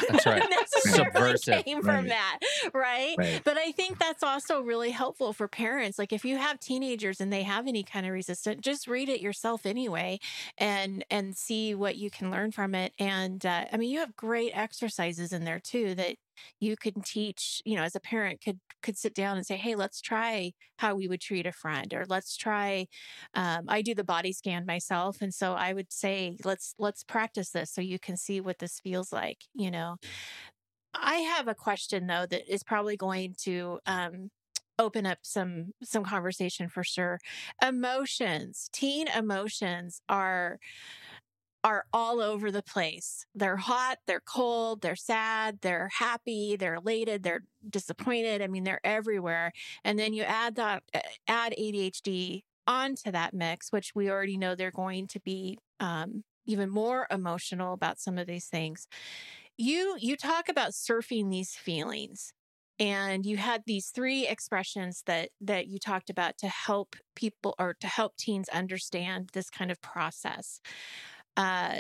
that's 0.10 0.26
right 0.26 0.44
Subversive. 0.78 1.66
came 1.66 1.82
from 1.82 2.08
that 2.08 2.40
right? 2.74 3.16
right 3.18 3.42
but 3.44 3.58
I 3.58 3.72
think 3.72 4.00
that's 4.00 4.24
also 4.24 4.62
really 4.62 4.92
helpful 4.92 5.34
for 5.34 5.48
parents 5.48 6.00
like 6.00 6.14
if 6.14 6.24
you 6.24 6.38
have 6.38 6.60
teenagers 6.60 7.20
and 7.20 7.32
they 7.32 7.44
have 7.44 7.68
any 7.68 7.84
kind 7.84 8.06
of 8.06 8.12
resistance 8.14 8.62
just 8.62 8.88
read 8.88 9.10
it 9.10 9.22
yourself 9.22 9.66
anyway 9.66 10.20
and 10.58 11.04
and 11.10 11.36
see 11.36 11.76
what 11.76 11.98
you 11.98 12.10
can 12.10 12.32
learn 12.32 12.52
from 12.52 12.76
it 12.76 12.94
and 13.00 13.46
uh, 13.46 13.66
I 13.72 13.78
mean 13.78 13.92
you 13.92 14.00
have 14.00 14.16
great 14.16 14.52
exercises 14.54 15.34
in 15.34 15.44
there 15.44 15.60
too 15.60 15.96
that 15.96 16.16
you 16.60 16.76
could 16.78 17.04
teach 17.04 17.62
you 17.66 17.76
know 17.76 17.84
as 17.84 17.96
a 17.96 18.00
parent 18.00 18.42
could 18.44 18.60
could 18.82 18.98
sit 18.98 19.14
down 19.14 19.38
and 19.38 19.46
say 19.46 19.58
hey 19.58 19.76
let's 19.76 20.02
try 20.02 20.52
how 20.78 20.96
we 20.96 21.08
would 21.08 21.22
treat 21.22 21.46
a 21.46 21.52
friend 21.52 21.94
or 21.94 22.06
let's 22.08 22.38
try 22.38 22.86
um, 23.34 23.66
i 23.68 23.82
do 23.82 23.94
the 23.94 24.04
body 24.04 24.32
scan 24.32 24.66
myself 24.66 25.18
and 25.22 25.34
so 25.34 25.54
i 25.54 25.74
would 25.74 25.92
say 25.92 26.38
let's 26.46 26.74
let's 26.78 27.04
practice 27.04 27.52
this 27.52 27.72
so 27.72 27.82
you 27.82 28.00
can 28.00 28.18
see 28.18 28.42
what 28.42 28.60
this 28.60 28.80
feels 28.80 29.12
like 29.12 29.40
you 29.54 29.72
know? 29.72 29.98
I 30.94 31.18
have 31.18 31.48
a 31.48 31.56
question 31.56 32.08
though 32.08 32.26
that 32.30 32.52
is 32.52 32.64
probably 32.64 32.98
going 32.98 33.36
to 33.44 33.80
um, 33.86 34.32
open 34.78 35.06
up 35.06 35.20
some 35.22 35.74
some 35.84 36.04
conversation 36.04 36.70
for 36.70 36.84
sure. 36.84 37.20
Emotions 37.62 38.70
teen 38.74 39.08
emotions 39.10 40.02
are 40.10 40.60
are 41.64 41.86
all 41.92 42.22
over 42.22 42.52
the 42.52 42.64
place. 42.64 43.26
They're 43.36 43.58
hot, 43.58 43.98
they're 44.08 44.22
cold, 44.22 44.82
they're 44.82 44.96
sad, 44.96 45.60
they're 45.62 45.90
happy, 45.98 46.56
they're 46.56 46.76
elated, 46.76 47.24
they're 47.24 47.44
disappointed. 47.70 48.42
I 48.42 48.48
mean, 48.48 48.64
they're 48.64 48.86
everywhere. 48.86 49.52
And 49.84 50.00
then 50.00 50.14
you 50.14 50.24
add 50.24 50.56
that 50.56 50.84
add 51.28 51.54
ADHD 51.60 52.44
onto 52.68 53.12
that 53.12 53.34
mix, 53.34 53.72
which 53.72 53.94
we 53.96 54.10
already 54.10 54.38
know 54.38 54.56
they're 54.56 54.72
going 54.72 55.08
to 55.08 55.20
be 55.20 55.58
um, 55.80 56.24
even 56.46 56.70
more 56.70 57.08
emotional 57.12 57.74
about 57.74 58.00
some 58.00 58.18
of 58.18 58.28
these 58.28 58.46
things. 58.48 58.88
You 59.58 59.98
you 60.00 60.16
talk 60.16 60.48
about 60.50 60.72
surfing 60.72 61.30
these 61.30 61.56
feelings 61.56 62.34
and 62.80 63.26
you 63.26 63.36
had 63.38 63.64
these 63.66 63.90
three 63.90 64.28
expressions 64.28 65.04
that 65.06 65.30
that 65.42 65.68
you 65.68 65.80
talked 65.80 66.10
about 66.10 66.38
to 66.38 66.48
help 66.48 66.96
people 67.16 67.56
or 67.60 67.76
to 67.82 67.88
help 67.88 68.16
teens 68.18 68.48
understand 68.50 69.30
this 69.34 69.50
kind 69.50 69.70
of 69.70 69.82
process 69.82 70.62
uh, 71.40 71.80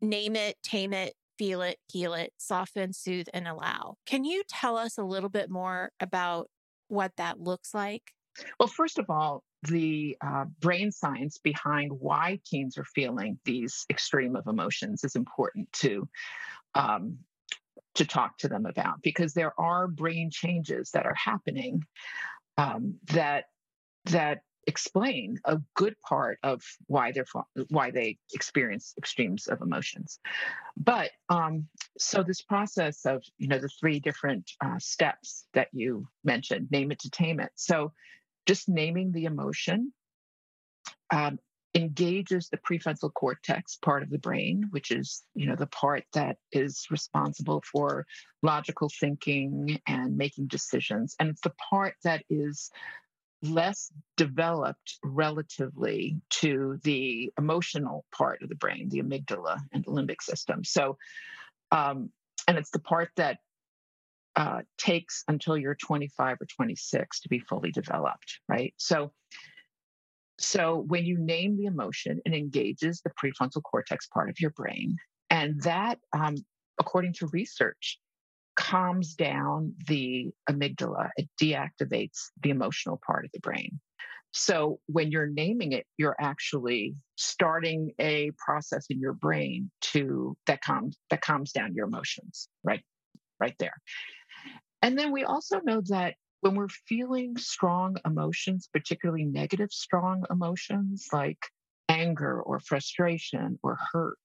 name 0.00 0.34
it, 0.34 0.56
tame 0.64 0.92
it, 0.92 1.14
feel 1.38 1.62
it, 1.62 1.78
heal 1.86 2.14
it, 2.14 2.32
soften, 2.36 2.92
soothe, 2.92 3.28
and 3.32 3.46
allow. 3.46 3.94
Can 4.06 4.24
you 4.24 4.42
tell 4.48 4.76
us 4.76 4.98
a 4.98 5.04
little 5.04 5.28
bit 5.28 5.48
more 5.48 5.92
about 6.00 6.48
what 6.88 7.12
that 7.16 7.38
looks 7.38 7.72
like? 7.72 8.02
Well, 8.58 8.68
first 8.68 8.98
of 8.98 9.08
all, 9.08 9.44
the 9.62 10.16
uh, 10.20 10.46
brain 10.58 10.90
science 10.90 11.38
behind 11.38 11.92
why 11.92 12.40
teens 12.44 12.76
are 12.76 12.84
feeling 12.84 13.38
these 13.44 13.86
extreme 13.88 14.34
of 14.34 14.48
emotions 14.48 15.04
is 15.04 15.14
important 15.14 15.72
to 15.74 16.08
um, 16.74 17.18
to 17.94 18.04
talk 18.04 18.36
to 18.38 18.48
them 18.48 18.66
about 18.66 19.00
because 19.02 19.32
there 19.32 19.58
are 19.60 19.86
brain 19.86 20.30
changes 20.30 20.90
that 20.90 21.06
are 21.06 21.16
happening 21.16 21.84
um, 22.56 22.94
that 23.12 23.44
that 24.06 24.40
explain 24.68 25.40
a 25.46 25.58
good 25.74 25.96
part 26.06 26.38
of 26.42 26.62
why 26.86 27.10
they're 27.10 27.24
why 27.70 27.90
they 27.90 28.18
experience 28.34 28.94
extremes 28.98 29.48
of 29.48 29.62
emotions. 29.62 30.20
But 30.76 31.10
um, 31.30 31.66
so 31.98 32.22
this 32.22 32.42
process 32.42 33.06
of 33.06 33.24
you 33.38 33.48
know 33.48 33.58
the 33.58 33.70
three 33.80 33.98
different 33.98 34.48
uh, 34.64 34.78
steps 34.78 35.46
that 35.54 35.68
you 35.72 36.06
mentioned 36.22 36.70
name 36.70 36.92
it 36.92 37.00
to 37.00 37.10
tame 37.10 37.40
it. 37.40 37.50
So 37.54 37.92
just 38.46 38.68
naming 38.68 39.10
the 39.10 39.24
emotion 39.24 39.92
um, 41.10 41.38
engages 41.74 42.50
the 42.50 42.58
prefrontal 42.58 43.12
cortex 43.12 43.76
part 43.76 44.02
of 44.02 44.10
the 44.10 44.18
brain 44.18 44.64
which 44.70 44.90
is 44.90 45.22
you 45.34 45.46
know 45.46 45.56
the 45.56 45.66
part 45.66 46.02
that 46.12 46.36
is 46.52 46.86
responsible 46.90 47.62
for 47.70 48.06
logical 48.42 48.90
thinking 49.00 49.80
and 49.86 50.16
making 50.18 50.46
decisions. 50.46 51.16
And 51.18 51.30
it's 51.30 51.40
the 51.40 51.54
part 51.70 51.94
that 52.04 52.22
is 52.28 52.70
less 53.42 53.90
developed 54.16 54.98
relatively 55.04 56.20
to 56.30 56.78
the 56.82 57.32
emotional 57.38 58.04
part 58.16 58.42
of 58.42 58.48
the 58.48 58.54
brain, 58.56 58.88
the 58.88 59.00
amygdala 59.00 59.58
and 59.72 59.84
the 59.84 59.90
limbic 59.90 60.22
system. 60.22 60.64
So, 60.64 60.96
um, 61.70 62.10
and 62.46 62.58
it's 62.58 62.70
the 62.70 62.80
part 62.80 63.10
that 63.16 63.38
uh, 64.36 64.62
takes 64.76 65.24
until 65.28 65.56
you're 65.56 65.74
25 65.74 66.38
or 66.40 66.46
26 66.46 67.20
to 67.20 67.28
be 67.28 67.38
fully 67.40 67.70
developed, 67.70 68.40
right? 68.48 68.74
So, 68.76 69.12
so 70.38 70.84
when 70.86 71.04
you 71.04 71.18
name 71.18 71.56
the 71.56 71.66
emotion, 71.66 72.20
it 72.24 72.32
engages 72.32 73.00
the 73.00 73.10
prefrontal 73.10 73.62
cortex 73.62 74.06
part 74.06 74.30
of 74.30 74.40
your 74.40 74.50
brain, 74.50 74.96
and 75.30 75.60
that, 75.62 75.98
um, 76.12 76.36
according 76.78 77.14
to 77.14 77.26
research, 77.32 77.98
calms 78.58 79.14
down 79.14 79.72
the 79.86 80.30
amygdala, 80.50 81.10
it 81.16 81.28
deactivates 81.40 82.30
the 82.42 82.50
emotional 82.50 83.00
part 83.06 83.24
of 83.24 83.30
the 83.32 83.40
brain. 83.40 83.78
So 84.32 84.80
when 84.86 85.12
you're 85.12 85.28
naming 85.28 85.72
it, 85.72 85.86
you're 85.96 86.16
actually 86.20 86.96
starting 87.16 87.92
a 88.00 88.32
process 88.36 88.86
in 88.90 88.98
your 88.98 89.12
brain 89.14 89.70
to 89.92 90.36
that 90.46 90.60
calms 90.60 90.98
that 91.08 91.22
calms 91.22 91.52
down 91.52 91.74
your 91.74 91.86
emotions, 91.86 92.48
right? 92.64 92.82
Right 93.40 93.54
there. 93.58 93.74
And 94.82 94.98
then 94.98 95.12
we 95.12 95.24
also 95.24 95.60
know 95.60 95.80
that 95.88 96.16
when 96.40 96.56
we're 96.56 96.68
feeling 96.68 97.36
strong 97.36 97.96
emotions, 98.04 98.68
particularly 98.72 99.24
negative 99.24 99.70
strong 99.70 100.24
emotions 100.30 101.06
like 101.12 101.38
anger 101.88 102.42
or 102.42 102.60
frustration 102.60 103.58
or 103.62 103.78
hurt, 103.92 104.18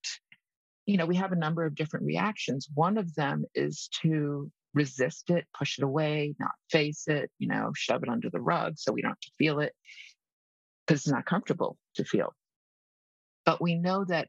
you 0.85 0.97
know, 0.97 1.05
we 1.05 1.15
have 1.15 1.31
a 1.31 1.37
number 1.37 1.65
of 1.65 1.75
different 1.75 2.05
reactions. 2.05 2.67
One 2.73 2.97
of 2.97 3.13
them 3.15 3.45
is 3.55 3.89
to 4.01 4.51
resist 4.73 5.29
it, 5.29 5.45
push 5.57 5.77
it 5.77 5.83
away, 5.83 6.35
not 6.39 6.51
face 6.71 7.07
it, 7.07 7.29
you 7.39 7.47
know, 7.47 7.71
shove 7.75 8.03
it 8.03 8.09
under 8.09 8.29
the 8.29 8.41
rug 8.41 8.73
so 8.77 8.91
we 8.91 9.01
don't 9.01 9.11
have 9.11 9.19
to 9.19 9.31
feel 9.37 9.59
it 9.59 9.73
because 10.85 11.01
it's 11.01 11.13
not 11.13 11.25
comfortable 11.25 11.77
to 11.95 12.03
feel. 12.03 12.33
But 13.45 13.61
we 13.61 13.75
know 13.75 14.05
that 14.05 14.27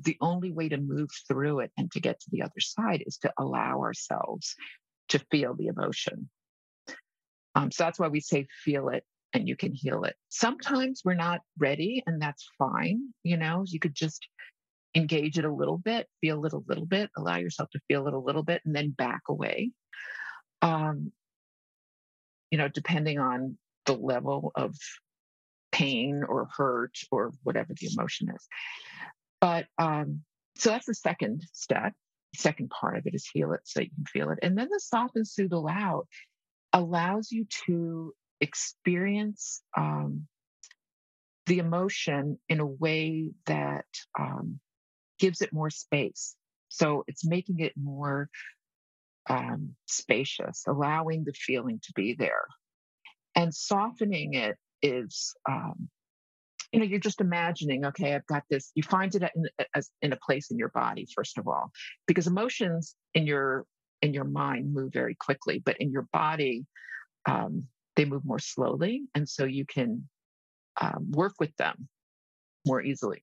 the 0.00 0.16
only 0.20 0.52
way 0.52 0.68
to 0.68 0.76
move 0.76 1.10
through 1.28 1.60
it 1.60 1.70
and 1.78 1.90
to 1.92 2.00
get 2.00 2.20
to 2.20 2.26
the 2.30 2.42
other 2.42 2.60
side 2.60 3.04
is 3.06 3.18
to 3.18 3.32
allow 3.38 3.80
ourselves 3.80 4.54
to 5.10 5.20
feel 5.30 5.54
the 5.54 5.68
emotion. 5.68 6.28
Um, 7.54 7.70
so 7.70 7.84
that's 7.84 7.98
why 7.98 8.08
we 8.08 8.20
say 8.20 8.48
feel 8.64 8.88
it 8.88 9.04
and 9.32 9.48
you 9.48 9.56
can 9.56 9.72
heal 9.72 10.04
it. 10.04 10.14
Sometimes 10.28 11.02
we're 11.04 11.14
not 11.14 11.40
ready, 11.58 12.02
and 12.06 12.22
that's 12.22 12.48
fine. 12.56 13.12
You 13.24 13.36
know, 13.36 13.64
you 13.66 13.80
could 13.80 13.94
just 13.94 14.26
engage 14.94 15.38
it 15.38 15.44
a 15.44 15.52
little 15.52 15.78
bit, 15.78 16.06
feel 16.20 16.44
it 16.44 16.52
a 16.52 16.62
little 16.66 16.86
bit, 16.86 17.10
allow 17.16 17.36
yourself 17.36 17.68
to 17.70 17.80
feel 17.88 18.06
it 18.06 18.14
a 18.14 18.18
little 18.18 18.42
bit, 18.42 18.62
and 18.64 18.74
then 18.74 18.90
back 18.90 19.22
away. 19.28 19.70
Um, 20.62 21.12
you 22.50 22.58
know, 22.58 22.68
depending 22.68 23.18
on 23.18 23.58
the 23.86 23.94
level 23.94 24.52
of 24.54 24.76
pain 25.72 26.22
or 26.26 26.48
hurt 26.56 26.96
or 27.10 27.32
whatever 27.42 27.74
the 27.74 27.90
emotion 27.92 28.28
is. 28.34 28.46
But 29.40 29.66
um, 29.78 30.20
so 30.56 30.70
that's 30.70 30.86
the 30.86 30.94
second 30.94 31.42
step. 31.52 31.92
Second 32.34 32.70
part 32.70 32.96
of 32.96 33.06
it 33.06 33.14
is 33.14 33.28
heal 33.32 33.52
it 33.52 33.60
so 33.64 33.80
you 33.80 33.90
can 33.94 34.04
feel 34.06 34.30
it. 34.30 34.38
And 34.42 34.56
then 34.56 34.68
the 34.70 34.80
soften, 34.80 35.24
soothe, 35.24 35.52
allow 35.52 36.04
allows 36.72 37.30
you 37.30 37.46
to 37.66 38.12
experience 38.40 39.62
um, 39.76 40.26
the 41.46 41.58
emotion 41.58 42.38
in 42.48 42.60
a 42.60 42.66
way 42.66 43.30
that 43.46 43.86
um, 44.18 44.60
gives 45.18 45.40
it 45.40 45.52
more 45.52 45.70
space. 45.70 46.34
So 46.68 47.04
it's 47.06 47.24
making 47.24 47.60
it 47.60 47.72
more 47.80 48.28
um, 49.28 49.74
spacious, 49.86 50.64
allowing 50.66 51.24
the 51.24 51.32
feeling 51.32 51.80
to 51.84 51.92
be 51.94 52.14
there. 52.14 52.44
And 53.34 53.54
softening 53.54 54.34
it 54.34 54.56
is 54.82 55.34
um, 55.48 55.88
you 56.74 56.80
know 56.80 56.86
you're 56.86 56.98
just 56.98 57.20
imagining 57.20 57.86
okay 57.86 58.14
i've 58.14 58.26
got 58.26 58.42
this 58.50 58.72
you 58.74 58.82
find 58.82 59.14
it 59.14 59.22
in, 59.36 59.82
in 60.02 60.12
a 60.12 60.18
place 60.26 60.50
in 60.50 60.58
your 60.58 60.70
body 60.70 61.06
first 61.14 61.38
of 61.38 61.46
all 61.46 61.70
because 62.08 62.26
emotions 62.26 62.96
in 63.14 63.26
your 63.26 63.64
in 64.02 64.12
your 64.12 64.24
mind 64.24 64.74
move 64.74 64.92
very 64.92 65.14
quickly 65.14 65.62
but 65.64 65.76
in 65.78 65.92
your 65.92 66.08
body 66.12 66.66
um, 67.26 67.64
they 67.94 68.04
move 68.04 68.24
more 68.24 68.40
slowly 68.40 69.04
and 69.14 69.28
so 69.28 69.44
you 69.44 69.64
can 69.64 70.08
um, 70.80 71.06
work 71.12 71.34
with 71.38 71.54
them 71.56 71.88
more 72.66 72.82
easily 72.82 73.22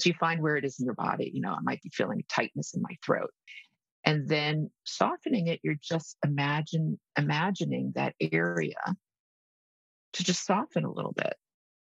so 0.00 0.08
you 0.08 0.14
find 0.18 0.42
where 0.42 0.56
it 0.56 0.64
is 0.64 0.78
in 0.78 0.84
your 0.84 0.94
body 0.94 1.30
you 1.34 1.40
know 1.40 1.52
i 1.52 1.60
might 1.62 1.82
be 1.82 1.90
feeling 1.92 2.22
tightness 2.28 2.74
in 2.74 2.82
my 2.82 2.96
throat 3.04 3.30
and 4.04 4.28
then 4.28 4.70
softening 4.84 5.46
it 5.46 5.60
you're 5.62 5.76
just 5.82 6.16
imagine 6.24 6.98
imagining 7.16 7.92
that 7.94 8.14
area 8.20 8.74
to 10.12 10.24
just 10.24 10.44
soften 10.44 10.84
a 10.84 10.92
little 10.92 11.12
bit 11.12 11.34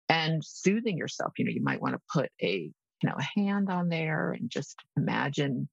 and 0.10 0.43
soothing 0.43 0.97
yourself. 0.97 1.34
You 1.38 1.45
know, 1.45 1.51
you 1.51 1.64
might 1.64 1.82
want 1.82 1.95
to 1.95 2.01
put 2.12 2.32
a 2.41 2.72
you 3.03 3.10
know 3.10 3.16
a 3.18 3.39
hand 3.39 3.70
on 3.70 3.89
there 3.89 4.32
and 4.32 4.49
just 4.49 4.76
imagine 4.95 5.70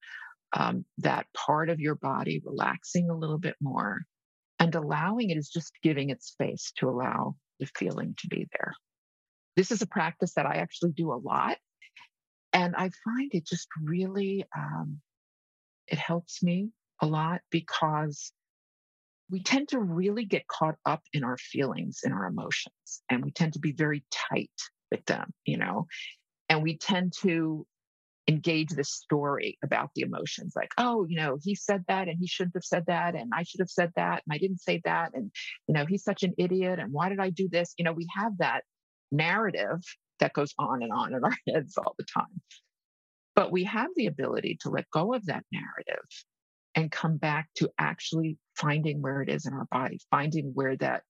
um, 0.57 0.85
that 0.99 1.27
part 1.35 1.71
of 1.71 1.81
your 1.81 1.95
body 1.95 2.43
relaxing 2.45 3.11
a 3.11 3.17
little 3.17 3.39
bit 3.39 3.57
more 3.61 4.03
and 4.61 4.75
allowing 4.75 5.31
it 5.31 5.39
is 5.39 5.49
just 5.49 5.73
giving 5.83 6.11
it 6.11 6.23
space 6.23 6.73
to 6.77 6.89
allow 6.89 7.35
the 7.59 7.67
feeling 7.77 8.15
to 8.19 8.29
be 8.29 8.47
there. 8.53 8.73
This 9.57 9.71
is 9.71 9.83
a 9.83 9.87
practice 9.87 10.35
that 10.35 10.47
I 10.47 10.57
actually 10.57 10.93
do 10.93 11.13
a 11.13 11.17
lot, 11.23 11.57
and 12.55 12.75
I 12.77 12.91
find 13.05 13.31
it 13.33 13.47
just 13.47 13.69
really 13.83 14.47
um, 14.57 15.01
it 15.89 15.99
helps 15.99 16.43
me 16.43 16.71
a 17.03 17.07
lot 17.07 17.41
because 17.51 18.33
we 19.31 19.43
tend 19.43 19.69
to 19.69 19.81
really 19.81 20.25
get 20.25 20.47
caught 20.47 20.77
up 20.87 21.03
in 21.13 21.25
our 21.25 21.37
feelings 21.37 22.01
and 22.05 22.15
our 22.15 22.27
emotions 22.27 23.03
and 23.11 23.25
we 23.25 23.33
tend 23.33 23.55
to 23.55 23.59
be 23.59 23.73
very 23.73 24.05
tight 24.11 24.51
with 24.91 25.05
them 25.07 25.31
you 25.45 25.59
know? 25.59 25.87
And 26.49 26.63
we 26.63 26.79
tend 26.79 27.13
to 27.23 27.67
engage 28.27 28.71
the 28.71 28.85
story 28.85 29.59
about 29.63 29.91
the 29.95 30.01
emotions 30.01 30.55
like 30.57 30.71
oh 30.79 31.05
you 31.07 31.17
know 31.17 31.37
he 31.43 31.55
said 31.55 31.85
that 31.89 32.09
and 32.09 32.17
he 32.19 32.27
shouldn't 32.27 32.55
have 32.55 32.65
said 32.65 32.85
that 32.87 33.15
and 33.15 33.31
i 33.35 33.43
should 33.43 33.61
have 33.61 33.69
said 33.69 33.93
that 33.97 34.23
and 34.25 34.35
i 34.35 34.39
didn't 34.39 34.63
say 34.63 34.81
that 34.83 35.11
and 35.13 35.31
you 35.69 35.75
know 35.75 35.85
he's 35.85 36.03
such 36.03 36.23
an 36.23 36.33
idiot 36.39 36.79
and 36.79 36.91
why 36.91 37.11
did 37.11 37.21
i 37.21 37.29
do 37.29 37.51
this? 37.51 37.75
You 37.77 37.85
know 37.85 37.93
we 37.93 38.07
have 38.17 38.39
that 38.39 38.63
narrative 39.13 39.81
that 40.25 40.33
goes 40.33 40.55
on 40.59 40.83
and 40.83 40.93
on 40.93 41.15
in 41.15 41.23
our 41.23 41.37
heads 41.55 41.77
all 41.79 41.95
the 41.99 42.05
time 42.05 42.41
but 43.35 43.51
we 43.51 43.65
have 43.65 43.91
the 43.97 44.07
ability 44.07 44.59
to 44.61 44.71
let 44.71 44.91
go 44.91 45.15
of 45.15 45.27
that 45.27 45.45
narrative 45.53 46.05
and 46.75 46.91
come 46.91 47.17
back 47.17 47.49
to 47.57 47.71
actually 47.79 48.37
finding 48.57 49.01
where 49.01 49.23
it 49.23 49.29
is 49.29 49.47
in 49.47 49.53
our 49.53 49.67
body, 49.71 50.01
finding 50.11 50.53
where 50.55 50.77
that 50.77 51.03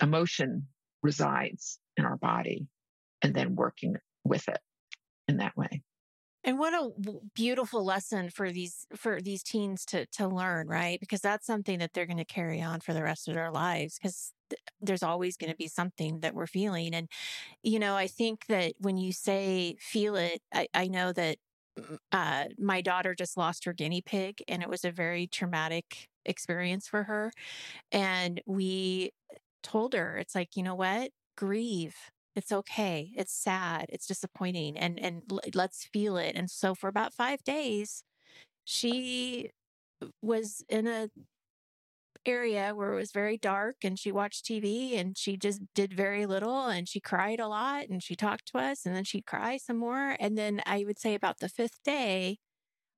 emotion 0.00 0.66
resides 1.02 1.78
in 1.96 2.04
our 2.04 2.16
body, 2.16 2.66
and 3.22 3.34
then 3.34 3.54
working 3.54 3.96
with 4.24 4.46
it 4.48 4.58
in 5.28 5.38
that 5.38 5.56
way. 5.56 5.82
And 6.46 6.58
what 6.58 6.74
a 6.74 6.90
beautiful 7.34 7.84
lesson 7.84 8.28
for 8.28 8.50
these 8.50 8.86
for 8.94 9.22
these 9.22 9.42
teens 9.42 9.86
to 9.86 10.04
to 10.18 10.28
learn, 10.28 10.68
right? 10.68 11.00
Because 11.00 11.22
that's 11.22 11.46
something 11.46 11.78
that 11.78 11.94
they're 11.94 12.04
going 12.04 12.18
to 12.18 12.24
carry 12.26 12.60
on 12.60 12.80
for 12.80 12.92
the 12.92 13.02
rest 13.02 13.28
of 13.28 13.34
their 13.34 13.50
lives 13.50 13.98
because 13.98 14.32
there's 14.80 15.02
always 15.02 15.36
going 15.36 15.50
to 15.50 15.56
be 15.56 15.68
something 15.68 16.20
that 16.20 16.34
we're 16.34 16.46
feeling 16.46 16.94
and 16.94 17.08
you 17.62 17.78
know, 17.78 17.96
I 17.96 18.06
think 18.08 18.46
that 18.48 18.74
when 18.80 18.96
you 18.98 19.12
say 19.12 19.76
feel 19.80 20.16
it, 20.16 20.42
I, 20.54 20.68
I 20.74 20.88
know 20.88 21.12
that 21.12 21.38
uh, 22.12 22.44
my 22.58 22.80
daughter 22.80 23.14
just 23.14 23.36
lost 23.36 23.64
her 23.64 23.72
guinea 23.72 24.02
pig 24.02 24.42
and 24.48 24.62
it 24.62 24.68
was 24.68 24.84
a 24.84 24.90
very 24.90 25.26
traumatic 25.26 26.08
experience 26.24 26.86
for 26.88 27.04
her. 27.04 27.32
And 27.92 28.40
we 28.46 29.12
told 29.62 29.94
her, 29.94 30.18
it's 30.18 30.34
like, 30.34 30.56
you 30.56 30.62
know 30.62 30.74
what? 30.74 31.10
Grieve. 31.36 31.96
It's 32.36 32.52
okay. 32.52 33.12
It's 33.16 33.32
sad. 33.32 33.86
It's 33.90 34.06
disappointing 34.06 34.76
and, 34.78 34.98
and 35.00 35.22
let's 35.54 35.86
feel 35.92 36.16
it. 36.16 36.36
And 36.36 36.50
so 36.50 36.74
for 36.74 36.88
about 36.88 37.14
five 37.14 37.44
days, 37.44 38.04
she 38.64 39.50
was 40.22 40.64
in 40.68 40.86
a 40.86 41.08
area 42.26 42.74
where 42.74 42.92
it 42.92 42.96
was 42.96 43.12
very 43.12 43.36
dark 43.38 43.76
and 43.84 43.98
she 43.98 44.12
watched 44.12 44.44
TV 44.44 44.96
and 44.96 45.16
she 45.18 45.36
just 45.36 45.62
did 45.74 45.94
very 45.94 46.26
little 46.26 46.66
and 46.66 46.88
she 46.88 47.00
cried 47.00 47.40
a 47.40 47.48
lot 47.48 47.88
and 47.88 48.02
she 48.02 48.16
talked 48.16 48.46
to 48.48 48.58
us 48.58 48.86
and 48.86 48.94
then 48.96 49.04
she'd 49.04 49.26
cry 49.26 49.56
some 49.58 49.76
more. 49.78 50.16
And 50.20 50.36
then 50.38 50.62
I 50.66 50.84
would 50.84 50.98
say 50.98 51.14
about 51.14 51.38
the 51.40 51.48
fifth 51.48 51.82
day, 51.84 52.38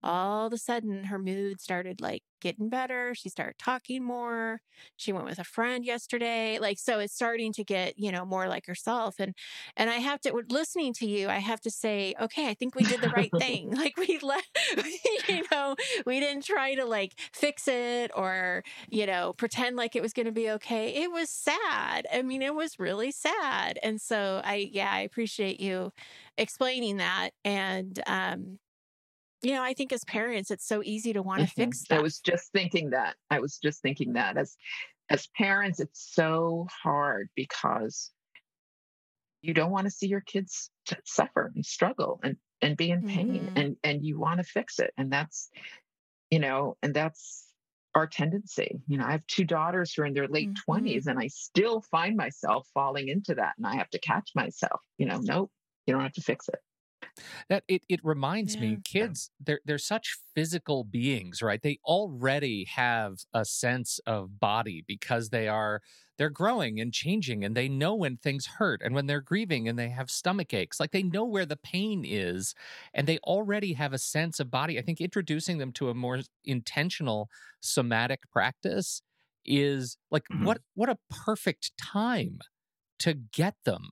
all 0.06 0.46
of 0.46 0.52
a 0.52 0.58
sudden 0.58 1.04
her 1.04 1.18
mood 1.18 1.60
started 1.60 2.00
like 2.00 2.22
getting 2.40 2.68
better. 2.68 3.14
She 3.14 3.28
started 3.28 3.56
talking 3.58 4.04
more. 4.04 4.60
She 4.96 5.12
went 5.12 5.26
with 5.26 5.38
a 5.38 5.44
friend 5.44 5.84
yesterday. 5.84 6.58
Like, 6.58 6.78
so 6.78 6.98
it's 7.00 7.14
starting 7.14 7.52
to 7.54 7.64
get, 7.64 7.98
you 7.98 8.12
know, 8.12 8.24
more 8.24 8.46
like 8.48 8.66
herself. 8.66 9.16
And, 9.18 9.34
and 9.76 9.90
I 9.90 9.96
have 9.96 10.20
to, 10.22 10.42
listening 10.50 10.92
to 10.94 11.06
you, 11.06 11.28
I 11.28 11.38
have 11.38 11.60
to 11.62 11.70
say, 11.70 12.14
okay, 12.20 12.48
I 12.48 12.54
think 12.54 12.74
we 12.74 12.84
did 12.84 13.00
the 13.00 13.08
right 13.10 13.32
thing. 13.38 13.70
like 13.74 13.96
we 13.96 14.18
let, 14.22 14.44
you 15.28 15.44
know, 15.50 15.76
we 16.04 16.20
didn't 16.20 16.44
try 16.44 16.74
to 16.74 16.84
like 16.84 17.18
fix 17.32 17.68
it 17.68 18.10
or, 18.14 18.62
you 18.90 19.06
know, 19.06 19.32
pretend 19.32 19.76
like 19.76 19.96
it 19.96 20.02
was 20.02 20.12
going 20.12 20.26
to 20.26 20.32
be 20.32 20.50
okay. 20.52 20.88
It 21.02 21.10
was 21.10 21.30
sad. 21.30 22.06
I 22.12 22.22
mean, 22.22 22.42
it 22.42 22.54
was 22.54 22.78
really 22.78 23.12
sad. 23.12 23.78
And 23.82 24.00
so 24.00 24.40
I, 24.44 24.68
yeah, 24.72 24.90
I 24.92 25.00
appreciate 25.00 25.60
you 25.60 25.92
explaining 26.38 26.98
that. 26.98 27.30
And, 27.44 28.00
um, 28.06 28.58
you 29.42 29.52
know, 29.52 29.62
I 29.62 29.74
think 29.74 29.92
as 29.92 30.04
parents, 30.04 30.50
it's 30.50 30.66
so 30.66 30.82
easy 30.84 31.12
to 31.12 31.22
want 31.22 31.40
to 31.40 31.46
mm-hmm. 31.46 31.62
fix 31.62 31.84
that. 31.88 31.98
I 31.98 32.02
was 32.02 32.18
just 32.18 32.52
thinking 32.52 32.90
that. 32.90 33.16
I 33.30 33.40
was 33.40 33.58
just 33.58 33.82
thinking 33.82 34.14
that 34.14 34.36
as 34.36 34.56
as 35.08 35.28
parents, 35.36 35.78
it's 35.78 36.12
so 36.14 36.66
hard 36.82 37.28
because 37.36 38.10
you 39.42 39.54
don't 39.54 39.70
want 39.70 39.86
to 39.86 39.90
see 39.90 40.08
your 40.08 40.20
kids 40.20 40.70
suffer 41.04 41.52
and 41.54 41.64
struggle 41.64 42.20
and 42.22 42.36
and 42.62 42.76
be 42.76 42.90
in 42.90 43.06
pain 43.06 43.46
mm-hmm. 43.46 43.56
and 43.56 43.76
and 43.84 44.04
you 44.04 44.18
want 44.18 44.38
to 44.38 44.44
fix 44.44 44.78
it 44.78 44.92
and 44.96 45.12
that's 45.12 45.50
you 46.30 46.38
know 46.38 46.76
and 46.82 46.94
that's 46.94 47.44
our 47.94 48.06
tendency 48.06 48.80
you 48.86 48.98
know 48.98 49.04
i 49.04 49.12
have 49.12 49.26
two 49.26 49.44
daughters 49.44 49.92
who 49.92 50.02
are 50.02 50.06
in 50.06 50.14
their 50.14 50.28
late 50.28 50.52
mm-hmm. 50.52 50.86
20s 50.86 51.06
and 51.06 51.18
i 51.18 51.26
still 51.28 51.80
find 51.82 52.16
myself 52.16 52.66
falling 52.74 53.08
into 53.08 53.34
that 53.34 53.54
and 53.56 53.66
i 53.66 53.76
have 53.76 53.90
to 53.90 53.98
catch 53.98 54.30
myself 54.34 54.80
you 54.98 55.06
know 55.06 55.18
nope 55.22 55.50
you 55.86 55.94
don't 55.94 56.02
have 56.02 56.12
to 56.12 56.22
fix 56.22 56.48
it 56.48 56.58
that 57.48 57.64
it 57.68 57.82
it 57.88 58.00
reminds 58.04 58.54
yeah. 58.54 58.60
me 58.62 58.78
kids 58.84 59.30
they're 59.40 59.60
they're 59.64 59.78
such 59.78 60.16
physical 60.34 60.84
beings 60.84 61.42
right 61.42 61.62
they 61.62 61.78
already 61.84 62.64
have 62.64 63.18
a 63.32 63.44
sense 63.44 64.00
of 64.06 64.38
body 64.40 64.84
because 64.86 65.30
they 65.30 65.48
are 65.48 65.80
they're 66.18 66.30
growing 66.30 66.80
and 66.80 66.92
changing 66.92 67.44
and 67.44 67.56
they 67.56 67.68
know 67.68 67.94
when 67.94 68.16
things 68.16 68.46
hurt 68.58 68.80
and 68.82 68.94
when 68.94 69.06
they're 69.06 69.20
grieving 69.20 69.68
and 69.68 69.78
they 69.78 69.88
have 69.88 70.10
stomach 70.10 70.52
aches 70.54 70.80
like 70.80 70.90
they 70.90 71.02
know 71.02 71.24
where 71.24 71.46
the 71.46 71.56
pain 71.56 72.04
is 72.06 72.54
and 72.94 73.06
they 73.06 73.18
already 73.18 73.74
have 73.74 73.92
a 73.92 73.98
sense 73.98 74.40
of 74.40 74.50
body 74.50 74.78
i 74.78 74.82
think 74.82 75.00
introducing 75.00 75.58
them 75.58 75.72
to 75.72 75.88
a 75.88 75.94
more 75.94 76.20
intentional 76.44 77.28
somatic 77.60 78.20
practice 78.30 79.02
is 79.44 79.96
like 80.10 80.24
mm-hmm. 80.32 80.44
what 80.44 80.58
what 80.74 80.88
a 80.88 80.98
perfect 81.10 81.72
time 81.78 82.38
to 82.98 83.14
get 83.14 83.54
them 83.64 83.90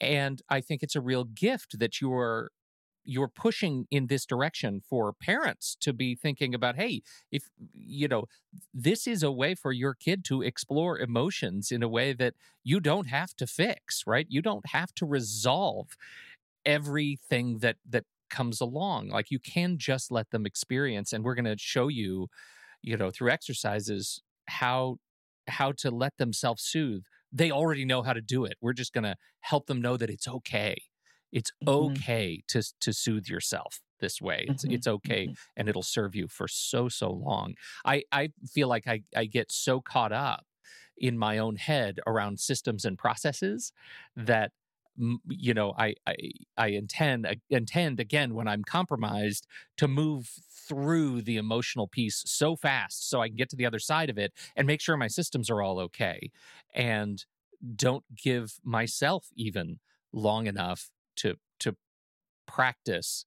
and 0.00 0.42
i 0.48 0.60
think 0.60 0.82
it's 0.82 0.96
a 0.96 1.00
real 1.00 1.24
gift 1.24 1.78
that 1.78 2.00
you're 2.00 2.50
you're 3.04 3.28
pushing 3.28 3.86
in 3.90 4.06
this 4.06 4.24
direction 4.26 4.80
for 4.88 5.12
parents 5.12 5.76
to 5.80 5.92
be 5.92 6.14
thinking 6.14 6.54
about 6.54 6.76
hey 6.76 7.02
if 7.30 7.48
you 7.74 8.08
know 8.08 8.24
this 8.72 9.06
is 9.06 9.22
a 9.22 9.32
way 9.32 9.54
for 9.54 9.72
your 9.72 9.94
kid 9.94 10.24
to 10.24 10.42
explore 10.42 10.98
emotions 10.98 11.70
in 11.70 11.82
a 11.82 11.88
way 11.88 12.12
that 12.12 12.34
you 12.62 12.80
don't 12.80 13.08
have 13.08 13.34
to 13.36 13.46
fix 13.46 14.04
right? 14.06 14.26
You 14.28 14.42
don't 14.42 14.66
have 14.70 14.94
to 14.96 15.06
resolve 15.06 15.96
everything 16.64 17.58
that 17.58 17.76
that 17.88 18.04
comes 18.30 18.60
along. 18.60 19.08
Like 19.08 19.30
you 19.30 19.38
can 19.38 19.78
just 19.78 20.10
let 20.10 20.30
them 20.30 20.46
experience 20.46 21.12
and 21.12 21.24
we're 21.24 21.34
going 21.34 21.44
to 21.44 21.56
show 21.58 21.88
you 21.88 22.28
you 22.82 22.96
know 22.96 23.10
through 23.10 23.30
exercises 23.30 24.22
how 24.46 24.98
how 25.48 25.72
to 25.72 25.90
let 25.90 26.16
them 26.18 26.32
self 26.32 26.60
soothe. 26.60 27.02
They 27.32 27.50
already 27.50 27.84
know 27.84 28.02
how 28.02 28.12
to 28.12 28.20
do 28.20 28.44
it. 28.44 28.56
We're 28.60 28.72
just 28.72 28.92
going 28.92 29.04
to 29.04 29.16
help 29.40 29.66
them 29.66 29.82
know 29.82 29.96
that 29.96 30.10
it's 30.10 30.28
okay 30.28 30.76
it's 31.34 31.50
mm-hmm. 31.62 31.92
okay 31.92 32.42
to 32.48 32.62
to 32.80 32.92
soothe 32.94 33.26
yourself 33.26 33.80
this 34.00 34.22
way. 34.22 34.46
It's 34.48 34.64
mm-hmm. 34.64 34.74
it's 34.74 34.86
okay 34.86 35.26
mm-hmm. 35.26 35.34
and 35.56 35.68
it'll 35.68 35.82
serve 35.82 36.14
you 36.14 36.28
for 36.28 36.48
so 36.48 36.88
so 36.88 37.10
long. 37.10 37.54
I 37.84 38.04
I 38.10 38.30
feel 38.50 38.68
like 38.68 38.86
I 38.86 39.02
I 39.14 39.26
get 39.26 39.52
so 39.52 39.80
caught 39.80 40.12
up 40.12 40.46
in 40.96 41.18
my 41.18 41.38
own 41.38 41.56
head 41.56 41.98
around 42.06 42.38
systems 42.38 42.84
and 42.84 42.96
processes 42.96 43.72
that 44.16 44.52
you 45.28 45.52
know 45.52 45.74
I 45.76 45.96
I 46.06 46.14
I 46.56 46.68
intend 46.68 47.26
I 47.26 47.36
intend 47.50 47.98
again 47.98 48.34
when 48.34 48.46
I'm 48.46 48.62
compromised 48.62 49.46
to 49.78 49.88
move 49.88 50.30
through 50.68 51.22
the 51.22 51.36
emotional 51.36 51.88
piece 51.88 52.22
so 52.26 52.54
fast 52.54 53.10
so 53.10 53.20
I 53.20 53.28
can 53.28 53.36
get 53.36 53.50
to 53.50 53.56
the 53.56 53.66
other 53.66 53.80
side 53.80 54.08
of 54.08 54.18
it 54.18 54.32
and 54.56 54.68
make 54.68 54.80
sure 54.80 54.96
my 54.96 55.08
systems 55.08 55.50
are 55.50 55.60
all 55.60 55.80
okay 55.80 56.30
and 56.72 57.24
don't 57.74 58.04
give 58.16 58.54
myself 58.62 59.28
even 59.34 59.80
long 60.12 60.46
enough 60.46 60.90
practice 62.46 63.26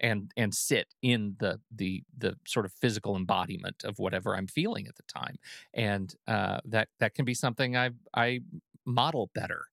and 0.00 0.32
and 0.36 0.54
sit 0.54 0.94
in 1.02 1.36
the 1.40 1.60
the 1.70 2.04
the 2.16 2.36
sort 2.46 2.66
of 2.66 2.72
physical 2.72 3.16
embodiment 3.16 3.84
of 3.84 3.98
whatever 3.98 4.36
I'm 4.36 4.46
feeling 4.46 4.86
at 4.88 4.96
the 4.96 5.02
time, 5.04 5.36
and 5.74 6.14
uh, 6.26 6.60
that 6.64 6.88
that 7.00 7.14
can 7.14 7.24
be 7.24 7.34
something 7.34 7.76
I 7.76 7.90
I 8.14 8.40
model 8.86 9.30
better 9.34 9.66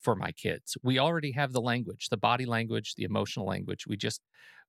for 0.00 0.16
my 0.16 0.32
kids. 0.32 0.76
We 0.82 0.98
already 0.98 1.32
have 1.32 1.52
the 1.52 1.60
language, 1.60 2.08
the 2.10 2.16
body 2.16 2.46
language, 2.46 2.94
the 2.96 3.04
emotional 3.04 3.46
language. 3.46 3.86
We 3.86 3.96
just 3.96 4.22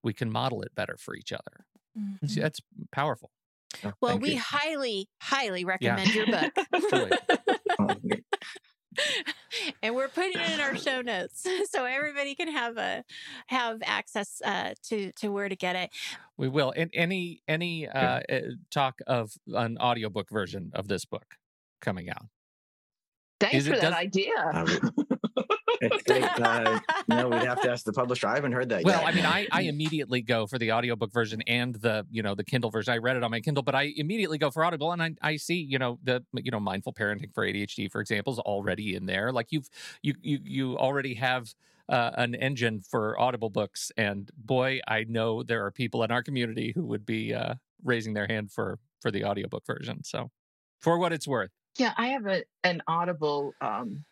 we 0.04 0.14
can 0.14 0.32
model 0.32 0.62
it 0.62 0.76
better 0.76 0.98
for 1.00 1.16
each 1.16 1.32
other. 1.34 1.66
Mhm. 1.96 2.18
See, 2.28 2.42
That's 2.42 2.62
powerful. 2.92 3.32
Oh, 3.84 3.94
Well, 4.02 4.20
thank 4.20 4.20
we 4.20 4.36
you. 4.36 4.36
highly, 4.36 5.10
highly 5.22 5.66
recommend 5.66 6.14
your 6.16 6.28
book. 6.28 6.52
Truly. 9.00 9.34
And 9.82 9.96
we're 9.96 10.08
putting 10.10 10.40
it 10.40 10.52
in 10.52 10.60
our 10.60 10.76
show 10.78 11.02
notes 11.02 11.46
so 11.72 11.86
everybody 11.86 12.36
can 12.36 12.50
have 12.50 12.78
a 12.78 13.04
have 13.48 13.80
access 13.84 14.42
uh, 14.46 14.74
to 14.84 15.12
to 15.14 15.30
where 15.32 15.50
to 15.50 15.56
get 15.56 15.76
it. 15.76 15.90
We 16.38 16.48
will. 16.50 16.72
And 16.76 16.92
any 16.94 17.42
any 17.48 17.88
uh, 17.88 18.22
uh, 18.32 18.40
talk 18.70 19.00
of 19.08 19.32
an 19.48 19.78
audiobook 19.80 20.30
version 20.30 20.72
of 20.76 20.88
this 20.88 21.06
book 21.06 21.26
coming 21.82 22.10
out. 22.10 22.28
Thanks 23.40 23.56
Is 23.56 23.68
it 23.68 23.76
for 23.76 23.82
that 23.82 23.90
does- 23.90 24.00
idea. 24.00 24.64
I 25.84 25.90
would- 26.08 26.42
uh, 26.42 26.80
no, 27.08 27.30
we'd 27.30 27.44
have 27.44 27.62
to 27.62 27.72
ask 27.72 27.86
the 27.86 27.94
publisher. 27.94 28.28
I 28.28 28.36
haven't 28.36 28.52
heard 28.52 28.70
that 28.70 28.84
Well, 28.84 29.00
yet. 29.02 29.08
I 29.08 29.12
mean, 29.16 29.26
I, 29.26 29.48
I 29.52 29.62
immediately 29.74 30.22
go 30.22 30.48
for 30.48 30.58
the 30.58 30.72
audiobook 30.72 31.12
version 31.12 31.42
and 31.48 31.76
the 31.76 32.06
you 32.12 32.22
know 32.24 32.36
the 32.36 32.44
Kindle 32.44 32.70
version. 32.70 32.94
I 32.94 32.98
read 32.98 33.16
it 33.18 33.24
on 33.24 33.32
my 33.32 33.40
Kindle, 33.40 33.64
but 33.64 33.76
I 33.76 33.94
immediately 33.96 34.38
go 34.38 34.52
for 34.52 34.64
Audible, 34.64 34.92
and 34.92 35.02
I, 35.02 35.12
I 35.22 35.36
see 35.38 35.56
you 35.56 35.80
know 35.80 36.00
the 36.04 36.24
you 36.34 36.52
know 36.52 36.60
mindful 36.60 36.94
parenting 36.94 37.34
for 37.34 37.46
ADHD, 37.46 37.92
for 37.92 38.02
example, 38.02 38.34
is 38.34 38.40
already 38.40 38.96
in 38.96 39.06
there. 39.06 39.32
Like 39.32 39.48
you've 39.52 39.70
you 40.02 40.14
you 40.22 40.40
you 40.44 40.78
already 40.78 41.14
have 41.16 41.54
uh, 41.88 42.12
an 42.16 42.36
engine 42.36 42.82
for 42.82 43.20
Audible 43.20 43.50
books, 43.50 43.92
and 43.98 44.30
boy, 44.38 44.80
I 44.88 45.06
know 45.08 45.44
there 45.44 45.66
are 45.66 45.72
people 45.72 46.04
in 46.04 46.12
our 46.12 46.22
community 46.22 46.72
who 46.76 46.86
would 46.86 47.06
be 47.06 47.34
uh, 47.34 47.56
raising 47.84 48.14
their 48.14 48.28
hand 48.28 48.52
for 48.52 48.78
for 49.02 49.12
the 49.12 49.24
audiobook 49.24 49.66
version. 49.66 50.04
So, 50.04 50.30
for 50.80 51.00
what 51.00 51.14
it's 51.14 51.28
worth, 51.28 51.52
Yeah, 51.78 51.94
I 51.98 52.08
have 52.10 52.26
a 52.28 52.44
an 52.64 52.84
Audible 52.88 53.54
um, 53.62 54.04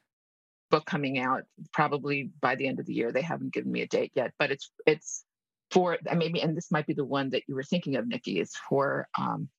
book 0.69 0.85
coming 0.85 1.19
out 1.19 1.43
probably 1.73 2.31
by 2.41 2.55
the 2.55 2.67
end 2.67 2.79
of 2.79 2.85
the 2.85 2.93
year. 2.93 3.11
They 3.11 3.21
haven't 3.21 3.53
given 3.53 3.71
me 3.71 3.81
a 3.81 3.87
date 3.87 4.11
yet, 4.15 4.33
but 4.39 4.51
it's 4.51 4.71
it's 4.85 5.23
for 5.71 5.97
uh, 6.09 6.15
maybe, 6.15 6.41
and 6.41 6.55
this 6.55 6.71
might 6.71 6.87
be 6.87 6.93
the 6.93 7.05
one 7.05 7.29
that 7.29 7.43
you 7.47 7.55
were 7.55 7.63
thinking 7.63 7.95
of, 7.95 8.07
Nikki. 8.07 8.39
Is 8.39 8.53
for 8.69 9.07
um, 9.17 9.49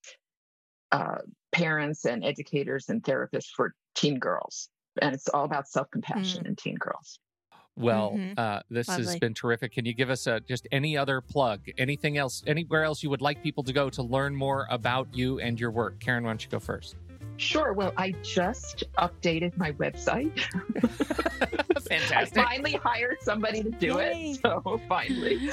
uh, 0.93 1.19
parents 1.53 2.05
and 2.05 2.25
educators 2.25 2.89
and 2.89 3.03
therapists 3.03 3.51
for 3.55 3.75
teen 3.95 4.19
girls, 4.19 4.69
and 5.01 5.15
it's 5.15 5.29
all 5.29 5.45
about 5.45 5.69
self 5.69 5.91
compassion 5.91 6.47
in 6.47 6.57
teen 6.57 6.77
girls. 6.77 7.19
Well, 7.77 8.15
Mhm. 8.17 8.37
uh, 8.37 8.63
this 8.69 8.89
has 8.89 9.19
been 9.21 9.35
terrific. 9.35 9.73
Can 9.73 9.85
you 9.85 9.95
give 9.95 10.11
us 10.11 10.27
a, 10.27 10.41
just 10.41 10.67
any 10.73 10.97
other 10.97 11.21
plug? 11.21 11.61
Anything 11.79 12.19
else? 12.19 12.43
Anywhere 12.45 12.83
else 12.83 13.05
you 13.05 13.11
would 13.11 13.21
like 13.21 13.41
people 13.41 13.63
to 13.63 13.73
go 13.73 13.89
to 13.91 14.03
learn 14.03 14.35
more 14.35 14.67
about 14.69 15.15
you 15.15 15.39
and 15.39 15.61
your 15.61 15.71
work? 15.71 16.01
Karen, 16.01 16.25
why 16.25 16.31
don't 16.31 16.43
you 16.43 16.51
go 16.51 16.59
first? 16.59 16.97
Sure. 17.39 17.73
Well, 17.73 17.93
I 17.97 18.11
just 18.23 18.85
updated 18.99 19.57
my 19.57 19.73
website. 19.73 20.39
Fantastic. 20.81 21.93
I 21.93 21.99
Fantastic. 21.99 22.45
finally 22.45 22.73
hired 22.73 23.17
somebody 23.23 23.63
to 23.63 23.71
do 23.71 23.95
Yay. 23.99 24.33
it. 24.33 24.41
So 24.43 24.81
finally. 24.89 25.51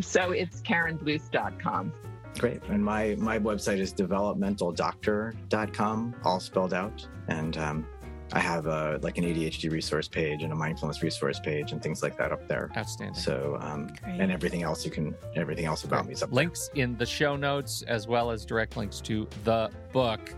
So 0.00 0.32
it's 0.32 0.60
KarenBluth.com. 0.62 1.92
Great. 2.38 2.62
And 2.64 2.84
my 2.84 3.14
my 3.18 3.38
website 3.38 3.78
is 3.78 3.92
developmentaldoctor.com, 3.94 6.16
all 6.24 6.40
spelled 6.40 6.74
out. 6.74 7.06
And 7.28 7.56
um, 7.56 7.86
I 8.32 8.40
have 8.40 8.66
a 8.66 8.98
like 9.02 9.16
an 9.18 9.24
ADHD 9.24 9.70
resource 9.72 10.08
page 10.08 10.42
and 10.42 10.52
a 10.52 10.56
mindfulness 10.56 11.02
resource 11.02 11.40
page 11.40 11.72
and 11.72 11.82
things 11.82 12.02
like 12.02 12.16
that 12.18 12.30
up 12.32 12.46
there. 12.48 12.70
Outstanding. 12.76 13.14
So 13.14 13.56
um, 13.60 13.88
and 14.04 14.30
everything 14.30 14.62
else 14.62 14.84
you 14.84 14.90
can 14.90 15.14
everything 15.36 15.64
else 15.64 15.84
about 15.84 16.06
me 16.06 16.12
is 16.12 16.22
up 16.22 16.28
there. 16.30 16.36
Links 16.36 16.68
in 16.74 16.96
the 16.98 17.06
show 17.06 17.34
notes, 17.36 17.82
as 17.88 18.06
well 18.06 18.30
as 18.30 18.44
direct 18.44 18.76
links 18.76 19.00
to 19.02 19.26
the 19.44 19.70
book. 19.92 20.34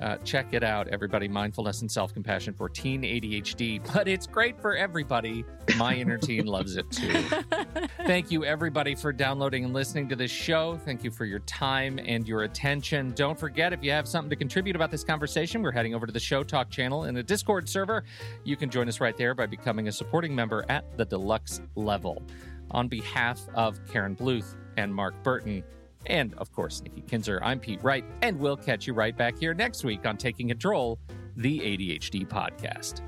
Uh, 0.00 0.16
check 0.18 0.52
it 0.52 0.62
out, 0.62 0.88
everybody. 0.88 1.28
Mindfulness 1.28 1.80
and 1.80 1.90
self 1.90 2.12
compassion 2.12 2.52
for 2.52 2.68
teen 2.68 3.02
ADHD, 3.02 3.80
but 3.92 4.06
it's 4.08 4.26
great 4.26 4.60
for 4.60 4.76
everybody. 4.76 5.44
My 5.76 5.94
inner 5.94 6.18
teen 6.18 6.46
loves 6.46 6.76
it 6.76 6.90
too. 6.90 7.12
Thank 8.06 8.30
you, 8.30 8.44
everybody, 8.44 8.94
for 8.94 9.12
downloading 9.12 9.64
and 9.64 9.72
listening 9.72 10.08
to 10.10 10.16
this 10.16 10.30
show. 10.30 10.78
Thank 10.84 11.02
you 11.02 11.10
for 11.10 11.24
your 11.24 11.38
time 11.40 11.98
and 12.04 12.28
your 12.28 12.42
attention. 12.42 13.12
Don't 13.14 13.38
forget, 13.38 13.72
if 13.72 13.82
you 13.82 13.90
have 13.90 14.06
something 14.06 14.30
to 14.30 14.36
contribute 14.36 14.76
about 14.76 14.90
this 14.90 15.02
conversation, 15.02 15.62
we're 15.62 15.72
heading 15.72 15.94
over 15.94 16.06
to 16.06 16.12
the 16.12 16.20
Show 16.20 16.42
Talk 16.42 16.70
channel 16.70 17.04
in 17.04 17.14
the 17.14 17.22
Discord 17.22 17.68
server. 17.68 18.04
You 18.44 18.56
can 18.56 18.68
join 18.70 18.88
us 18.88 19.00
right 19.00 19.16
there 19.16 19.34
by 19.34 19.46
becoming 19.46 19.88
a 19.88 19.92
supporting 19.92 20.34
member 20.34 20.64
at 20.68 20.96
the 20.96 21.04
deluxe 21.04 21.62
level. 21.74 22.22
On 22.72 22.88
behalf 22.88 23.40
of 23.54 23.78
Karen 23.86 24.16
Bluth 24.16 24.56
and 24.76 24.94
Mark 24.94 25.14
Bertin, 25.22 25.62
and 26.06 26.34
of 26.34 26.52
course, 26.52 26.82
Nikki 26.82 27.02
Kinzer, 27.02 27.40
I'm 27.42 27.60
Pete 27.60 27.82
Wright, 27.82 28.04
and 28.22 28.38
we'll 28.38 28.56
catch 28.56 28.86
you 28.86 28.94
right 28.94 29.16
back 29.16 29.38
here 29.38 29.54
next 29.54 29.84
week 29.84 30.06
on 30.06 30.16
Taking 30.16 30.48
Control, 30.48 30.98
the 31.36 31.60
ADHD 31.60 32.26
podcast. 32.26 33.02